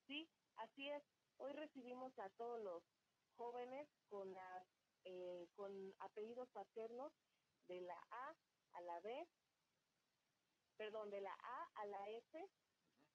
Sí, 0.07 0.29
así 0.55 0.89
es. 0.89 1.03
Hoy 1.37 1.53
recibimos 1.53 2.17
a 2.19 2.29
todos 2.31 2.59
los 2.61 2.83
jóvenes 3.35 3.87
con 4.09 4.31
las 4.33 4.67
eh, 5.05 5.47
con 5.55 5.71
apellidos 5.99 6.49
paternos 6.49 7.13
de 7.67 7.81
la 7.81 7.97
A 8.11 8.35
a 8.73 8.81
la 8.81 8.99
B, 9.01 9.27
perdón, 10.75 11.09
de 11.09 11.21
la 11.21 11.33
A 11.33 11.69
a 11.75 11.85
la 11.85 12.09
F, 12.09 12.49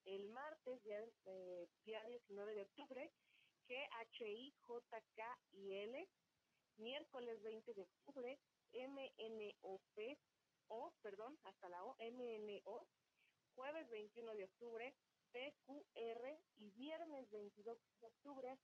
el 0.04 0.28
martes, 0.30 0.82
día, 0.82 1.04
eh, 1.24 1.68
día 1.84 2.02
19 2.06 2.54
de 2.54 2.62
octubre, 2.62 3.12
G, 3.68 3.88
H, 3.90 4.26
I, 4.26 4.54
J, 4.60 5.02
K 5.14 5.38
y 5.52 5.74
L, 5.74 6.08
miércoles 6.78 7.42
20 7.42 7.74
de 7.74 7.82
octubre, 7.82 8.38
M, 8.72 9.14
N, 9.18 9.56
O, 9.60 9.80
P, 9.94 10.18
O, 10.68 10.94
perdón, 11.02 11.38
hasta 11.44 11.68
la 11.68 11.84
O, 11.84 11.94
M, 11.98 12.34
N, 12.36 12.62
O, 12.64 12.86
jueves 13.54 13.88
21 13.90 14.34
de 14.34 14.44
octubre, 14.44 14.94
P, 15.32 15.54
Q, 15.66 15.86
R 15.94 16.40
y 16.56 16.70
viernes 16.70 17.30
22 17.30 17.78
de 18.00 18.06
octubre, 18.06 18.58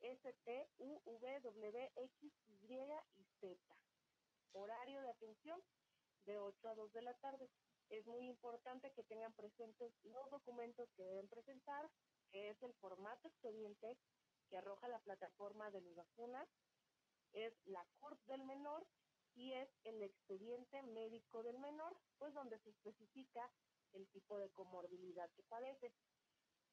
S, 0.00 0.32
T, 0.44 0.68
U, 0.78 1.00
V, 1.04 1.40
W, 1.40 1.92
X, 1.96 2.32
Y 2.46 2.74
y 3.16 3.24
Z. 3.40 3.56
Horario 4.52 5.00
de 5.02 5.10
atención 5.10 5.60
de 6.26 6.38
8 6.38 6.68
a 6.68 6.74
2 6.74 6.92
de 6.92 7.02
la 7.02 7.14
tarde. 7.14 7.50
Es 7.90 8.06
muy 8.06 8.26
importante 8.26 8.92
que 8.92 9.04
tengan 9.04 9.32
presentes 9.34 9.92
los 10.04 10.30
documentos 10.30 10.88
que 10.96 11.04
deben 11.04 11.28
presentar, 11.28 11.90
que 12.30 12.50
es 12.50 12.62
el 12.62 12.72
formato 12.74 13.28
expediente 13.28 13.98
que 14.48 14.56
arroja 14.56 14.88
la 14.88 15.00
plataforma 15.00 15.70
de 15.70 15.80
mi 15.80 15.94
vacuna, 15.94 16.46
es 17.32 17.52
la 17.66 17.84
CURP 18.00 18.20
del 18.26 18.44
menor 18.44 18.86
y 19.34 19.52
es 19.52 19.68
el 19.84 20.02
expediente 20.02 20.82
médico 20.82 21.42
del 21.42 21.58
menor, 21.58 21.96
pues 22.18 22.32
donde 22.34 22.58
se 22.60 22.70
especifica 22.70 23.50
el 23.94 24.06
tipo 24.08 24.38
de 24.38 24.50
comorbilidad 24.50 25.30
que 25.32 25.42
padece. 25.44 25.92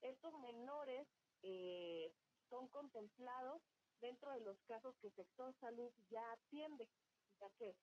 Estos 0.01 0.33
menores 0.39 1.07
eh, 1.43 2.13
son 2.49 2.67
contemplados 2.69 3.61
dentro 3.99 4.31
de 4.31 4.41
los 4.41 4.61
casos 4.63 4.95
que 5.01 5.11
sector 5.11 5.53
salud 5.59 5.91
ya 6.09 6.31
atiende, 6.33 6.89
ya 7.39 7.49
que 7.51 7.75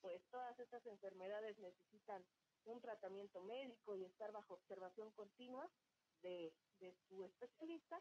pues 0.00 0.22
todas 0.30 0.58
estas 0.58 0.84
enfermedades 0.86 1.58
necesitan 1.58 2.24
un 2.64 2.80
tratamiento 2.80 3.42
médico 3.42 3.96
y 3.96 4.04
estar 4.04 4.32
bajo 4.32 4.54
observación 4.54 5.10
continua 5.12 5.70
de, 6.22 6.52
de 6.80 6.94
su 7.08 7.24
especialista, 7.24 8.00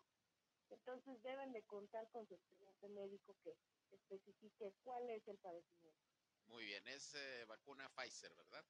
entonces 0.69 1.21
deben 1.23 1.53
de 1.53 1.63
contar 1.63 2.09
con 2.09 2.27
su 2.27 2.35
expediente 2.35 2.89
médico 2.89 3.35
que 3.43 3.55
especifique 3.91 4.73
cuál 4.83 5.09
es 5.09 5.27
el 5.27 5.37
padecimiento. 5.37 6.01
Muy 6.47 6.65
bien, 6.65 6.87
es 6.87 7.13
eh, 7.15 7.45
vacuna 7.45 7.89
Pfizer, 7.89 8.33
¿verdad? 8.35 8.65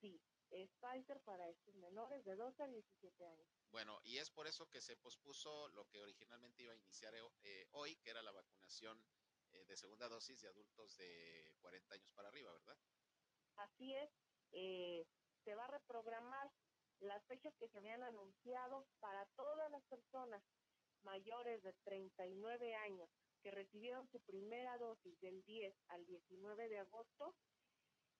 Sí, 0.00 0.20
es 0.50 0.70
Pfizer 0.80 1.20
para 1.22 1.48
estos 1.48 1.74
menores 1.76 2.24
de 2.24 2.36
12 2.36 2.62
a 2.62 2.66
17 2.66 3.26
años. 3.26 3.48
Bueno, 3.70 4.00
y 4.04 4.18
es 4.18 4.30
por 4.30 4.46
eso 4.46 4.68
que 4.70 4.80
se 4.80 4.96
pospuso 4.96 5.68
lo 5.68 5.86
que 5.88 6.00
originalmente 6.00 6.62
iba 6.62 6.72
a 6.72 6.76
iniciar 6.76 7.14
eh, 7.14 7.66
hoy, 7.72 7.96
que 7.96 8.10
era 8.10 8.22
la 8.22 8.32
vacunación 8.32 9.04
eh, 9.52 9.64
de 9.66 9.76
segunda 9.76 10.08
dosis 10.08 10.40
de 10.40 10.48
adultos 10.48 10.96
de 10.96 11.54
40 11.60 11.94
años 11.94 12.10
para 12.12 12.28
arriba, 12.28 12.52
¿verdad? 12.52 12.78
Así 13.56 13.94
es, 13.94 14.10
eh, 14.52 15.06
se 15.44 15.54
va 15.54 15.64
a 15.64 15.70
reprogramar 15.70 16.50
las 17.00 17.24
fechas 17.26 17.54
que 17.56 17.68
se 17.68 17.78
habían 17.78 18.02
anunciado 18.02 18.86
para 19.00 19.26
todas 19.36 19.70
las 19.70 19.84
personas 19.84 20.42
mayores 21.02 21.62
de 21.62 21.72
39 21.84 22.74
años 22.74 23.08
que 23.42 23.50
recibieron 23.50 24.08
su 24.08 24.20
primera 24.20 24.76
dosis 24.78 25.18
del 25.20 25.44
10 25.44 25.74
al 25.88 26.04
19 26.06 26.68
de 26.68 26.78
agosto, 26.78 27.36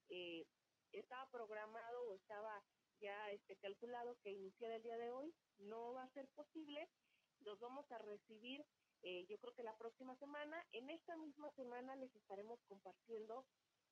eh, 0.09 0.47
estaba 0.93 1.31
programado 1.31 2.09
o 2.09 2.15
estaba 2.15 2.65
ya 3.01 3.31
este, 3.31 3.57
calculado 3.57 4.19
que 4.23 4.31
iniciara 4.31 4.77
el 4.77 4.83
día 4.83 4.97
de 4.97 5.11
hoy. 5.11 5.35
No 5.59 5.93
va 5.93 6.05
a 6.05 6.13
ser 6.13 6.29
posible. 6.31 6.89
Los 7.41 7.61
vamos 7.61 7.91
a 7.93 7.99
recibir 7.99 8.67
eh, 9.03 9.27
yo 9.29 9.39
creo 9.39 9.55
que 9.55 9.63
la 9.63 9.77
próxima 9.79 10.17
semana, 10.17 10.67
en 10.73 10.91
esta 10.91 11.17
misma 11.17 11.51
semana 11.53 11.95
les 11.97 12.15
estaremos 12.17 12.61
compartiendo 12.65 13.47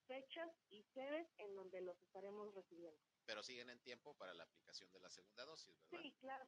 fechas 0.06 0.50
y 0.68 0.82
sedes 0.94 1.28
en 1.38 1.54
donde 1.54 1.80
los 1.80 2.00
estaremos 2.02 2.54
recibiendo. 2.54 3.00
Pero 3.24 3.42
siguen 3.42 3.70
en 3.70 3.80
tiempo 3.80 4.14
para 4.16 4.34
la 4.34 4.44
aplicación 4.44 4.92
de 4.92 5.00
la 5.00 5.10
segunda 5.10 5.44
dosis, 5.44 5.78
¿verdad? 5.80 6.00
Sí, 6.02 6.16
claro. 6.20 6.46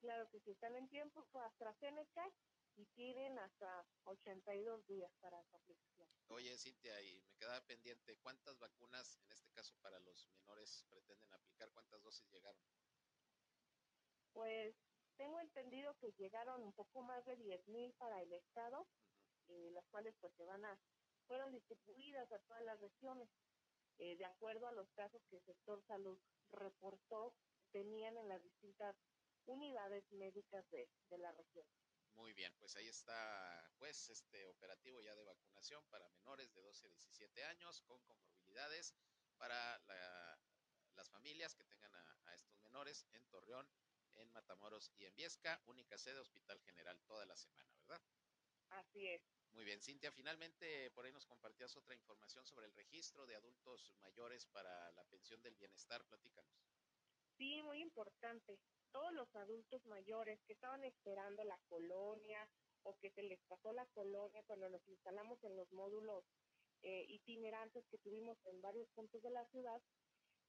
Claro 0.00 0.28
que 0.30 0.40
sí, 0.40 0.50
están 0.50 0.76
en 0.76 0.88
tiempo 0.88 1.24
fue 1.32 1.44
AstraZeneca 1.44 2.30
y 2.76 2.86
tienen 2.86 3.38
hasta 3.38 3.86
82 4.04 4.86
días 4.86 5.12
para 5.20 5.42
su 5.44 5.56
aplicación. 5.56 6.08
Oye, 6.28 6.56
Cintia, 6.58 7.00
y 7.02 7.22
me 7.22 7.34
quedaba 7.36 7.60
pendiente, 7.66 8.16
¿cuántas 8.22 8.58
vacunas, 8.58 9.16
en 9.24 9.30
este 9.32 9.50
caso 9.52 9.74
para 9.80 9.98
los 10.00 10.28
menores, 10.32 10.84
pretenden 10.88 11.32
aplicar? 11.32 11.70
¿Cuántas 11.72 12.02
dosis 12.02 12.28
llegaron? 12.30 12.60
Pues 14.32 14.74
tengo 15.16 15.38
entendido 15.40 15.94
que 16.00 16.12
llegaron 16.12 16.62
un 16.62 16.72
poco 16.72 17.02
más 17.02 17.24
de 17.24 17.36
10.000 17.36 17.94
para 17.94 18.20
el 18.22 18.32
estado, 18.32 18.86
eh, 19.48 19.70
las 19.72 19.86
cuales 19.90 20.14
pues 20.20 20.32
se 20.34 20.44
van 20.44 20.64
a, 20.64 20.76
fueron 21.28 21.52
distribuidas 21.52 22.30
a 22.32 22.38
todas 22.40 22.64
las 22.64 22.80
regiones, 22.80 23.28
eh, 23.98 24.16
de 24.16 24.24
acuerdo 24.24 24.66
a 24.66 24.72
los 24.72 24.90
casos 24.92 25.22
que 25.30 25.36
el 25.36 25.44
sector 25.44 25.80
salud 25.86 26.18
reportó 26.50 27.36
tenían 27.70 28.16
en 28.16 28.28
las 28.28 28.42
distintas 28.42 28.96
unidades 29.46 30.04
médicas 30.12 30.68
de, 30.70 30.88
de 31.10 31.18
la 31.18 31.32
región. 31.32 31.66
Muy 32.14 32.32
bien, 32.32 32.54
pues 32.58 32.76
ahí 32.76 32.88
está 32.88 33.70
pues 33.78 34.08
este 34.08 34.46
operativo 34.46 35.00
ya 35.00 35.14
de 35.14 35.24
vacunación 35.24 35.84
para 35.86 36.08
menores 36.10 36.52
de 36.54 36.62
12 36.62 36.86
a 36.86 36.90
17 36.90 37.44
años 37.44 37.82
con 37.82 38.00
comorbilidades 38.02 38.94
para 39.36 39.78
la, 39.80 40.38
las 40.94 41.10
familias 41.10 41.54
que 41.54 41.64
tengan 41.64 41.94
a, 41.94 42.18
a 42.26 42.34
estos 42.34 42.58
menores 42.60 43.06
en 43.12 43.26
Torreón, 43.26 43.68
en 44.14 44.30
Matamoros 44.32 44.92
y 44.96 45.04
en 45.04 45.14
Viesca, 45.16 45.60
única 45.66 45.98
sede 45.98 46.20
Hospital 46.20 46.60
General 46.60 47.00
toda 47.02 47.26
la 47.26 47.36
semana, 47.36 47.74
¿verdad? 47.80 48.00
Así 48.70 49.06
es. 49.06 49.22
Muy 49.52 49.64
bien, 49.64 49.80
Cintia, 49.80 50.10
finalmente 50.10 50.90
por 50.92 51.04
ahí 51.04 51.12
nos 51.12 51.26
compartías 51.26 51.76
otra 51.76 51.94
información 51.94 52.44
sobre 52.44 52.66
el 52.66 52.72
registro 52.74 53.26
de 53.26 53.36
adultos 53.36 53.94
mayores 54.00 54.46
para 54.46 54.90
la 54.92 55.04
pensión 55.04 55.42
del 55.42 55.54
bienestar, 55.56 56.04
platícanos. 56.06 56.64
Sí, 57.36 57.62
muy 57.62 57.80
importante. 57.80 58.58
Todos 58.94 59.12
los 59.12 59.34
adultos 59.34 59.84
mayores 59.86 60.38
que 60.46 60.52
estaban 60.52 60.84
esperando 60.84 61.42
la 61.42 61.58
colonia 61.68 62.48
o 62.84 62.96
que 62.98 63.10
se 63.10 63.24
les 63.24 63.40
pasó 63.48 63.72
la 63.72 63.86
colonia 63.86 64.44
cuando 64.46 64.68
nos 64.68 64.86
instalamos 64.86 65.42
en 65.42 65.56
los 65.56 65.72
módulos 65.72 66.24
eh, 66.82 67.04
itinerantes 67.08 67.84
que 67.90 67.98
tuvimos 67.98 68.38
en 68.44 68.62
varios 68.62 68.88
puntos 68.90 69.20
de 69.20 69.30
la 69.30 69.44
ciudad, 69.46 69.82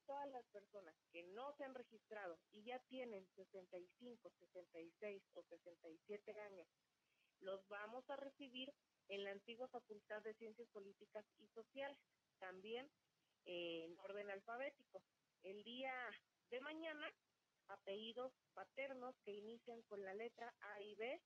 todas 0.06 0.30
las 0.30 0.46
personas 0.50 0.96
que 1.12 1.24
no 1.24 1.54
se 1.54 1.64
han 1.64 1.74
registrado 1.74 2.38
y 2.52 2.64
ya 2.64 2.78
tienen 2.88 3.26
65, 3.36 4.30
66 4.30 5.24
o 5.34 5.42
67 5.42 6.40
años, 6.42 6.68
los 7.40 7.68
vamos 7.68 8.08
a 8.12 8.16
recibir 8.16 8.72
en 9.08 9.24
la 9.24 9.32
antigua 9.32 9.68
Facultad 9.70 10.22
de 10.22 10.36
Ciencias 10.36 10.68
Políticas 10.70 11.26
y 11.40 11.48
Sociales, 11.48 11.98
también 12.38 12.88
eh, 13.46 13.86
en 13.86 13.98
orden 14.02 14.30
alfabético. 14.30 15.02
El 15.42 15.64
día 15.64 15.94
de 16.52 16.62
mañana, 16.62 17.12
apellidos 17.68 18.34
paternos 18.54 19.16
que 19.24 19.32
inician 19.32 19.82
con 19.84 20.04
la 20.04 20.14
letra 20.14 20.54
A 20.62 20.82
y 20.82 20.96
B, 20.96 21.22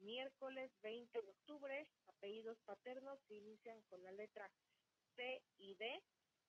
miércoles 0.00 0.72
20 0.82 1.22
de 1.22 1.30
octubre, 1.30 1.88
apellidos 2.06 2.58
paternos 2.64 3.20
que 3.28 3.36
inician 3.36 3.82
con 3.84 4.02
la 4.02 4.12
letra 4.12 4.50
C 5.16 5.42
y 5.58 5.74
D, 5.76 6.02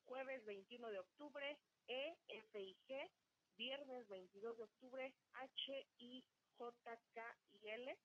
jueves 0.06 0.44
21 0.46 0.90
de 0.90 1.00
octubre, 1.00 1.60
E, 1.88 2.18
F 2.28 2.60
y 2.62 2.76
G, 2.88 3.12
viernes 3.58 4.08
22 4.08 4.58
de 4.58 4.64
octubre, 4.64 5.16
H, 5.34 5.88
I, 5.98 6.24
J, 6.58 7.00
K 7.14 7.38
y 7.54 7.70
L, 7.70 7.98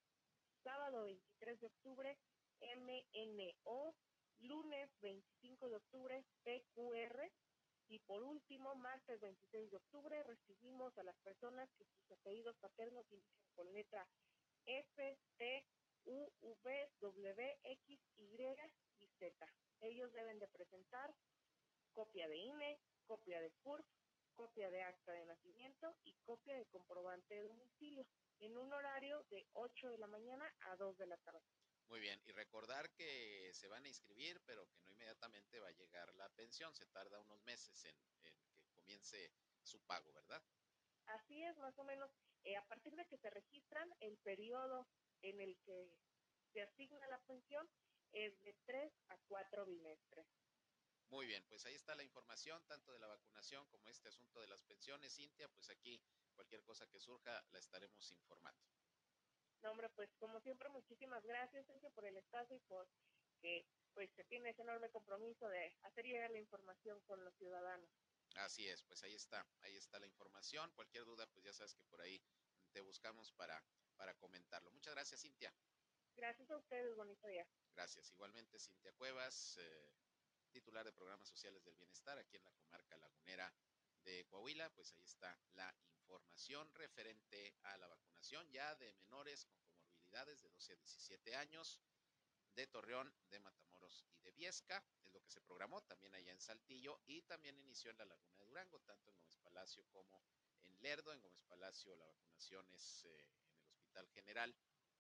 sábado 0.62 1.05
23 1.05 1.61
de 1.61 1.66
octubre, 1.66 2.18
M, 2.61 3.07
N, 3.12 3.57
O, 3.64 3.94
lunes 4.40 4.90
25 5.00 5.68
de 5.68 5.76
octubre 5.76 6.24
PQR 6.44 7.33
y 7.90 7.98
por 8.00 8.22
último, 8.22 8.74
martes 8.76 9.20
26 9.20 9.70
de 9.72 9.76
octubre 9.76 10.22
recibimos 10.24 10.96
a 10.98 11.05
las 11.05 11.16
personas 11.18 11.68
que 11.76 11.85
sus 11.85 12.12
apellidos 12.12 12.57
paternos 12.59 13.05
inician 13.12 13.50
con 13.57 13.72
letra 13.72 14.09
F, 14.66 15.18
T, 15.37 15.66
U, 16.07 16.33
V, 16.40 16.92
W, 17.00 17.59
X, 17.64 18.00
Y 18.16 18.37
y 19.00 19.09
Z. 19.18 19.55
Ellos 19.81 20.12
deben 20.12 20.38
de 20.38 20.48
presentar 20.48 21.14
copia 21.92 22.29
de 22.29 22.37
INE, 22.37 22.81
copia 23.07 23.40
de 23.40 23.50
CURP, 23.62 23.87
copia 24.35 24.70
de 24.70 24.83
acta 24.83 25.12
de 25.12 25.26
nacimiento 25.26 25.96
y 26.05 26.14
copia 26.24 26.57
de 26.57 26.66
comprobante 26.66 27.35
de 27.35 27.48
domicilio 27.48 28.07
en 28.40 28.57
un 28.57 28.72
horario 28.72 29.24
de 29.31 29.48
8 29.55 29.90
de 29.90 29.98
la 29.98 30.07
mañana 30.07 30.55
a 30.61 30.76
2 30.76 30.96
de 30.98 31.07
la 31.07 31.18
tarde. 31.18 31.42
Muy 31.90 31.98
bien, 31.98 32.22
y 32.24 32.31
recordar 32.31 32.88
que 32.94 33.50
se 33.53 33.66
van 33.66 33.85
a 33.85 33.88
inscribir, 33.88 34.40
pero 34.46 34.64
que 34.70 34.79
no 34.79 34.90
inmediatamente 34.92 35.59
va 35.59 35.66
a 35.66 35.72
llegar 35.72 36.14
la 36.14 36.29
pensión, 36.31 36.72
se 36.72 36.87
tarda 36.87 37.18
unos 37.18 37.42
meses 37.42 37.85
en, 37.85 37.96
en 38.22 38.38
que 38.55 38.70
comience 38.76 39.33
su 39.64 39.81
pago, 39.81 40.12
¿verdad? 40.12 40.40
Así 41.07 41.42
es, 41.42 41.59
más 41.59 41.76
o 41.81 41.85
menos, 41.85 42.09
eh, 42.44 42.57
a 42.57 42.64
partir 42.68 42.94
de 42.94 43.05
que 43.07 43.18
se 43.18 43.29
registran, 43.31 43.92
el 43.98 44.16
periodo 44.18 44.87
en 45.22 45.40
el 45.40 45.59
que 45.64 45.98
se 46.53 46.62
asigna 46.62 47.05
la 47.09 47.20
pensión 47.26 47.68
es 48.12 48.38
de 48.44 48.55
3 48.66 48.92
a 49.09 49.18
4 49.26 49.66
bimestres. 49.66 50.26
Muy 51.09 51.26
bien, 51.26 51.44
pues 51.48 51.66
ahí 51.66 51.74
está 51.74 51.96
la 51.96 52.05
información, 52.05 52.64
tanto 52.68 52.92
de 52.92 53.00
la 53.00 53.09
vacunación 53.09 53.66
como 53.66 53.88
este 53.88 54.09
asunto 54.09 54.40
de 54.40 54.46
las 54.46 54.62
pensiones. 54.62 55.16
Cintia, 55.16 55.48
pues 55.48 55.68
aquí 55.70 56.00
cualquier 56.37 56.62
cosa 56.62 56.87
que 56.87 57.00
surja 57.00 57.44
la 57.50 57.59
estaremos 57.59 58.12
informando. 58.12 58.80
No, 59.62 59.70
hombre, 59.73 59.88
pues 59.90 60.11
como 60.18 60.40
siempre, 60.40 60.68
muchísimas 60.68 61.25
gracias, 61.25 61.66
Sergio, 61.66 61.90
por 61.90 62.05
el 62.07 62.16
espacio 62.16 62.57
y 62.57 62.61
por 62.61 62.88
que 63.40 63.66
pues 63.94 64.11
se 64.12 64.25
tiene 64.25 64.51
ese 64.51 64.62
enorme 64.62 64.90
compromiso 64.90 65.49
de 65.49 65.75
hacer 65.83 66.05
llegar 66.05 66.31
la 66.31 66.38
información 66.38 67.01
con 67.03 67.25
los 67.25 67.35
ciudadanos. 67.37 67.90
Así 68.37 68.68
es, 68.68 68.83
pues 68.85 69.03
ahí 69.03 69.14
está, 69.14 69.46
ahí 69.62 69.77
está 69.77 69.99
la 69.99 70.07
información. 70.07 70.70
Cualquier 70.73 71.05
duda, 71.05 71.27
pues 71.27 71.44
ya 71.44 71.53
sabes 71.53 71.75
que 71.75 71.85
por 71.85 72.01
ahí 72.01 72.23
te 72.73 72.81
buscamos 72.81 73.33
para, 73.33 73.62
para 73.96 74.14
comentarlo. 74.14 74.70
Muchas 74.70 74.94
gracias, 74.94 75.23
Cintia. 75.23 75.53
Gracias 76.16 76.51
a 76.51 76.57
ustedes, 76.57 76.94
bonito 76.94 77.27
día. 77.27 77.46
Gracias. 77.75 78.12
Igualmente, 78.12 78.59
Cintia 78.59 78.92
Cuevas, 78.92 79.57
eh, 79.59 79.92
titular 80.51 80.85
de 80.85 80.92
Programas 80.92 81.29
Sociales 81.29 81.64
del 81.64 81.75
Bienestar 81.77 82.18
aquí 82.18 82.37
en 82.37 82.44
la 82.44 82.53
comarca 82.53 82.96
lagunera 82.96 83.53
de 84.05 84.25
Coahuila, 84.27 84.70
pues 84.70 84.92
ahí 84.92 85.03
está 85.03 85.38
la 85.55 85.64
información 85.66 86.00
referente 86.75 87.55
a 87.62 87.77
la 87.79 87.87
vacunación 87.87 88.51
ya 88.51 88.75
de 88.77 88.92
menores 88.94 89.44
con 89.46 89.62
comorbilidades 89.62 90.42
de 90.42 90.49
12 90.49 90.73
a 90.73 90.77
17 90.77 91.37
años 91.37 91.81
de 92.55 92.66
Torreón, 92.66 93.12
de 93.31 93.38
Matamoros 93.40 94.05
y 94.11 94.20
de 94.20 94.33
Viesca, 94.33 94.85
es 95.05 95.12
lo 95.12 95.23
que 95.23 95.31
se 95.31 95.40
programó 95.40 95.81
también 95.83 96.14
allá 96.14 96.33
en 96.33 96.40
Saltillo 96.40 97.01
y 97.07 97.23
también 97.23 97.59
inició 97.59 97.90
en 97.90 97.99
la 97.99 98.05
Laguna 98.05 98.38
de 98.38 98.46
Durango, 98.46 98.81
tanto 98.81 99.11
en 99.11 99.16
Gómez 99.16 99.37
Palacio 99.38 99.85
como 99.92 100.23
en 100.64 100.81
Lerdo. 100.83 101.12
En 101.12 101.20
Gómez 101.20 101.44
Palacio 101.44 101.94
la 101.96 102.07
vacunación 102.07 102.68
es 102.73 103.05
eh, 103.05 103.20
en 103.20 103.31
el 103.37 103.66
Hospital 103.68 104.09
General, 104.09 104.57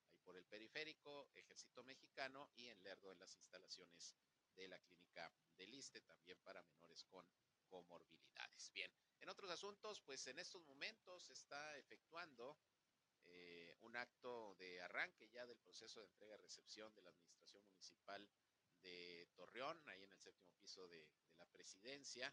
ahí 0.08 0.18
por 0.20 0.36
el 0.36 0.44
periférico, 0.44 1.28
Ejército 1.34 1.82
Mexicano 1.82 2.50
y 2.56 2.68
en 2.68 2.82
Lerdo 2.82 3.10
en 3.10 3.18
las 3.18 3.34
instalaciones 3.36 4.14
de 4.54 4.68
la 4.68 4.78
clínica 4.78 5.32
del 5.56 5.74
ISTE, 5.74 6.00
también 6.02 6.38
para 6.40 6.62
menores 6.62 7.04
con 7.04 7.26
comorbilidades. 7.68 8.70
Bien, 8.72 8.90
asuntos, 9.50 10.00
pues 10.00 10.26
en 10.28 10.38
estos 10.38 10.62
momentos 10.62 11.24
se 11.24 11.32
está 11.32 11.76
efectuando 11.76 12.56
eh, 13.24 13.76
un 13.80 13.96
acto 13.96 14.54
de 14.56 14.80
arranque 14.80 15.28
ya 15.30 15.46
del 15.46 15.58
proceso 15.58 16.00
de 16.00 16.06
entrega-recepción 16.06 16.94
de 16.94 17.02
la 17.02 17.10
Administración 17.10 17.62
Municipal 17.66 18.28
de 18.82 19.28
Torreón, 19.34 19.82
ahí 19.88 20.02
en 20.02 20.12
el 20.12 20.18
séptimo 20.20 20.54
piso 20.60 20.88
de, 20.88 20.98
de 20.98 21.34
la 21.36 21.46
presidencia. 21.46 22.32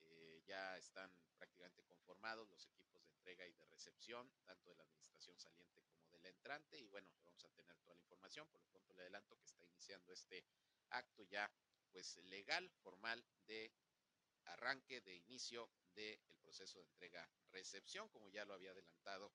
Eh, 0.00 0.42
ya 0.46 0.76
están 0.76 1.10
prácticamente 1.36 1.84
conformados 1.84 2.48
los 2.48 2.66
equipos 2.66 3.02
de 3.02 3.10
entrega 3.10 3.46
y 3.46 3.52
de 3.52 3.64
recepción, 3.66 4.30
tanto 4.44 4.70
de 4.70 4.76
la 4.76 4.82
administración 4.82 5.38
saliente 5.38 5.82
como 5.82 6.08
de 6.10 6.18
la 6.20 6.28
entrante. 6.28 6.78
Y 6.78 6.86
bueno, 6.88 7.08
vamos 7.24 7.44
a 7.44 7.48
tener 7.50 7.76
toda 7.78 7.94
la 7.94 8.00
información. 8.00 8.48
Por 8.48 8.60
lo 8.60 8.66
pronto 8.68 8.92
le 8.94 9.02
adelanto 9.02 9.36
que 9.38 9.46
está 9.46 9.62
iniciando 9.64 10.12
este 10.12 10.44
acto 10.90 11.22
ya 11.24 11.50
pues 11.90 12.16
legal, 12.24 12.70
formal 12.82 13.24
de 13.46 13.72
arranque, 14.46 15.00
de 15.00 15.16
inicio 15.16 15.70
del 15.94 16.18
proceso 16.50 16.80
de 16.80 16.84
entrega-recepción, 16.86 18.08
como 18.08 18.28
ya 18.28 18.44
lo 18.44 18.54
había 18.54 18.72
adelantado 18.72 19.32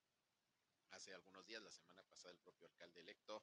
hace 0.89 1.13
algunos 1.13 1.45
días, 1.45 1.61
la 1.61 1.71
semana 1.71 2.03
pasada, 2.03 2.33
el 2.33 2.39
propio 2.39 2.67
alcalde 2.67 2.99
electo, 2.99 3.41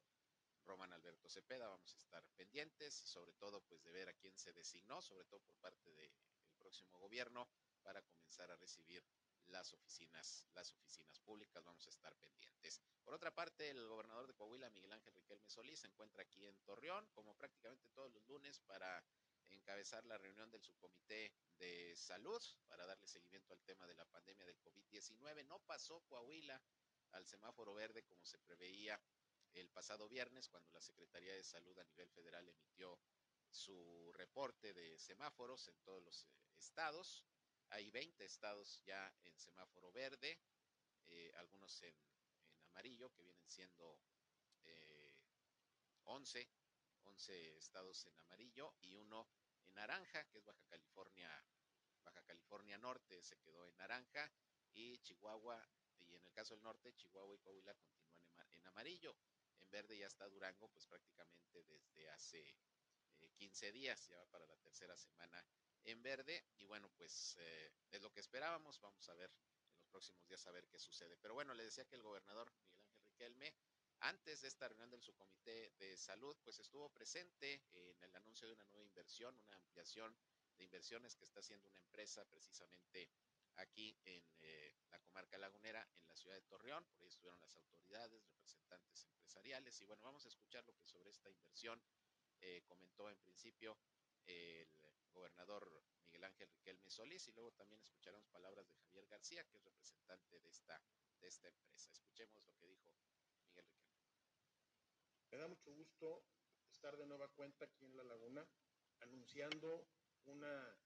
Roman 0.63 0.93
Alberto 0.93 1.27
Cepeda. 1.27 1.67
Vamos 1.67 1.91
a 1.95 1.97
estar 1.97 2.23
pendientes, 2.35 2.93
sobre 2.93 3.33
todo, 3.33 3.61
pues, 3.61 3.81
de 3.81 3.91
ver 3.91 4.09
a 4.09 4.13
quién 4.13 4.37
se 4.37 4.53
designó, 4.53 5.01
sobre 5.01 5.25
todo 5.25 5.39
por 5.39 5.55
parte 5.55 5.91
del 5.95 6.13
próximo 6.59 6.99
gobierno, 6.99 7.49
para 7.81 8.03
comenzar 8.03 8.51
a 8.51 8.55
recibir 8.57 9.03
las 9.47 9.73
oficinas, 9.73 10.45
las 10.53 10.71
oficinas 10.71 11.19
públicas, 11.21 11.63
vamos 11.63 11.87
a 11.87 11.89
estar 11.89 12.15
pendientes. 12.17 12.79
Por 13.03 13.15
otra 13.15 13.33
parte, 13.33 13.71
el 13.71 13.87
gobernador 13.87 14.27
de 14.27 14.35
Coahuila, 14.35 14.69
Miguel 14.69 14.93
Ángel 14.93 15.15
Riquelme 15.15 15.49
Solís, 15.49 15.79
se 15.79 15.87
encuentra 15.87 16.21
aquí 16.21 16.45
en 16.45 16.59
Torreón, 16.59 17.07
como 17.07 17.35
prácticamente 17.35 17.89
todos 17.89 18.11
los 18.11 18.23
lunes, 18.27 18.59
para 18.59 19.03
encabezar 19.49 20.05
la 20.05 20.17
reunión 20.17 20.49
del 20.51 20.61
subcomité 20.61 21.31
de 21.57 21.95
salud, 21.95 22.41
para 22.67 22.85
darle 22.85 23.07
seguimiento 23.07 23.53
al 23.53 23.61
tema 23.63 23.87
de 23.87 23.95
la 23.95 24.05
pandemia 24.05 24.45
del 24.45 24.59
COVID-19. 24.59 25.45
No 25.45 25.59
pasó 25.59 26.01
Coahuila 26.01 26.61
al 27.11 27.25
semáforo 27.25 27.73
verde 27.73 28.03
como 28.03 28.25
se 28.25 28.39
preveía 28.39 28.99
el 29.53 29.69
pasado 29.69 30.09
viernes, 30.09 30.49
cuando 30.49 30.71
la 30.71 30.81
Secretaría 30.81 31.33
de 31.33 31.43
Salud 31.43 31.77
a 31.77 31.83
nivel 31.83 32.09
federal 32.09 32.47
emitió 32.47 32.99
su 33.49 34.11
reporte 34.13 34.73
de 34.73 34.97
semáforos 34.97 35.67
en 35.67 35.79
todos 35.81 36.01
los 36.01 36.25
eh, 36.25 36.53
estados. 36.57 37.23
Hay 37.69 37.91
20 37.91 38.25
estados 38.25 38.81
ya 38.83 39.13
en 39.23 39.37
semáforo 39.37 39.91
verde, 39.91 40.39
eh, 41.05 41.31
algunos 41.35 41.81
en, 41.83 41.95
amarillo, 42.69 43.11
que 43.11 43.23
vienen 43.23 43.47
siendo 43.47 43.99
eh, 44.63 45.13
11, 46.05 46.49
11 47.05 47.57
estados 47.57 48.05
en 48.05 48.19
amarillo 48.19 48.73
y 48.81 48.95
uno 48.95 49.27
en 49.65 49.73
naranja, 49.75 50.25
que 50.25 50.39
es 50.39 50.45
Baja 50.45 50.65
California, 50.67 51.29
Baja 52.03 52.21
California 52.23 52.77
Norte, 52.77 53.21
se 53.23 53.37
quedó 53.37 53.65
en 53.67 53.77
naranja, 53.77 54.31
y 54.73 54.97
Chihuahua, 54.99 55.61
y 55.99 56.15
en 56.15 56.23
el 56.23 56.31
caso 56.31 56.55
del 56.55 56.63
norte, 56.63 56.93
Chihuahua 56.95 57.35
y 57.35 57.39
Coahuila 57.39 57.73
continúan 57.75 58.51
en, 58.53 58.65
amarillo. 58.67 59.15
En 59.59 59.69
verde 59.69 59.97
ya 59.97 60.07
está 60.07 60.27
Durango, 60.27 60.67
pues 60.69 60.85
prácticamente 60.87 61.63
desde 61.63 62.09
hace 62.09 62.39
eh, 63.19 63.29
15 63.35 63.71
días, 63.71 64.07
ya 64.07 64.17
va 64.17 64.25
para 64.25 64.47
la 64.47 64.57
tercera 64.57 64.97
semana 64.97 65.45
en 65.83 66.01
verde. 66.01 66.43
Y 66.57 66.65
bueno, 66.65 66.89
pues 66.97 67.35
eh, 67.39 67.71
es 67.91 68.01
lo 68.01 68.11
que 68.11 68.19
esperábamos. 68.19 68.79
Vamos 68.81 69.07
a 69.09 69.13
ver 69.13 69.31
en 69.69 69.75
los 69.75 69.87
próximos 69.87 70.25
días 70.27 70.45
a 70.47 70.51
ver 70.51 70.67
qué 70.67 70.79
sucede. 70.79 71.17
Pero 71.17 71.35
bueno, 71.35 71.53
le 71.53 71.63
decía 71.63 71.85
que 71.85 71.95
el 71.95 72.01
gobernador 72.01 72.51
Miguel 72.51 72.73
Ángel 72.79 73.01
Riquelme, 73.05 73.53
antes 74.03 74.41
de 74.41 74.49
esta 74.49 74.67
reunión 74.67 74.89
del 74.89 75.01
subcomité 75.01 75.71
de 75.79 75.95
salud, 75.95 76.35
pues 76.43 76.59
estuvo 76.59 76.89
presente 76.89 77.63
en 77.71 78.03
el 78.03 78.15
anuncio 78.15 78.47
de 78.47 78.53
una 78.53 78.65
nueva 78.65 78.83
inversión, 78.83 79.37
una 79.47 79.55
ampliación 79.55 80.15
de 80.57 80.63
inversiones 80.65 81.15
que 81.15 81.23
está 81.23 81.39
haciendo 81.39 81.69
una 81.69 81.79
empresa 81.79 82.25
precisamente 82.25 83.09
aquí 83.55 83.97
en 84.03 84.23
eh, 84.41 84.75
la 84.89 84.99
comarca 84.99 85.37
lagunera, 85.37 85.87
en 86.01 86.07
la 86.09 86.15
ciudad 86.15 86.35
de 86.35 86.41
Torreón. 86.41 86.85
Por 86.85 87.01
ahí 87.03 87.07
estuvieron 87.07 87.39
las 87.39 87.55
autoridades, 87.55 88.25
representantes 88.27 89.05
empresariales. 89.05 89.79
Y 89.79 89.85
bueno, 89.85 90.03
vamos 90.03 90.25
a 90.25 90.27
escuchar 90.27 90.65
lo 90.65 90.75
que 90.75 90.85
sobre 90.85 91.09
esta 91.09 91.29
inversión 91.29 91.81
eh, 92.41 92.61
comentó 92.65 93.09
en 93.09 93.17
principio 93.19 93.77
el 94.25 94.67
gobernador 95.13 95.83
Miguel 96.03 96.25
Ángel 96.25 96.49
Riquelme 96.49 96.89
Solís 96.89 97.27
y 97.27 97.31
luego 97.31 97.53
también 97.53 97.81
escucharemos 97.81 98.27
palabras 98.27 98.67
de 98.67 98.75
Javier 98.75 99.07
García, 99.07 99.45
que 99.45 99.57
es 99.57 99.63
representante 99.63 100.39
de 100.39 100.49
esta, 100.49 100.81
de 101.21 101.27
esta 101.27 101.47
empresa. 101.47 101.89
Escuchemos 101.91 102.43
lo 102.45 102.53
que 102.57 102.67
dijo. 102.67 103.02
Me 105.33 105.39
da 105.39 105.47
mucho 105.47 105.71
gusto 105.71 106.23
estar 106.69 106.95
de 106.95 107.07
nueva 107.07 107.27
cuenta 107.29 107.65
aquí 107.65 107.85
en 107.85 107.97
La 107.97 108.03
Laguna, 108.03 108.47
anunciando 108.99 109.87
una, 110.25 110.77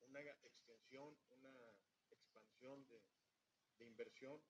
una 0.00 0.20
extensión, 0.20 1.16
una 1.28 1.72
expansión 2.10 2.84
de, 2.88 3.86
inversión 3.86 4.42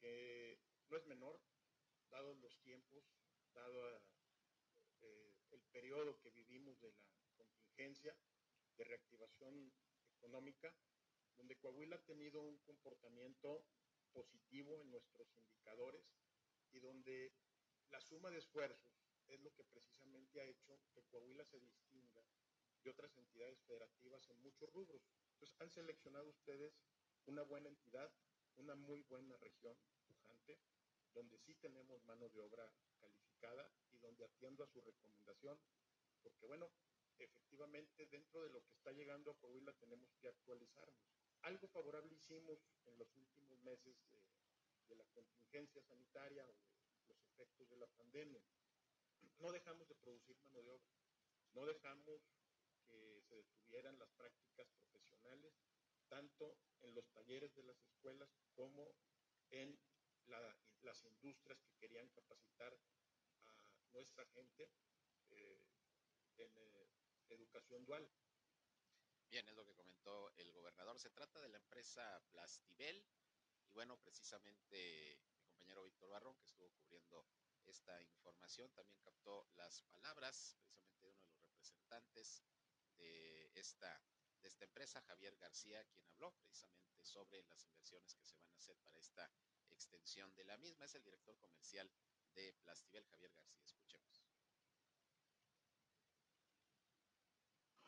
que 0.00 0.58
no 0.88 0.96
es 0.96 1.04
menor, 1.04 1.38
dados 2.08 2.38
los 2.38 2.58
tiempos, 2.62 3.04
dado 3.52 3.98
eh, 5.02 5.34
el 5.50 5.60
periodo 5.64 6.18
que 6.20 6.30
vivimos 6.30 6.80
de 6.80 6.88
la 7.36 7.44
contingencia 7.44 8.16
de 8.78 8.84
reactivación 8.84 9.74
económica, 10.16 10.74
donde 11.36 11.58
Coahuila 11.58 11.96
ha 11.96 12.06
tenido 12.06 12.40
un 12.40 12.56
comportamiento 12.60 13.62
positivo 14.14 14.80
en 14.80 14.90
nuestros 14.90 15.28
indicadores 15.36 16.16
y 16.72 16.80
donde 16.80 17.30
la 17.90 18.00
suma 18.00 18.30
de 18.30 18.38
esfuerzos 18.38 19.04
es 19.28 19.40
lo 19.40 19.52
que 19.54 19.64
precisamente 19.64 20.40
ha 20.40 20.44
hecho 20.44 20.80
que 20.92 21.04
Coahuila 21.04 21.44
se 21.44 21.60
distinga 21.60 22.24
de 22.82 22.90
otras 22.90 23.16
entidades 23.16 23.60
federativas 23.62 24.28
en 24.30 24.42
muchos 24.42 24.70
rubros. 24.72 25.02
Entonces 25.32 25.56
han 25.60 25.70
seleccionado 25.70 26.28
ustedes 26.28 26.74
una 27.26 27.42
buena 27.42 27.68
entidad, 27.68 28.12
una 28.56 28.74
muy 28.74 29.02
buena 29.02 29.36
región 29.38 29.76
pujante, 30.06 30.60
donde 31.14 31.38
sí 31.38 31.54
tenemos 31.54 32.04
mano 32.04 32.28
de 32.28 32.40
obra 32.40 32.70
calificada 33.00 33.70
y 33.90 33.98
donde 33.98 34.24
atiendo 34.24 34.64
a 34.64 34.66
su 34.66 34.80
recomendación, 34.80 35.58
porque 36.22 36.46
bueno, 36.46 36.70
efectivamente 37.18 38.06
dentro 38.06 38.42
de 38.42 38.50
lo 38.50 38.64
que 38.64 38.72
está 38.72 38.92
llegando 38.92 39.30
a 39.30 39.38
Coahuila 39.38 39.72
tenemos 39.74 40.14
que 40.16 40.28
actualizarnos. 40.28 41.00
Algo 41.42 41.68
favorable 41.68 42.14
hicimos 42.14 42.58
en 42.86 42.98
los 42.98 43.14
últimos 43.16 43.62
meses 43.62 43.96
de, 44.10 44.22
de 44.88 44.94
la 44.96 45.04
contingencia 45.06 45.82
sanitaria 45.82 46.46
o 46.46 46.52
de 46.52 46.73
efectos 47.34 47.68
de 47.68 47.76
la 47.76 47.86
pandemia. 47.88 48.42
No 49.38 49.50
dejamos 49.50 49.88
de 49.88 49.96
producir 49.96 50.38
mano 50.38 50.62
de 50.62 50.70
obra, 50.70 50.94
no 51.52 51.66
dejamos 51.66 52.22
que 52.86 53.22
se 53.22 53.36
detuvieran 53.36 53.98
las 53.98 54.10
prácticas 54.12 54.68
profesionales, 54.70 55.54
tanto 56.08 56.56
en 56.82 56.94
los 56.94 57.10
talleres 57.10 57.54
de 57.54 57.64
las 57.64 57.82
escuelas 57.82 58.28
como 58.54 58.94
en 59.50 59.78
la, 60.26 60.56
las 60.82 61.04
industrias 61.04 61.60
que 61.62 61.74
querían 61.76 62.08
capacitar 62.10 62.78
a 63.46 63.56
nuestra 63.92 64.24
gente 64.26 64.70
eh, 65.30 65.66
en 66.36 66.56
eh, 66.56 66.88
educación 67.30 67.84
dual. 67.84 68.08
Bien, 69.28 69.48
es 69.48 69.56
lo 69.56 69.64
que 69.64 69.74
comentó 69.74 70.32
el 70.36 70.52
gobernador. 70.52 70.98
Se 71.00 71.10
trata 71.10 71.40
de 71.40 71.48
la 71.48 71.56
empresa 71.56 72.22
Plastibel 72.30 73.04
y 73.64 73.72
bueno, 73.72 73.96
precisamente 73.98 75.18
Víctor 75.64 76.10
Barrón, 76.10 76.36
que 76.36 76.44
estuvo 76.44 76.70
cubriendo 76.70 77.26
esta 77.64 78.00
información, 78.02 78.70
también 78.72 78.98
captó 79.00 79.46
las 79.54 79.82
palabras 79.82 80.56
precisamente 80.58 81.02
de 81.02 81.08
uno 81.08 81.22
de 81.22 81.30
los 81.30 81.40
representantes 81.42 82.42
de 82.98 83.50
esta, 83.54 84.00
de 84.42 84.48
esta 84.48 84.64
empresa, 84.64 85.00
Javier 85.02 85.36
García, 85.38 85.84
quien 85.84 86.06
habló 86.08 86.32
precisamente 86.32 87.04
sobre 87.04 87.42
las 87.44 87.64
inversiones 87.66 88.14
que 88.14 88.24
se 88.24 88.36
van 88.36 88.52
a 88.52 88.56
hacer 88.56 88.76
para 88.78 88.98
esta 88.98 89.30
extensión 89.70 90.34
de 90.34 90.44
la 90.44 90.56
misma. 90.58 90.84
Es 90.84 90.94
el 90.94 91.02
director 91.02 91.36
comercial 91.38 91.90
de 92.34 92.52
Plastibel, 92.62 93.06
Javier 93.06 93.32
García. 93.32 93.62
Escuchemos. 93.64 94.22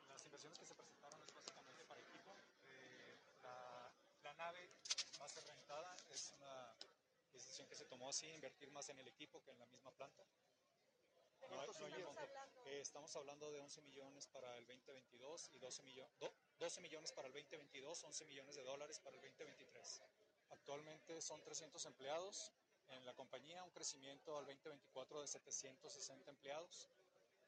Las 0.08 0.24
inversiones 0.24 0.58
que 0.58 0.66
se 0.66 0.74
presentaron 0.74 1.22
es 1.22 1.32
básicamente 1.34 1.84
para 1.84 2.00
equipo. 2.00 2.36
Eh, 2.62 3.18
la, 3.42 3.92
la, 4.22 4.34
nave 4.34 4.70
va 5.20 5.26
a 5.26 5.28
ser 5.28 5.44
rentada. 5.44 5.94
Es 6.08 6.32
una 6.32 6.74
decisión 7.32 7.68
que 7.68 7.74
se 7.74 7.86
tomó 8.06 8.10
así, 8.10 8.28
invertir 8.28 8.70
más 8.70 8.88
en 8.88 9.00
el 9.00 9.08
equipo 9.08 9.42
que 9.42 9.50
en 9.50 9.58
la 9.58 9.66
misma 9.66 9.90
planta. 9.90 10.22
No, 11.40 11.48
no 11.48 11.62
eh, 12.66 12.80
estamos 12.80 13.16
hablando 13.16 13.50
de 13.50 13.58
11 13.58 13.82
millones 13.82 14.28
para 14.28 14.56
el 14.58 14.66
2022 14.66 15.50
y 15.54 15.58
12, 15.58 15.82
millo 15.82 16.08
do 16.20 16.32
12 16.60 16.80
millones 16.82 17.10
para 17.10 17.26
el 17.26 17.34
2022, 17.34 18.04
11 18.04 18.24
millones 18.26 18.54
de 18.54 18.62
dólares 18.62 19.00
para 19.00 19.16
el 19.16 19.22
2023. 19.22 20.02
Actualmente 20.50 21.20
son 21.20 21.42
300 21.42 21.84
empleados 21.86 22.52
en 22.90 23.04
la 23.04 23.12
compañía, 23.14 23.64
un 23.64 23.72
crecimiento 23.72 24.38
al 24.38 24.46
2024 24.46 25.22
de 25.22 25.26
760 25.26 26.30
empleados 26.30 26.88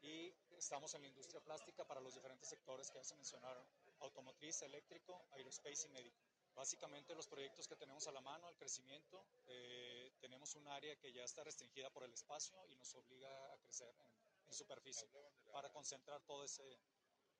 y 0.02 0.34
estamos 0.56 0.92
en 0.94 1.02
la 1.02 1.08
industria 1.08 1.40
plástica 1.40 1.84
para 1.84 2.00
los 2.00 2.14
diferentes 2.14 2.48
sectores 2.48 2.90
que 2.90 2.98
ya 2.98 3.04
se 3.04 3.14
mencionaron, 3.14 3.64
automotriz, 4.00 4.62
eléctrico, 4.62 5.24
aerospace 5.30 5.86
y 5.86 5.90
médico. 5.90 6.18
Básicamente 6.58 7.14
los 7.14 7.28
proyectos 7.28 7.68
que 7.68 7.76
tenemos 7.76 8.08
a 8.08 8.12
la 8.12 8.20
mano, 8.20 8.48
el 8.48 8.56
crecimiento, 8.56 9.24
eh, 9.46 9.97
tenemos 10.18 10.54
un 10.56 10.66
área 10.68 10.96
que 10.96 11.12
ya 11.12 11.24
está 11.24 11.44
restringida 11.44 11.90
por 11.90 12.04
el 12.04 12.12
espacio 12.12 12.56
y 12.68 12.74
nos 12.76 12.94
obliga 12.94 13.52
a 13.52 13.58
crecer 13.58 13.94
en, 13.98 14.28
superficie 14.50 15.06
para 15.52 15.70
concentrar 15.70 16.22
todo 16.22 16.42
ese, 16.42 16.64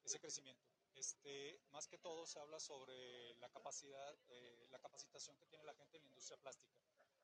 ese 0.04 0.20
crecimiento. 0.20 0.62
Este, 0.94 1.58
más 1.70 1.88
que 1.88 1.96
todo 1.96 2.26
se 2.26 2.38
habla 2.38 2.60
sobre 2.60 3.34
la 3.36 3.48
capacidad, 3.48 4.14
eh, 4.28 4.66
la 4.70 4.78
capacitación 4.78 5.34
que 5.38 5.46
tiene 5.46 5.64
la 5.64 5.74
gente 5.74 5.96
en 5.96 6.02
la 6.02 6.08
industria 6.08 6.36
plástica. 6.38 6.76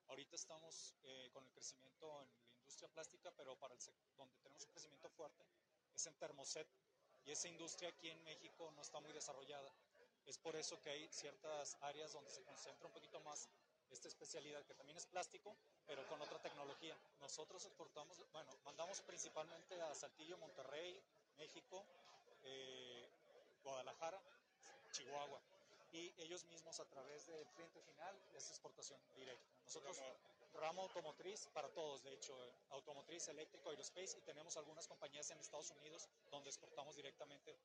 Ahorita 0.08 0.36
estamos 0.36 0.94
eh, 1.02 1.28
con 1.32 1.44
el 1.44 1.50
crecimiento 1.52 2.22
en 2.22 2.28
la 2.30 2.58
industria 2.60 2.88
plástica, 2.88 3.30
pero 3.36 3.58
para 3.58 3.74
el 3.74 3.80
donde 4.16 4.36
tenemos 4.38 4.64
un 4.64 4.70
crecimiento 4.72 5.10
fuerte 5.10 5.44
es 5.94 6.06
en 6.06 6.14
Termoset 6.14 6.66
y 7.24 7.30
esa 7.30 7.48
industria 7.48 7.88
aquí 7.88 8.10
en 8.10 8.22
México 8.24 8.70
no 8.72 8.82
está 8.82 9.00
muy 9.00 9.12
desarrollada. 9.12 9.72
Es 10.26 10.38
por 10.38 10.56
eso 10.56 10.80
que 10.80 10.90
hay 10.90 11.08
ciertas 11.08 11.76
áreas 11.82 12.12
donde 12.12 12.30
se 12.30 12.42
concentra 12.42 12.86
un 12.86 12.92
poquito 12.92 13.20
más 13.20 13.48
esta 13.94 14.08
especialidad, 14.08 14.62
que 14.66 14.74
también 14.74 14.98
es 14.98 15.06
plástico, 15.06 15.56
pero 15.86 16.06
con 16.08 16.20
otra 16.20 16.40
tecnología. 16.42 16.96
Nosotros 17.20 17.64
exportamos, 17.64 18.18
bueno, 18.32 18.50
mandamos 18.64 19.00
principalmente 19.02 19.80
a 19.80 19.94
Saltillo, 19.94 20.36
Monterrey, 20.38 21.00
México, 21.38 21.84
eh, 22.42 23.08
Guadalajara, 23.62 24.20
Chihuahua. 24.90 25.40
Y 25.92 26.12
ellos 26.18 26.44
mismos 26.46 26.78
a 26.80 26.84
través 26.86 27.26
del 27.28 27.46
cliente 27.54 27.80
final 27.82 28.14
es 28.34 28.50
exportación 28.50 29.00
directa. 29.14 29.46
Nosotros, 29.64 29.96
ramo 30.54 30.82
automotriz 30.82 31.46
para 31.52 31.68
todos, 31.68 32.02
de 32.02 32.12
hecho, 32.14 32.36
automotriz, 32.70 33.28
eléctrico, 33.28 33.70
aerospace, 33.70 34.18
y 34.18 34.22
tenemos 34.22 34.56
algunas 34.56 34.86
compañías 34.88 35.30
en 35.30 35.38
Estados 35.38 35.70
Unidos 35.70 36.08
donde 36.30 36.50
exportamos 36.50 36.96
directamente. 36.96 37.56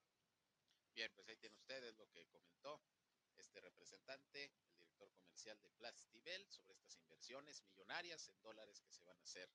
Bien, 0.94 1.12
pues 1.16 1.28
ahí 1.28 1.38
tienen 1.38 1.58
ustedes 1.58 1.96
lo 1.98 2.08
que 2.12 2.26
comentó 2.28 2.80
este 3.38 3.62
representante, 3.62 4.44
el 4.44 4.78
director 4.78 5.10
comercial 5.12 5.39
de 5.58 5.70
Plastibel, 5.72 6.48
sobre 6.50 6.74
estas 6.74 6.96
inversiones 6.98 7.64
millonarias 7.64 8.28
en 8.28 8.42
dólares 8.42 8.82
que 8.82 8.92
se 8.92 9.04
van 9.04 9.20
a 9.20 9.24
hacer 9.24 9.50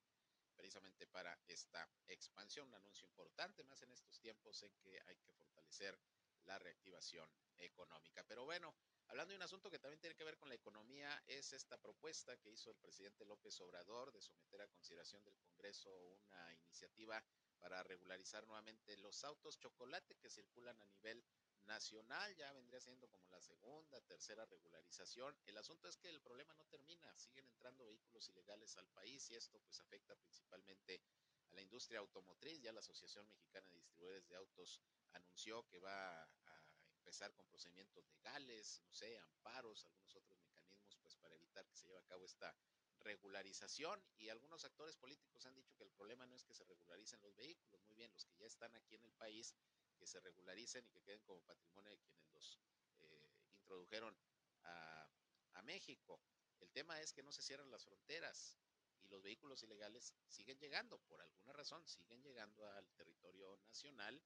precisamente 0.57 1.07
para 1.07 1.39
esta 1.47 1.89
expansión. 2.09 2.69
Un 2.69 2.75
anuncio 2.75 3.07
importante 3.07 3.63
más 3.65 3.81
en 3.83 3.93
estos 3.93 4.19
tiempos 4.21 4.63
en 4.63 4.75
que 4.77 5.01
hay 5.07 5.17
que 5.19 5.33
fortalecer 5.33 5.99
la 6.45 6.59
reactivación 6.59 7.31
económica. 7.59 8.25
Pero 8.25 8.45
bueno, 8.45 8.75
hablando 9.09 9.33
de 9.33 9.37
un 9.37 9.43
asunto 9.43 9.71
que 9.71 9.79
también 9.79 10.01
tiene 10.01 10.17
que 10.17 10.25
ver 10.25 10.37
con 10.37 10.49
la 10.49 10.55
economía, 10.57 11.23
es 11.27 11.53
esta 11.53 11.79
propuesta 11.79 12.37
que 12.39 12.51
hizo 12.51 12.71
el 12.71 12.77
presidente 12.77 13.25
López 13.25 13.61
Obrador 13.61 14.13
de 14.13 14.21
someter 14.21 14.63
a 14.63 14.69
consideración 14.69 15.25
del 15.25 15.37
Congreso 15.39 15.91
una 16.27 16.55
iniciativa 16.55 17.23
para 17.59 17.83
regularizar 17.83 18.47
nuevamente 18.47 18.97
los 18.99 19.25
autos 19.25 19.59
chocolate 19.59 20.17
que 20.17 20.29
circulan 20.29 20.79
a 20.81 20.87
nivel 20.87 21.25
nacional, 21.67 22.35
ya 22.37 22.53
vendría 22.53 22.81
siendo 22.81 23.09
como 23.09 23.29
la 23.29 23.41
segunda, 23.41 24.01
tercera 24.03 24.45
regularización. 24.47 25.37
El 25.47 25.57
asunto 25.57 25.89
es 25.89 25.97
que 25.97 26.09
el 26.09 26.21
problema 26.21 26.55
no 26.55 26.65
termina, 26.67 27.17
siguen 27.17 27.47
entrando 27.49 27.87
vehículos 27.87 28.29
ilegales 28.29 28.77
al 28.77 28.87
país 28.89 29.31
y 29.31 29.35
esto 29.35 29.61
pues 29.61 29.81
afecta 29.81 30.15
principalmente 30.17 31.01
a 31.51 31.55
la 31.55 31.63
industria 31.63 32.01
automotriz. 32.01 32.61
Ya 32.61 32.73
la 32.73 32.81
Asociación 32.81 33.29
Mexicana 33.29 33.69
de 33.69 33.77
Distribuidores 33.77 34.29
de 34.29 34.37
Autos 34.37 34.81
anunció 35.13 35.67
que 35.67 35.79
va 35.79 36.23
a 36.23 36.65
empezar 36.97 37.33
con 37.35 37.47
procedimientos 37.47 38.07
legales, 38.09 38.81
no 38.87 38.93
sé, 38.93 39.19
amparos, 39.19 39.85
algunos 39.85 40.15
otros 40.17 40.39
mecanismos, 40.41 40.97
pues 41.03 41.17
para 41.17 41.35
evitar 41.35 41.67
que 41.67 41.77
se 41.77 41.87
lleve 41.87 41.99
a 41.99 42.07
cabo 42.07 42.25
esta 42.25 42.55
regularización 43.01 44.03
y 44.17 44.31
algunos 44.31 44.65
actores 44.65 44.97
políticos 44.97 45.45
han 45.45 45.55
dicho 45.55 45.75
que 45.77 45.85
el 45.85 45.91
problema 45.91 46.27
no 46.27 46.35
es 46.35 46.45
que 46.45 46.55
se 46.55 46.65
regularicen 46.65 47.21
los 47.21 47.37
vehículos, 47.37 47.85
muy 47.85 47.95
bien, 47.95 48.11
los 48.13 48.25
que 48.25 48.37
ya 48.37 48.47
están 48.47 48.75
aquí 48.75 48.95
en 48.95 49.05
el 49.05 49.13
país, 49.13 49.55
que 50.05 50.09
se 50.09 50.21
regularicen 50.21 50.85
y 50.85 50.91
que 50.91 51.01
queden 51.01 51.23
como 51.23 51.41
patrimonio 51.41 51.91
de 51.91 51.97
quienes 51.97 52.29
los 52.35 52.61
eh, 53.01 53.31
introdujeron 53.57 54.15
a, 54.65 55.09
México. 55.63 56.21
El 56.61 56.71
tema 56.73 57.01
es 57.01 57.15
que 57.15 57.23
no 57.23 57.33
se 57.33 57.41
cierran 57.41 57.71
las 57.71 57.87
fronteras 57.87 58.59
y 59.03 59.09
los 59.09 59.23
vehículos 59.23 59.63
ilegales 59.63 60.13
siguen 60.29 60.59
llegando, 60.59 60.99
por 61.09 61.23
alguna 61.23 61.55
razón, 61.55 61.89
siguen 61.89 62.23
llegando 62.23 62.71
al 62.73 62.87
territorio 62.93 63.57
nacional 63.67 64.21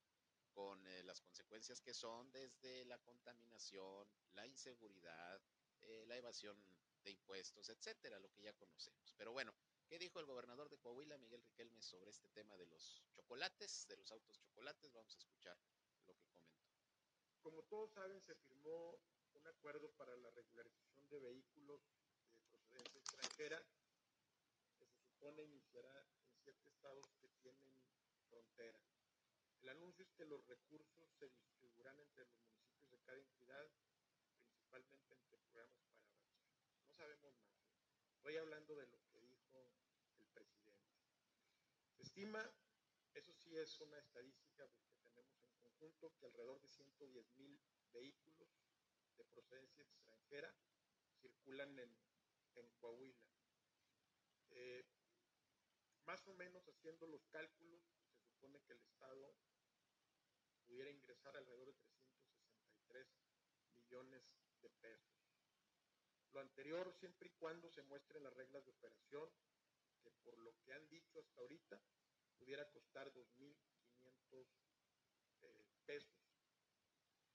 con 0.50 0.84
eh, 0.88 1.04
las 1.04 1.20
consecuencias 1.20 1.80
que 1.80 1.94
son 1.94 2.32
desde 2.32 2.84
la 2.86 2.98
contaminación, 2.98 4.08
la 4.32 4.48
inseguridad, 4.48 5.40
eh, 5.82 6.04
la 6.08 6.16
evasión 6.16 6.58
de 7.04 7.12
impuestos, 7.12 7.68
etcétera, 7.68 8.18
lo 8.18 8.32
que 8.32 8.42
ya 8.42 8.52
conocemos. 8.54 9.14
Pero 9.16 9.30
bueno, 9.30 9.54
¿qué 9.88 9.98
dijo 9.98 10.20
el 10.20 10.26
gobernador 10.26 10.68
de 10.68 10.78
Coahuila, 10.78 11.16
Miguel 11.16 11.42
Riquelme, 11.42 11.82
sobre 11.82 12.10
este 12.10 12.28
tema 12.28 12.56
de 12.56 12.66
los 12.66 13.02
chocolates, 13.14 13.86
de 13.88 13.96
los 13.96 14.10
autos 14.12 14.38
chocolates? 14.38 14.92
Vamos 14.92 15.14
a 15.14 15.18
escuchar 15.18 15.58
lo 16.06 16.14
que 16.14 16.26
comentó. 16.28 16.68
Como 17.40 17.62
todos 17.64 17.90
saben, 17.92 18.20
se 18.20 18.34
firmó 18.34 19.00
un 19.32 19.46
acuerdo 19.46 19.90
para 19.92 20.16
la 20.16 20.30
regularización 20.30 21.08
de 21.08 21.20
vehículos 21.20 21.80
de 22.36 22.58
procedencia 22.58 22.98
extranjera 22.98 23.64
que 24.78 24.86
se 24.86 24.98
supone 24.98 25.42
iniciará 25.42 26.06
en 26.20 26.34
siete 26.42 26.68
estados 26.68 27.06
que 27.20 27.28
tienen 27.40 27.72
frontera. 28.28 28.80
El 29.62 29.70
anuncio 29.70 30.04
es 30.04 30.12
que 30.12 30.26
los 30.26 30.46
recursos 30.46 31.08
se 31.18 31.28
distribuirán 31.28 31.98
entre 31.98 32.26
los 32.26 32.38
municipios 32.42 32.90
de 32.90 32.98
cada 33.00 33.18
entidad, 33.18 33.70
principalmente 34.36 35.14
entre 35.14 35.28
programas 35.40 35.82
para 35.94 36.04
abastecer. 36.04 36.48
No 36.86 36.92
sabemos 36.92 37.34
más. 37.40 37.58
Estoy 38.16 38.36
hablando 38.36 38.76
de 38.76 38.86
lo 38.86 38.98
que 39.10 39.20
dijo 39.20 39.72
el 40.18 40.26
presidente. 40.26 40.98
Se 41.96 42.04
estima, 42.18 42.52
eso 43.14 43.32
sí 43.32 43.56
es 43.56 43.80
una 43.80 43.96
estadística 43.96 44.66
que 44.66 44.82
tenemos 44.90 45.24
en 45.40 45.52
conjunto, 45.60 46.12
que 46.18 46.26
alrededor 46.26 46.60
de 46.60 46.66
110 46.66 47.36
mil 47.36 47.60
vehículos 47.92 48.48
de 49.16 49.24
procedencia 49.26 49.84
extranjera 49.84 50.52
circulan 51.20 51.78
en, 51.78 51.96
en 52.56 52.68
Coahuila. 52.80 53.22
Eh, 54.50 54.84
más 56.06 56.26
o 56.26 56.34
menos 56.34 56.66
haciendo 56.68 57.06
los 57.06 57.24
cálculos, 57.26 57.84
se 58.10 58.32
supone 58.32 58.60
que 58.62 58.72
el 58.72 58.80
Estado 58.80 59.36
pudiera 60.66 60.90
ingresar 60.90 61.36
alrededor 61.36 61.68
de 61.68 61.74
363 62.88 63.06
millones 63.76 64.24
de 64.60 64.70
pesos. 64.70 65.22
Lo 66.32 66.40
anterior 66.40 66.92
siempre 66.94 67.28
y 67.28 67.38
cuando 67.38 67.70
se 67.70 67.82
muestren 67.82 68.24
las 68.24 68.34
reglas 68.34 68.64
de 68.64 68.72
operación, 68.72 69.30
que 70.02 70.10
por 70.24 70.36
lo 70.38 70.58
que 70.62 70.72
han 70.72 70.88
dicho 70.88 71.20
hasta 71.20 71.40
ahorita, 71.40 71.80
pudiera 72.38 72.68
costar 72.70 73.12
2.500 73.12 74.46
eh, 75.42 75.66
pesos 75.84 76.28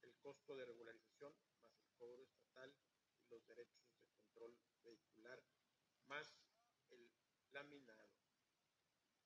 el 0.01 0.16
costo 0.18 0.56
de 0.56 0.66
regularización 0.66 1.34
más 1.62 1.74
el 1.80 1.89
cobro 1.97 2.24
estatal 2.24 2.76
y 3.18 3.26
los 3.28 3.45
derechos 3.47 3.86
de 3.88 4.01
control 4.12 4.58
vehicular 4.84 5.43
más 6.08 6.36
el 6.89 7.12
laminado. 7.51 8.10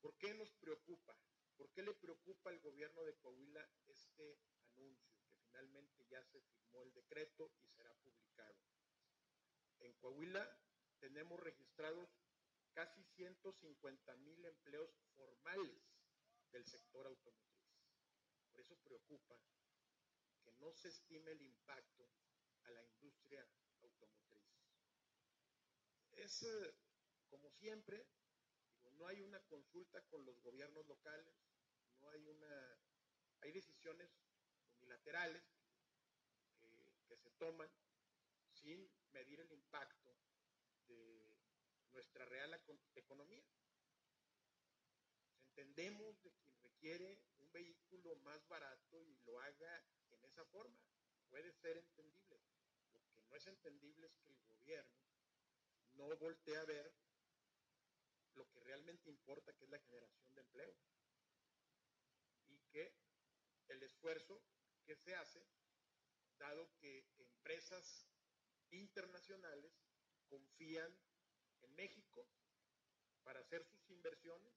¿Por 0.01 0.17
qué 0.17 0.34
nos 0.36 0.51
preocupa? 0.53 1.17
¿Por 1.55 1.71
qué 1.71 1.82
le 1.82 1.93
preocupa 1.95 2.51
al 2.51 2.59
gobierno 2.59 3.03
de 3.03 3.15
Coahuila 3.15 3.67
este 3.88 4.39
anuncio 4.75 5.11
que 5.25 5.34
finalmente 5.41 6.05
ya 6.09 6.23
se 6.23 6.39
firmó 6.41 6.84
el 6.84 6.93
decreto 6.93 7.51
y 7.61 7.67
será 7.69 7.93
publicado? 7.95 8.55
En 9.80 9.93
Coahuila 9.93 10.47
tenemos 10.99 11.39
registrados 11.39 12.09
casi 12.78 13.03
150 13.03 14.15
mil 14.17 14.45
empleos 14.45 14.91
formales 15.15 15.82
del 16.51 16.63
sector 16.63 17.07
automotriz. 17.07 17.73
Por 18.51 18.59
eso 18.59 18.78
preocupa 18.84 19.36
que 20.43 20.51
no 20.59 20.71
se 20.75 20.89
estime 20.89 21.32
el 21.32 21.41
impacto 21.41 22.07
a 22.65 22.69
la 22.69 22.84
industria 22.84 23.49
automotriz. 23.82 24.43
Es, 26.11 26.43
eh, 26.43 26.75
como 27.28 27.49
siempre, 27.49 28.05
no 28.93 29.07
hay 29.07 29.21
una 29.21 29.39
consulta 29.47 29.99
con 30.09 30.23
los 30.23 30.39
gobiernos 30.43 30.86
locales, 30.86 31.36
no 31.99 32.11
hay 32.11 32.28
una, 32.28 32.80
hay 33.39 33.53
decisiones 33.53 34.11
unilaterales 34.75 35.43
que, 36.59 36.93
que 37.07 37.17
se 37.17 37.32
toman 37.39 37.71
sin 38.51 38.88
medir 39.13 39.39
el 39.39 39.51
impacto 39.51 40.15
de 40.88 41.26
nuestra 41.91 42.25
real 42.25 42.53
economía. 42.95 43.45
Entendemos 45.49 46.21
de 46.21 46.31
quien 46.31 46.59
requiere 46.61 47.19
un 47.39 47.51
vehículo 47.51 48.15
más 48.17 48.47
barato 48.47 49.03
y 49.05 49.15
lo 49.25 49.39
haga 49.39 49.83
en 50.11 50.23
esa 50.25 50.45
forma. 50.45 50.79
Puede 51.29 51.51
ser 51.51 51.77
entendible. 51.77 52.39
Lo 52.93 52.99
que 53.13 53.21
no 53.23 53.35
es 53.35 53.47
entendible 53.47 54.07
es 54.07 54.17
que 54.17 54.29
el 54.29 54.39
gobierno 54.47 54.97
no 55.95 56.15
voltee 56.17 56.57
a 56.57 56.65
ver 56.65 56.93
lo 58.35 58.47
que 58.49 58.59
realmente 58.59 59.09
importa, 59.09 59.53
que 59.53 59.63
es 59.63 59.69
la 59.69 59.79
generación 59.79 60.35
de 60.35 60.41
empleo. 60.41 60.75
Y 62.47 62.59
que 62.71 62.93
el 63.69 63.83
esfuerzo 63.83 64.41
que 64.85 64.95
se 64.95 65.15
hace, 65.15 65.43
dado 66.38 66.69
que 66.77 67.03
empresas 67.17 68.07
internacionales 68.69 69.73
confían 70.29 70.95
en 71.62 71.76
México 71.76 72.28
para 73.24 73.39
hacer 73.39 73.64
sus 73.66 73.89
inversiones 73.89 74.53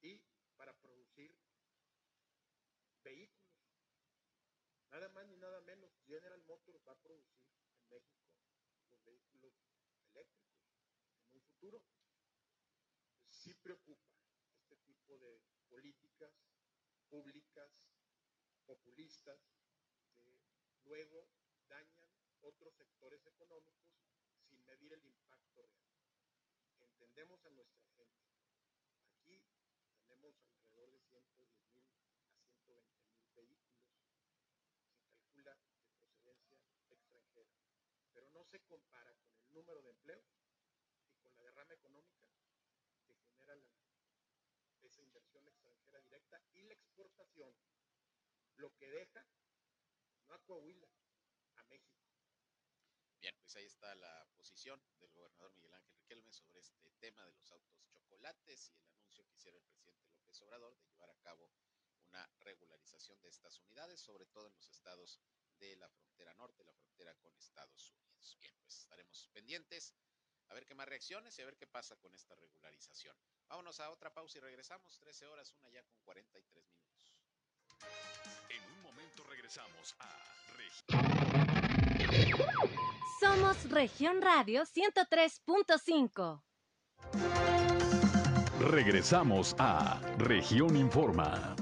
y 0.00 0.20
para 0.56 0.76
producir 0.80 1.34
vehículos. 3.02 3.44
Nada 4.90 5.08
más 5.08 5.26
ni 5.26 5.36
nada 5.36 5.60
menos, 5.62 5.90
General 6.06 6.42
Motors 6.44 6.80
va 6.86 6.92
a 6.92 7.02
producir 7.02 7.44
en 7.76 7.88
México 7.88 8.24
los 8.90 9.04
vehículos 9.04 9.54
eléctricos 10.10 10.64
en 11.28 11.36
un 11.36 11.42
futuro 11.42 11.82
sí 13.44 13.52
preocupa 13.54 14.14
este 14.56 14.76
tipo 14.76 15.18
de 15.18 15.38
políticas 15.68 16.32
públicas 17.10 17.70
populistas 18.64 19.38
que 20.14 20.40
luego 20.84 21.28
dañan 21.68 22.08
otros 22.40 22.74
sectores 22.74 23.26
económicos 23.26 23.92
sin 24.48 24.64
medir 24.64 24.92
el 24.94 25.04
impacto. 25.04 25.23
Entendemos 27.14 27.44
a 27.46 27.50
nuestra 27.50 27.86
gente. 27.96 28.26
Aquí 29.06 29.40
tenemos 29.94 30.34
alrededor 30.58 30.90
de 30.90 30.98
110 30.98 31.54
mil 31.62 31.78
a 32.42 32.56
120 32.66 33.06
mil 33.14 33.30
vehículos, 33.36 33.78
se 34.98 35.06
calcula 35.06 35.56
de 36.24 36.34
procedencia 36.34 36.96
extranjera, 36.96 37.54
pero 38.12 38.28
no 38.30 38.44
se 38.46 38.58
compara 38.66 39.14
con 39.14 39.38
el 39.38 39.52
número 39.52 39.80
de 39.82 39.90
empleos 39.90 40.26
y 41.06 41.14
con 41.22 41.36
la 41.36 41.44
derrama 41.44 41.74
económica 41.74 42.26
esa 44.82 45.00
inversión 45.00 45.46
extranjera 45.46 46.00
directa 46.00 46.42
y 46.52 46.62
la 46.62 46.74
exportación, 46.74 47.54
lo 48.56 48.74
que 48.74 48.90
deja 48.90 49.24
no 50.26 50.34
a 50.34 50.38
Coahuila, 50.40 50.88
a 51.54 51.62
México. 51.62 52.03
Bien, 53.24 53.34
pues 53.40 53.56
ahí 53.56 53.64
está 53.64 53.94
la 53.94 54.26
posición 54.36 54.78
del 55.00 55.10
gobernador 55.12 55.50
Miguel 55.54 55.72
Ángel 55.72 55.96
Riquelme 55.96 56.30
sobre 56.30 56.60
este 56.60 56.90
tema 57.00 57.24
de 57.24 57.32
los 57.32 57.50
autos 57.52 57.82
chocolates 57.88 58.70
y 58.76 58.82
el 58.82 58.90
anuncio 58.90 59.24
que 59.26 59.34
hiciera 59.34 59.56
el 59.56 59.64
presidente 59.64 60.10
López 60.12 60.42
Obrador 60.42 60.76
de 60.76 60.84
llevar 60.84 61.08
a 61.08 61.16
cabo 61.22 61.50
una 62.06 62.30
regularización 62.40 63.18
de 63.22 63.30
estas 63.30 63.58
unidades, 63.60 63.98
sobre 63.98 64.26
todo 64.26 64.48
en 64.48 64.54
los 64.54 64.68
estados 64.68 65.22
de 65.58 65.74
la 65.76 65.88
frontera 65.88 66.34
norte, 66.34 66.64
la 66.64 66.74
frontera 66.74 67.14
con 67.14 67.34
Estados 67.38 67.92
Unidos. 67.92 68.36
Bien, 68.42 68.54
pues 68.60 68.80
estaremos 68.80 69.26
pendientes 69.32 69.94
a 70.48 70.52
ver 70.52 70.66
qué 70.66 70.74
más 70.74 70.86
reacciones 70.86 71.38
y 71.38 71.40
a 71.40 71.46
ver 71.46 71.56
qué 71.56 71.66
pasa 71.66 71.96
con 71.96 72.14
esta 72.14 72.34
regularización. 72.34 73.16
Vámonos 73.48 73.80
a 73.80 73.88
otra 73.88 74.12
pausa 74.12 74.36
y 74.36 74.42
regresamos. 74.42 74.98
13 74.98 75.28
horas, 75.28 75.54
una 75.54 75.70
ya 75.70 75.82
con 75.82 75.96
43 76.02 76.68
minutos. 76.68 77.16
En 78.50 78.62
un 78.70 78.82
momento 78.82 79.24
regresamos 79.24 79.96
a 79.98 80.34
Somos 83.24 83.70
Región 83.70 84.20
Radio 84.20 84.64
103.5. 84.66 86.42
Regresamos 88.60 89.56
a 89.58 89.98
Región 90.18 90.76
Informa. 90.76 91.56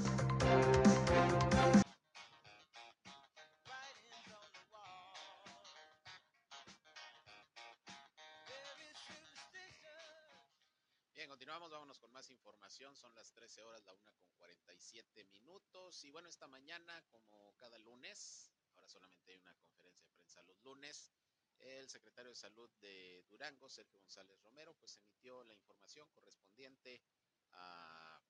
información. 12.30 12.96
Son 12.96 13.14
las 13.14 13.32
13 13.32 13.62
horas, 13.62 13.84
la 13.84 13.94
una 13.94 14.12
con 14.12 14.30
47 14.38 15.24
minutos. 15.24 16.04
Y 16.04 16.10
bueno, 16.10 16.28
esta 16.28 16.46
mañana, 16.46 17.02
como 17.10 17.54
cada 17.56 17.78
lunes, 17.78 18.50
ahora 18.74 18.88
solamente 18.88 19.32
hay 19.32 19.38
una 19.38 19.54
conferencia 19.54 20.06
de 20.06 20.12
prensa 20.12 20.42
los 20.42 20.62
lunes, 20.62 21.10
el 21.62 21.88
secretario 21.88 22.30
de 22.30 22.36
Salud 22.36 22.70
de 22.80 23.24
Durango, 23.28 23.68
Sergio 23.68 24.00
González 24.00 24.40
Romero, 24.42 24.74
pues 24.74 24.96
emitió 24.96 25.42
la 25.44 25.54
información 25.54 26.08
correspondiente 26.10 27.00
a 27.52 28.20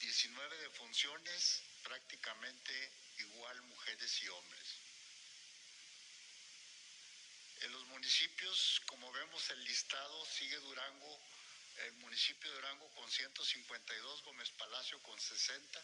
19 0.00 0.58
de 0.58 0.70
funciones, 0.70 1.62
prácticamente 1.82 2.92
igual 3.18 3.62
mujeres 3.62 4.22
y 4.22 4.28
hombres. 4.28 4.85
En 7.62 7.72
los 7.72 7.86
municipios, 7.86 8.82
como 8.86 9.10
vemos 9.12 9.50
el 9.50 9.64
listado, 9.64 10.26
sigue 10.26 10.56
Durango, 10.58 11.20
el 11.86 11.92
municipio 11.94 12.50
de 12.50 12.56
Durango 12.56 12.90
con 12.90 13.10
152, 13.10 14.24
Gómez 14.24 14.50
Palacio 14.52 15.00
con 15.02 15.18
60, 15.18 15.82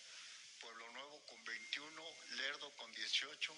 Pueblo 0.60 0.90
Nuevo 0.92 1.22
con 1.24 1.42
21, 1.44 2.02
Lerdo 2.36 2.70
con 2.76 2.92
18. 2.92 3.56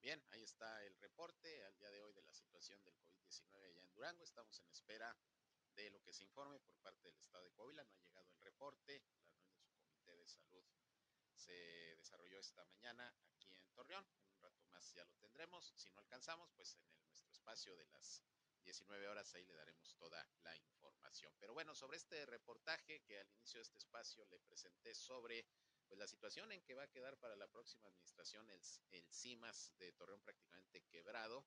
Bien, 0.00 0.22
ahí 0.30 0.42
está 0.42 0.84
el 0.84 0.96
reporte 0.98 1.64
al 1.64 1.76
día 1.76 1.90
de 1.90 2.02
hoy 2.02 2.12
de 2.12 2.22
la 2.22 2.32
situación 2.32 2.82
del 2.84 2.94
COVID-19 2.94 3.64
allá 3.64 3.80
en 3.80 3.92
Durango. 3.92 4.24
Estamos 4.24 4.60
en 4.60 4.70
espera 4.70 5.16
de 5.74 5.90
lo 5.90 6.00
que 6.04 6.12
se 6.12 6.22
informe 6.22 6.60
por 6.60 6.76
parte 6.76 7.08
del 7.08 7.18
Estado 7.18 7.42
de 7.42 7.50
Coahuila. 7.50 7.82
No 7.84 7.94
ha 7.94 7.98
llegado 7.98 8.30
el 8.30 8.40
reporte. 8.42 9.02
La 9.18 9.26
reunión 9.26 9.50
de 9.50 9.58
su 9.58 9.74
comité 9.74 10.14
de 10.14 10.26
salud 10.28 10.64
se 11.36 11.96
desarrolló 11.96 12.38
esta 12.38 12.64
mañana 12.64 13.14
aquí 13.34 13.54
en 13.54 13.68
Torreón. 13.70 14.06
Un 14.34 14.40
rato 14.40 14.64
más 14.66 14.92
ya 14.94 15.04
lo 15.04 15.14
tendremos. 15.16 15.72
Si 15.76 15.90
no 15.90 16.00
alcanzamos, 16.00 16.50
pues 16.56 16.74
en 16.74 16.84
el, 16.86 17.06
nuestro 17.06 17.32
espacio 17.32 17.76
de 17.76 17.84
las 17.86 18.22
19 18.64 19.08
horas 19.08 19.32
ahí 19.34 19.44
le 19.44 19.54
daremos 19.54 19.94
toda 19.96 20.26
la 20.42 20.56
información. 20.56 21.32
Pero 21.38 21.54
bueno, 21.54 21.74
sobre 21.74 21.98
este 21.98 22.26
reportaje 22.26 23.00
que 23.02 23.18
al 23.18 23.30
inicio 23.30 23.58
de 23.58 23.62
este 23.62 23.78
espacio 23.78 24.24
le 24.26 24.40
presenté 24.40 24.94
sobre 24.94 25.46
pues 25.86 25.98
la 25.98 26.08
situación 26.08 26.50
en 26.50 26.62
que 26.62 26.74
va 26.74 26.82
a 26.82 26.90
quedar 26.90 27.16
para 27.18 27.36
la 27.36 27.46
próxima 27.46 27.86
administración 27.88 28.48
el, 28.50 28.60
el 28.90 29.08
CIMAS 29.12 29.72
de 29.78 29.92
Torreón 29.92 30.20
prácticamente 30.22 30.82
quebrado. 30.88 31.46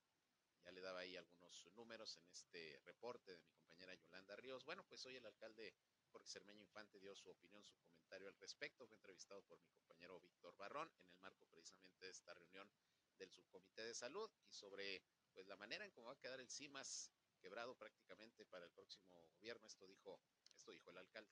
Ya 0.63 0.71
le 0.71 0.81
daba 0.81 0.99
ahí 0.99 1.17
algunos 1.17 1.67
números 1.73 2.15
en 2.17 2.29
este 2.29 2.79
reporte 2.85 3.31
de 3.31 3.39
mi 3.39 3.49
compañera 3.49 3.95
Yolanda 3.95 4.35
Ríos. 4.37 4.63
Bueno, 4.63 4.85
pues 4.85 5.05
hoy 5.05 5.15
el 5.15 5.25
alcalde 5.25 5.73
Jorge 6.11 6.27
Cermeño 6.27 6.61
Infante 6.61 6.99
dio 6.99 7.15
su 7.15 7.29
opinión, 7.29 7.63
su 7.65 7.75
comentario 7.77 8.27
al 8.27 8.37
respecto. 8.37 8.87
Fue 8.87 8.97
entrevistado 8.97 9.41
por 9.43 9.59
mi 9.59 9.69
compañero 9.69 10.19
Víctor 10.19 10.55
Barrón 10.57 10.91
en 10.97 11.05
el 11.07 11.17
marco 11.19 11.45
precisamente 11.47 12.05
de 12.05 12.11
esta 12.11 12.33
reunión 12.33 12.69
del 13.17 13.31
subcomité 13.31 13.83
de 13.83 13.93
salud 13.93 14.29
y 14.47 14.53
sobre 14.53 15.03
pues 15.33 15.47
la 15.47 15.55
manera 15.55 15.85
en 15.85 15.91
cómo 15.91 16.07
va 16.07 16.13
a 16.13 16.19
quedar 16.19 16.39
el 16.39 16.49
CIMAS 16.49 17.11
quebrado 17.39 17.75
prácticamente 17.75 18.45
para 18.45 18.65
el 18.65 18.71
próximo 18.71 19.15
gobierno. 19.33 19.67
Esto 19.67 19.85
dijo, 19.87 20.19
esto 20.55 20.71
dijo 20.71 20.89
el 20.89 20.97
alcalde. 20.97 21.31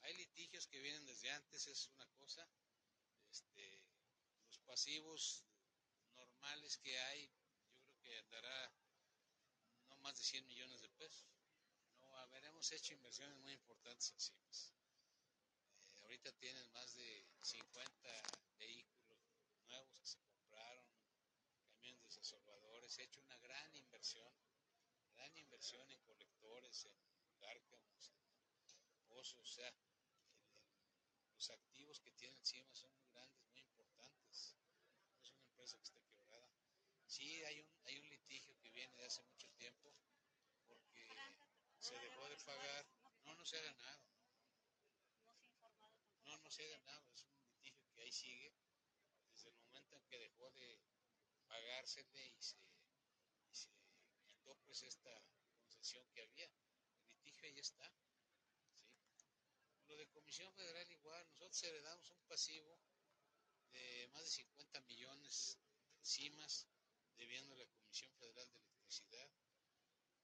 Hay 0.00 0.14
litigios 0.14 0.66
que 0.66 0.80
vienen 0.80 1.06
desde 1.06 1.30
antes, 1.30 1.66
es 1.66 1.88
una 1.88 2.06
cosa. 2.18 2.48
Este, 3.30 3.82
los 4.44 4.58
pasivos 4.60 5.44
normales 6.14 6.76
que 6.78 6.98
hay, 6.98 7.30
yo 7.72 7.82
creo 7.84 8.02
que 8.02 8.18
andará 8.18 8.74
no 9.88 9.96
más 9.98 10.18
de 10.18 10.24
100 10.24 10.46
millones 10.46 10.80
de 10.80 10.88
pesos. 10.90 11.41
Haberemos 12.32 12.72
hecho 12.72 12.94
inversiones 12.94 13.36
muy 13.40 13.52
importantes 13.52 14.10
en 14.10 14.18
CIMAS. 14.18 14.72
Eh, 15.84 15.98
ahorita 16.00 16.32
tienen 16.32 16.72
más 16.72 16.94
de 16.94 17.26
50 17.42 18.22
vehículos 18.56 19.20
nuevos 19.66 19.92
que 19.92 20.06
se 20.06 20.18
compraron, 20.22 20.86
camiones 21.66 22.02
desasolvadores, 22.04 22.98
he 22.98 23.02
hecho 23.02 23.20
una 23.20 23.36
gran 23.36 23.74
inversión, 23.74 24.32
gran 25.14 25.36
inversión 25.36 25.90
en 25.90 26.00
colectores, 26.00 26.86
en 26.86 26.96
cárcamos, 27.38 28.14
en 28.80 29.04
pozos, 29.08 29.38
o 29.38 29.52
sea, 29.52 29.74
los 31.34 31.50
activos 31.50 32.00
que 32.00 32.12
tiene 32.12 32.38
encima 32.38 32.74
son 32.74 32.94
muy 32.94 33.04
grandes, 33.08 33.44
muy 33.50 33.60
importantes. 33.60 34.56
No 35.12 35.20
es 35.20 35.32
una 35.32 35.44
empresa 35.44 35.76
que 35.76 35.84
esté 35.84 36.00
quebrada. 36.00 36.50
Sí, 37.04 37.44
hay 37.44 37.60
un, 37.60 37.68
hay 37.84 37.98
un 37.98 38.08
litigio 38.08 38.58
que 38.58 38.70
viene 38.70 38.96
de 38.96 39.04
hace 39.04 39.22
mucho 39.24 39.50
tiempo 39.50 39.92
porque 40.66 41.12
se 41.82 41.98
dejó 41.98 42.28
de 42.28 42.31
pagar. 42.42 42.86
No, 43.24 43.34
no 43.34 43.44
se 43.44 43.56
ha 43.58 43.62
ganado. 43.62 44.06
No, 46.24 46.38
no 46.38 46.50
se 46.50 46.64
ha 46.64 46.68
ganado. 46.68 47.12
Es 47.12 47.24
un 47.24 47.36
litigio 47.46 47.90
que 47.94 48.02
ahí 48.02 48.12
sigue 48.12 48.54
desde 49.30 49.48
el 49.50 49.56
momento 49.56 49.96
en 49.96 50.04
que 50.06 50.18
dejó 50.18 50.50
de 50.52 50.80
pagársele 51.46 52.26
y 52.28 52.42
se, 52.42 52.56
y 53.48 53.54
se 53.54 53.70
quitó 54.26 54.56
pues 54.64 54.82
esta 54.82 55.24
concesión 55.56 56.06
que 56.10 56.22
había. 56.22 56.46
El 56.46 57.08
litigio 57.08 57.48
ahí 57.48 57.58
está 57.58 57.92
lo 59.92 59.98
de 59.98 60.08
Comisión 60.08 60.50
Federal 60.54 60.90
igual, 60.90 61.26
nosotros 61.32 61.62
heredamos 61.64 62.10
un 62.10 62.22
pasivo 62.22 62.80
de 63.72 64.08
más 64.12 64.22
de 64.24 64.30
50 64.30 64.80
millones 64.82 65.58
cimas 66.00 66.66
debiendo 67.16 67.54
a 67.54 67.58
la 67.58 67.66
Comisión 67.66 68.10
Federal 68.14 68.50
de 68.52 68.58
Electricidad. 68.58 69.30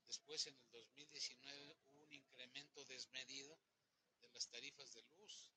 Después, 0.07 0.47
en 0.47 0.57
el 0.57 0.71
2019, 0.71 1.77
hubo 1.93 1.98
un 2.09 2.15
incremento 2.15 2.85
desmedido 2.87 3.59
de 4.21 4.29
las 4.31 4.49
tarifas 4.49 4.93
de 4.95 5.03
luz 5.03 5.53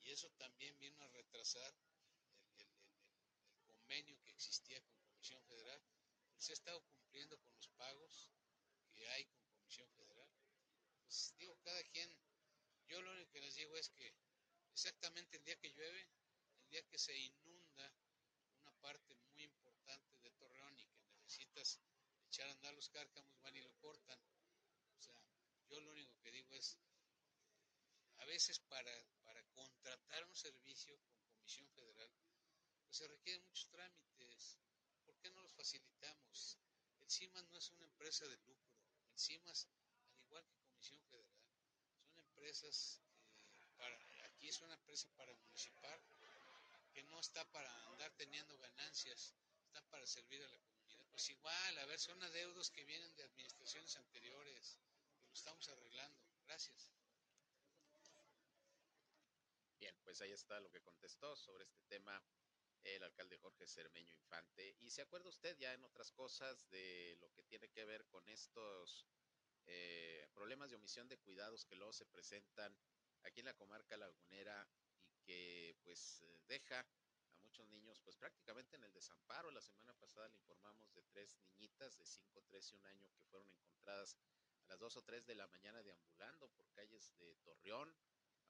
y 0.00 0.10
eso 0.10 0.28
también 0.32 0.78
vino 0.78 1.00
a 1.02 1.08
retrasar 1.08 1.74
el, 2.58 2.68
convenio 3.64 4.20
que 4.22 4.30
existía 4.30 4.80
con 4.82 4.98
Comisión 5.04 5.42
Federal. 5.44 5.82
Se 6.36 6.52
ha 6.52 6.54
estado 6.54 6.82
cumpliendo 6.86 7.38
con 7.40 7.54
los 7.54 7.68
pagos 7.68 8.30
que 8.92 9.08
hay 9.08 9.24
con 9.26 9.46
Comisión 9.48 9.90
Federal. 9.92 10.28
Pues 11.02 11.34
digo, 11.38 11.56
cada 11.62 11.82
quien 11.84 12.10
yo 12.88 13.00
lo 13.00 13.12
único 13.12 13.30
que 13.30 13.40
les 13.40 13.54
digo 13.54 13.76
es 13.76 13.88
que 13.90 14.14
exactamente 14.72 15.36
el 15.36 15.44
día 15.44 15.58
que 15.58 15.70
llueve, 15.70 16.08
el 16.58 16.68
día 16.70 16.82
que 16.88 16.98
se 16.98 17.16
inunda 17.16 17.94
una 18.60 18.72
parte 18.80 19.14
muy 19.32 19.44
importante 19.44 20.18
de 20.18 20.30
Torreón 20.32 20.78
y 20.78 20.86
que 20.86 21.02
necesitas 21.22 21.80
echar 22.26 22.48
a 22.48 22.52
andar 22.52 22.74
los 22.74 22.88
cárcamos, 22.88 23.40
van 23.40 23.56
y 23.56 23.60
lo 23.60 23.72
cortan. 23.78 24.18
Yo 25.68 25.80
lo 25.80 25.90
único 25.90 26.18
que 26.20 26.30
digo 26.30 26.54
es, 26.54 26.78
a 28.18 28.24
veces 28.26 28.58
para, 28.60 28.92
para 29.24 29.42
contratar 29.52 30.24
un 30.24 30.34
servicio 30.36 30.98
con 31.00 31.20
Comisión 31.26 31.68
Federal, 31.70 32.10
pues 32.84 32.96
se 32.96 33.06
requieren 33.08 33.44
muchos 33.46 33.68
trámites. 33.68 34.58
¿Por 35.04 35.16
qué 35.18 35.30
no 35.30 35.42
los 35.42 35.52
facilitamos? 35.52 36.58
El 37.00 37.10
CIMAS 37.10 37.44
no 37.50 37.58
es 37.58 37.70
una 37.70 37.84
empresa 37.84 38.26
de 38.26 38.36
lucro. 38.38 38.74
El 39.12 39.18
CIMAS, 39.18 39.68
al 40.08 40.20
igual 40.20 40.46
que 40.46 40.58
Comisión 40.60 41.02
Federal, 41.04 41.44
empresas, 42.16 43.00
eh, 43.50 43.66
para, 43.76 43.98
aquí 44.24 44.48
es 44.48 44.60
una 44.60 44.74
empresa 44.74 45.08
para 45.16 45.34
municipal, 45.34 46.00
que 46.92 47.02
no 47.02 47.18
está 47.18 47.44
para 47.50 47.86
andar 47.88 48.12
teniendo 48.16 48.56
ganancias, 48.58 49.34
está 49.66 49.82
para 49.90 50.06
servir 50.06 50.42
a 50.42 50.48
la 50.48 50.58
comunidad. 50.58 51.04
Pues 51.10 51.28
igual, 51.28 51.78
a 51.78 51.86
ver, 51.86 51.98
son 51.98 52.22
adeudos 52.22 52.70
que 52.70 52.84
vienen 52.84 53.14
de 53.16 53.24
administraciones 53.24 53.96
anteriores, 53.96 54.78
que 55.00 55.03
estamos 55.34 55.68
arreglando. 55.68 56.22
Gracias. 56.46 56.90
Bien, 59.78 59.94
pues 60.04 60.20
ahí 60.22 60.32
está 60.32 60.60
lo 60.60 60.70
que 60.70 60.80
contestó 60.80 61.36
sobre 61.36 61.64
este 61.64 61.82
tema 61.82 62.22
el 62.84 63.02
alcalde 63.02 63.38
Jorge 63.38 63.66
Cermeño 63.66 64.12
Infante. 64.12 64.76
¿Y 64.80 64.90
se 64.90 65.02
acuerda 65.02 65.28
usted 65.28 65.56
ya 65.58 65.74
en 65.74 65.82
otras 65.84 66.12
cosas 66.12 66.68
de 66.70 67.16
lo 67.20 67.32
que 67.32 67.42
tiene 67.42 67.68
que 67.68 67.84
ver 67.84 68.06
con 68.06 68.28
estos 68.28 69.06
eh, 69.66 70.28
problemas 70.34 70.70
de 70.70 70.76
omisión 70.76 71.08
de 71.08 71.18
cuidados 71.18 71.64
que 71.64 71.76
luego 71.76 71.92
se 71.92 72.06
presentan 72.06 72.76
aquí 73.22 73.40
en 73.40 73.46
la 73.46 73.56
comarca 73.56 73.96
lagunera 73.96 74.68
y 75.08 75.16
que 75.24 75.76
pues 75.82 76.20
eh, 76.20 76.42
deja 76.46 76.80
a 76.80 77.36
muchos 77.40 77.66
niños 77.68 78.00
pues 78.00 78.16
prácticamente 78.16 78.76
en 78.76 78.84
el 78.84 78.92
desamparo. 78.92 79.50
La 79.50 79.62
semana 79.62 79.94
pasada 79.94 80.28
le 80.28 80.36
informamos 80.36 80.94
de 80.94 81.02
tres 81.04 81.34
niñitas 81.38 81.96
de 81.98 82.04
5, 82.04 82.42
3 82.46 82.72
y 82.72 82.76
un 82.76 82.86
año 82.86 83.10
que 83.14 83.22
fueron 83.24 83.50
encontradas 83.50 84.16
a 84.64 84.68
las 84.68 84.80
2 84.80 84.96
o 84.96 85.02
3 85.02 85.26
de 85.26 85.34
la 85.34 85.46
mañana 85.48 85.82
deambulando 85.82 86.48
por 86.48 86.70
calles 86.72 87.12
de 87.18 87.34
Torreón. 87.36 87.94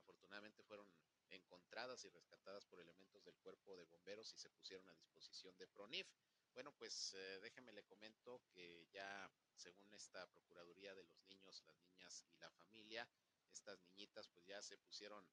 Afortunadamente 0.03 0.63
fueron 0.63 0.89
encontradas 1.31 2.05
y 2.05 2.09
rescatadas 2.09 2.65
por 2.67 2.81
elementos 2.81 3.25
del 3.25 3.37
cuerpo 3.37 3.77
de 3.77 3.85
bomberos 3.85 4.33
y 4.33 4.39
se 4.39 4.51
pusieron 4.51 4.89
a 4.89 4.95
disposición 4.95 5.57
de 5.57 5.67
PRONIF. 5.67 6.07
Bueno, 6.53 6.73
pues 6.73 7.15
eh, 7.15 7.41
déjeme 7.41 7.73
le 7.73 7.85
comento 7.85 8.41
que 8.53 8.87
ya 8.93 9.31
según 9.57 9.93
esta 9.93 10.27
Procuraduría 10.29 10.95
de 10.95 11.03
los 11.03 11.25
Niños, 11.25 11.63
las 11.67 11.83
Niñas 11.83 12.25
y 12.29 12.37
la 12.37 12.51
Familia, 12.51 13.09
estas 13.51 13.81
niñitas 13.83 14.29
pues 14.29 14.47
ya 14.47 14.63
se 14.63 14.79
pusieron 14.79 15.27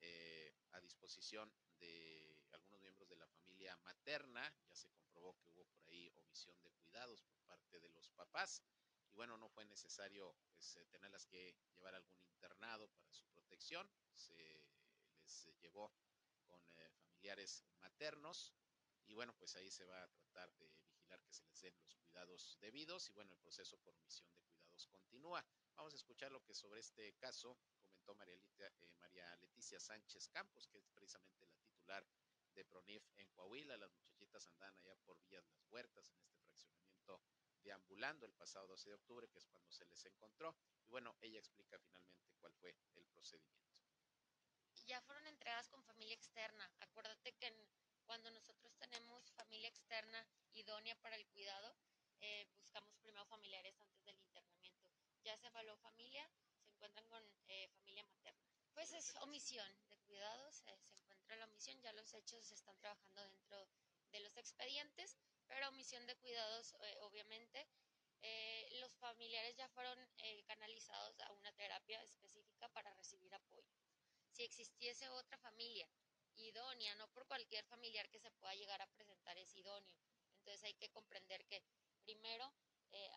eh, 0.00 0.52
a 0.72 0.80
disposición 0.80 1.52
de 1.78 2.36
algunos 2.52 2.80
miembros 2.80 3.08
de 3.08 3.16
la 3.16 3.26
familia 3.26 3.76
materna, 3.78 4.52
ya 4.68 4.74
se 4.74 4.88
comprobó 4.90 5.36
que 5.38 5.48
hubo 5.48 5.64
por 5.66 5.84
ahí 5.86 6.10
omisión 6.16 6.60
de 6.62 6.70
cuidados 6.72 7.22
por 7.22 7.38
parte 7.46 7.78
de 7.78 7.88
los 7.90 8.10
papás 8.10 8.62
y 9.14 9.16
bueno, 9.16 9.36
no 9.38 9.48
fue 9.48 9.64
necesario 9.64 10.34
pues, 10.50 10.76
eh, 10.76 10.86
tenerlas 10.86 11.24
que 11.26 11.54
llevar 11.76 11.94
algún 11.94 12.18
internado 12.26 12.88
para 12.88 13.12
su 13.12 13.24
protección, 13.28 13.88
se 14.12 14.60
les 15.20 15.46
llevó 15.60 15.92
con 16.44 16.60
eh, 16.78 16.90
familiares 16.96 17.64
maternos 17.78 18.52
y 19.06 19.14
bueno, 19.14 19.32
pues 19.36 19.54
ahí 19.54 19.70
se 19.70 19.84
va 19.84 20.02
a 20.02 20.08
tratar 20.08 20.52
de 20.56 20.68
vigilar 20.88 21.22
que 21.22 21.32
se 21.32 21.44
les 21.44 21.60
den 21.60 21.78
los 21.80 21.94
cuidados 21.94 22.58
debidos 22.60 23.08
y 23.08 23.12
bueno, 23.12 23.30
el 23.32 23.38
proceso 23.38 23.78
por 23.78 23.94
omisión 23.94 24.34
de 24.34 24.42
cuidados 24.42 24.88
continúa. 24.88 25.46
Vamos 25.76 25.92
a 25.92 25.96
escuchar 25.96 26.32
lo 26.32 26.42
que 26.42 26.54
sobre 26.54 26.80
este 26.80 27.14
caso 27.14 27.56
comentó 27.80 28.16
María, 28.16 28.34
eh, 28.34 28.92
María 28.98 29.36
Leticia 29.36 29.78
Sánchez 29.78 30.28
Campos, 30.28 30.66
que 30.66 30.78
es 30.78 30.88
precisamente 30.88 31.46
la 31.46 31.56
titular 31.58 32.04
de 32.86 33.00
Pronif 33.00 33.18
en 33.18 33.28
Coahuila. 33.30 33.76
Las 33.76 33.92
muchachitas 33.94 34.46
andan 34.48 34.74
allá 34.76 34.94
por 35.04 35.18
Villas 35.20 35.48
Las 35.48 35.64
Huertas 35.70 36.10
en 36.10 36.18
este 36.18 36.36
fraccionamiento 36.36 37.20
deambulando 37.62 38.26
el 38.26 38.34
pasado 38.34 38.66
12 38.68 38.90
de 38.90 38.94
octubre, 38.94 39.28
que 39.28 39.38
es 39.38 39.46
cuando 39.46 39.70
se 39.70 39.86
les 39.86 40.04
encontró. 40.04 40.54
Y 40.86 40.90
bueno, 40.90 41.16
ella 41.22 41.38
explica 41.38 41.78
finalmente 41.78 42.34
cuál 42.40 42.52
fue 42.54 42.76
el 42.94 43.06
procedimiento. 43.06 43.74
Ya 44.86 45.00
fueron 45.00 45.26
entregadas 45.26 45.68
con 45.68 45.82
familia 45.82 46.14
externa. 46.14 46.70
Acuérdate 46.80 47.32
que 47.32 47.46
en 47.46 47.56
cuando 48.04 48.30
nosotros 48.30 48.76
tenemos 48.76 49.32
familia 49.32 49.68
externa 49.68 50.26
idónea 50.52 50.94
para 51.00 51.16
el 51.16 51.26
cuidado, 51.28 51.74
eh, 52.20 52.46
buscamos 52.58 52.94
primero 52.96 53.24
familiares 53.24 53.80
antes 53.80 54.04
del 54.04 54.18
internamiento. 54.18 54.90
Ya 55.22 55.38
se 55.38 55.46
evaluó 55.46 55.74
familia, 55.78 56.30
se 56.60 56.70
encuentran 56.70 57.08
con 57.08 57.24
eh, 57.48 57.68
familia 57.68 58.04
materna. 58.04 58.44
Pues 58.74 58.92
es 58.92 59.14
omisión 59.22 59.66
de 59.88 59.96
cuidados, 60.00 60.56
se 60.56 60.70
la 61.28 61.44
omisión, 61.44 61.80
ya 61.80 61.92
los 61.92 62.12
hechos 62.14 62.44
se 62.44 62.54
están 62.54 62.78
trabajando 62.78 63.22
dentro 63.22 63.68
de 64.10 64.20
los 64.20 64.36
expedientes 64.36 65.16
pero 65.46 65.68
omisión 65.68 66.06
de 66.06 66.16
cuidados, 66.16 66.74
eh, 66.80 66.98
obviamente. 67.02 67.66
Eh, 68.26 68.68
los 68.80 68.90
familiares 68.96 69.54
ya 69.56 69.68
fueron 69.68 69.98
eh, 70.18 70.42
canalizados 70.46 71.20
a 71.20 71.32
una 71.32 71.52
terapia 71.52 72.02
específica 72.02 72.68
para 72.70 72.94
recibir 72.94 73.34
apoyo. 73.34 73.68
Si 74.30 74.42
existiese 74.42 75.08
otra 75.10 75.36
familia 75.38 75.86
idónea, 76.36 76.94
no 76.94 77.06
por 77.12 77.26
cualquier 77.26 77.64
familiar 77.66 78.08
que 78.08 78.18
se 78.18 78.30
pueda 78.30 78.54
llegar 78.54 78.80
a 78.80 78.86
presentar 78.86 79.36
es 79.36 79.54
idóneo. 79.54 79.94
Entonces 80.38 80.64
hay 80.64 80.74
que 80.74 80.90
comprender 80.90 81.44
que 81.46 81.62
primero 82.02 82.50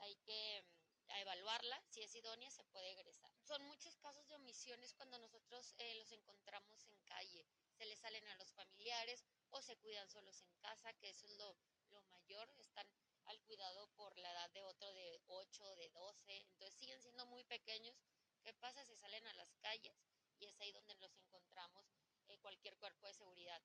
hay 0.02 0.16
que 0.18 0.66
mm, 1.08 1.12
evaluarla, 1.22 1.82
si 1.90 2.02
es 2.02 2.16
idónea 2.16 2.50
se 2.52 2.64
puede 2.66 2.92
egresar. 2.92 3.32
Son 3.44 3.62
muchos 3.64 3.98
casos 3.98 4.28
de 4.28 4.36
omisiones 4.36 4.94
cuando 4.94 5.18
nosotros 5.20 5.76
los 5.78 6.12
encontramos 6.12 6.84
en 6.86 6.98
calle, 7.06 7.46
se 7.74 7.86
les 7.86 8.00
salen 8.00 8.28
a 8.28 8.36
los 8.36 8.52
familiares 8.54 9.26
o 9.52 9.62
se 9.62 9.78
cuidan 9.78 10.10
solos 10.10 10.42
en 10.42 10.54
casa, 10.58 10.94
que 10.94 11.10
eso 11.10 11.26
es 11.26 11.32
lo, 11.38 11.56
lo 11.90 12.02
mayor, 12.04 12.50
están 12.58 12.88
al 13.26 13.42
cuidado 13.42 13.88
por 13.96 14.18
la 14.18 14.32
edad 14.32 14.50
de 14.52 14.64
otro 14.64 14.92
de 14.94 15.22
8, 15.28 15.76
de 15.76 15.90
12, 15.90 16.38
entonces 16.52 16.78
siguen 16.80 17.02
siendo 17.02 17.26
muy 17.26 17.44
pequeños. 17.44 17.96
¿Qué 18.44 18.54
pasa? 18.54 18.86
Se 18.86 18.96
salen 18.96 19.26
a 19.28 19.34
las 19.34 19.54
calles 19.58 19.98
y 20.40 20.46
es 20.46 20.60
ahí 20.62 20.72
donde 20.72 20.96
los 20.96 21.14
encontramos 21.18 21.86
eh, 22.28 22.38
cualquier 22.40 22.78
cuerpo 22.78 23.08
de 23.08 23.14
seguridad. 23.14 23.62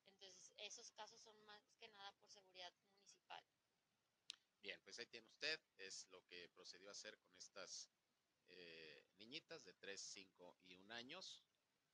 Entonces, 0.00 0.52
esos 0.58 0.90
casos 0.92 1.22
son 1.22 1.38
más 1.44 1.62
que 1.78 1.88
nada 1.88 2.12
por 2.12 2.28
seguridad 2.28 2.72
municipal. 2.72 3.44
Bien, 4.62 4.80
pues 4.82 4.98
ahí 4.98 5.06
tiene 5.06 5.26
usted, 5.26 5.60
es 5.78 6.06
lo 6.10 6.24
que 6.24 6.48
procedió 6.48 6.88
a 6.88 6.92
hacer 6.92 7.16
con 7.18 7.34
estas 7.36 7.88
eh, 8.48 9.04
niñitas 9.16 9.64
de 9.64 9.72
3, 9.74 10.00
5 10.00 10.56
y 10.64 10.76
1 10.76 10.90
años, 10.94 11.44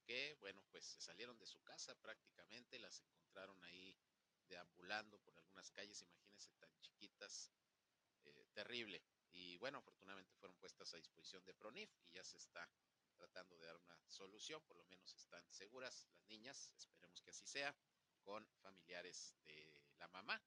que, 0.04 0.36
bueno, 0.40 0.64
pues 0.70 0.84
se 0.84 1.00
salieron 1.00 1.38
de 1.38 1.46
su 1.46 1.60
casa 1.62 1.94
prácticamente, 1.96 2.78
las 2.78 3.00
encontraron 3.00 3.62
ahí 3.64 3.96
deambulando 4.48 5.18
por 5.18 5.36
algunas 5.36 5.70
calles, 5.72 6.02
imagínense 6.02 6.52
tan 6.54 6.70
chiquitas, 6.80 7.50
eh, 8.24 8.46
terrible. 8.54 9.02
Y 9.30 9.56
bueno, 9.58 9.78
afortunadamente 9.78 10.34
fueron 10.36 10.56
puestas 10.56 10.92
a 10.94 10.96
disposición 10.96 11.44
de 11.44 11.54
PRONIF 11.54 11.90
y 12.04 12.12
ya 12.12 12.24
se 12.24 12.38
está 12.38 12.68
tratando 13.16 13.56
de 13.58 13.66
dar 13.66 13.76
una 13.76 13.98
solución, 14.08 14.62
por 14.62 14.76
lo 14.76 14.84
menos 14.84 15.12
están 15.14 15.50
seguras 15.50 16.06
las 16.12 16.24
niñas, 16.28 16.70
esperemos 16.76 17.20
que 17.22 17.30
así 17.30 17.46
sea, 17.46 17.74
con 18.22 18.46
familiares 18.62 19.34
de 19.44 19.82
la 19.98 20.08
mamá. 20.08 20.40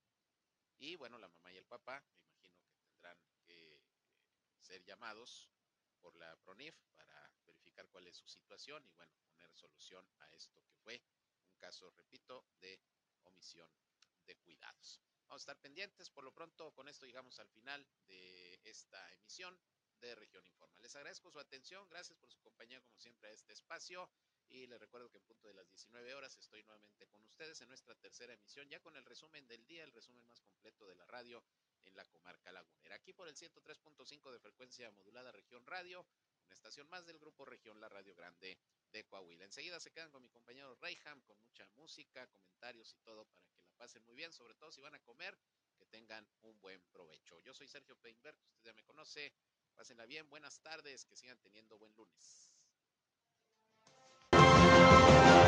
Y 0.79 0.95
bueno, 0.95 1.17
la 1.17 1.27
mamá 1.27 1.51
y 1.51 1.57
el 1.57 1.65
papá, 1.65 2.03
me 2.41 2.47
imagino 2.47 2.55
que 2.69 2.77
tendrán 2.79 3.17
que 3.45 3.81
ser 4.59 4.83
llamados 4.83 5.49
por 5.99 6.15
la 6.15 6.35
PRONIF 6.37 6.75
para 6.95 7.31
verificar 7.45 7.87
cuál 7.89 8.07
es 8.07 8.17
su 8.17 8.27
situación 8.27 8.85
y 8.85 8.93
bueno, 8.93 9.13
poner 9.27 9.51
solución 9.53 10.07
a 10.19 10.31
esto 10.33 10.63
que 10.65 10.75
fue 10.75 11.01
un 11.47 11.55
caso, 11.57 11.89
repito, 11.91 12.45
de 12.59 12.79
omisión 13.23 13.69
de 14.25 14.35
cuidados. 14.35 15.01
Vamos 15.27 15.41
a 15.41 15.43
estar 15.43 15.59
pendientes. 15.59 16.09
Por 16.09 16.23
lo 16.23 16.33
pronto, 16.33 16.73
con 16.73 16.87
esto 16.87 17.05
llegamos 17.05 17.39
al 17.39 17.49
final 17.49 17.85
de 18.07 18.59
esta 18.63 19.11
emisión 19.13 19.59
de 19.99 20.15
Región 20.15 20.45
Informa. 20.45 20.77
Les 20.79 20.95
agradezco 20.95 21.31
su 21.31 21.39
atención, 21.39 21.89
gracias 21.89 22.17
por 22.17 22.29
su 22.29 22.39
compañía 22.39 22.81
como 22.81 22.97
siempre 22.99 23.29
a 23.29 23.33
este 23.33 23.53
espacio 23.53 24.09
y 24.49 24.67
les 24.67 24.79
recuerdo 24.79 25.09
que 25.09 25.17
en 25.17 25.23
punto 25.23 25.47
de 25.47 25.53
las 25.53 25.67
19 25.67 26.13
horas 26.13 26.35
estoy 26.37 26.63
nuevamente 26.63 27.07
con 27.07 27.23
ustedes 27.23 27.59
en 27.61 27.67
nuestra 27.67 27.95
tercera 27.95 28.33
emisión, 28.33 28.69
ya 28.69 28.79
con 28.79 28.95
el 28.95 29.05
resumen 29.05 29.47
del 29.47 29.65
día, 29.65 29.83
el 29.83 29.91
resumen 29.91 30.25
más 30.27 30.41
completo 30.41 30.85
de 30.87 30.95
la 30.95 31.05
radio 31.05 31.43
en 31.85 31.95
la 31.95 32.05
comarca 32.05 32.51
lagunera. 32.51 32.95
Aquí 32.95 33.13
por 33.13 33.27
el 33.27 33.35
103.5 33.35 34.31
de 34.31 34.39
frecuencia 34.39 34.91
modulada 34.91 35.31
Región 35.31 35.65
Radio, 35.65 36.05
una 36.45 36.53
estación 36.53 36.87
más 36.89 37.05
del 37.05 37.19
grupo 37.19 37.45
Región 37.45 37.79
La 37.79 37.89
Radio 37.89 38.15
Grande 38.15 38.57
de 38.91 39.05
Coahuila. 39.05 39.45
Enseguida 39.45 39.79
se 39.79 39.91
quedan 39.91 40.11
con 40.11 40.21
mi 40.21 40.29
compañero 40.29 40.75
Reyham 40.75 41.21
con 41.21 41.37
mucha 41.41 41.67
música, 41.75 42.27
comentarios 42.27 42.93
y 42.93 42.99
todo 42.99 43.25
para 43.25 43.45
que 43.47 43.59
la 43.59 43.71
pasen 43.77 44.03
muy 44.05 44.15
bien, 44.15 44.31
sobre 44.31 44.55
todo 44.55 44.71
si 44.71 44.81
van 44.81 44.95
a 44.95 44.99
comer, 44.99 45.37
que 45.77 45.85
tengan 45.85 46.27
un 46.41 46.59
buen 46.61 46.81
provecho. 46.91 47.39
Yo 47.41 47.53
soy 47.53 47.67
Sergio 47.67 47.95
Peinbert, 47.97 48.39
usted 48.47 48.63
ya 48.63 48.73
me 48.73 48.83
conoce. 48.83 49.33
Pásenla 49.75 50.05
bien, 50.07 50.27
buenas 50.29 50.59
tardes, 50.61 51.05
que 51.05 51.15
sigan 51.15 51.37
teniendo 51.39 51.77
buen 51.77 51.93
lunes. 51.95 52.49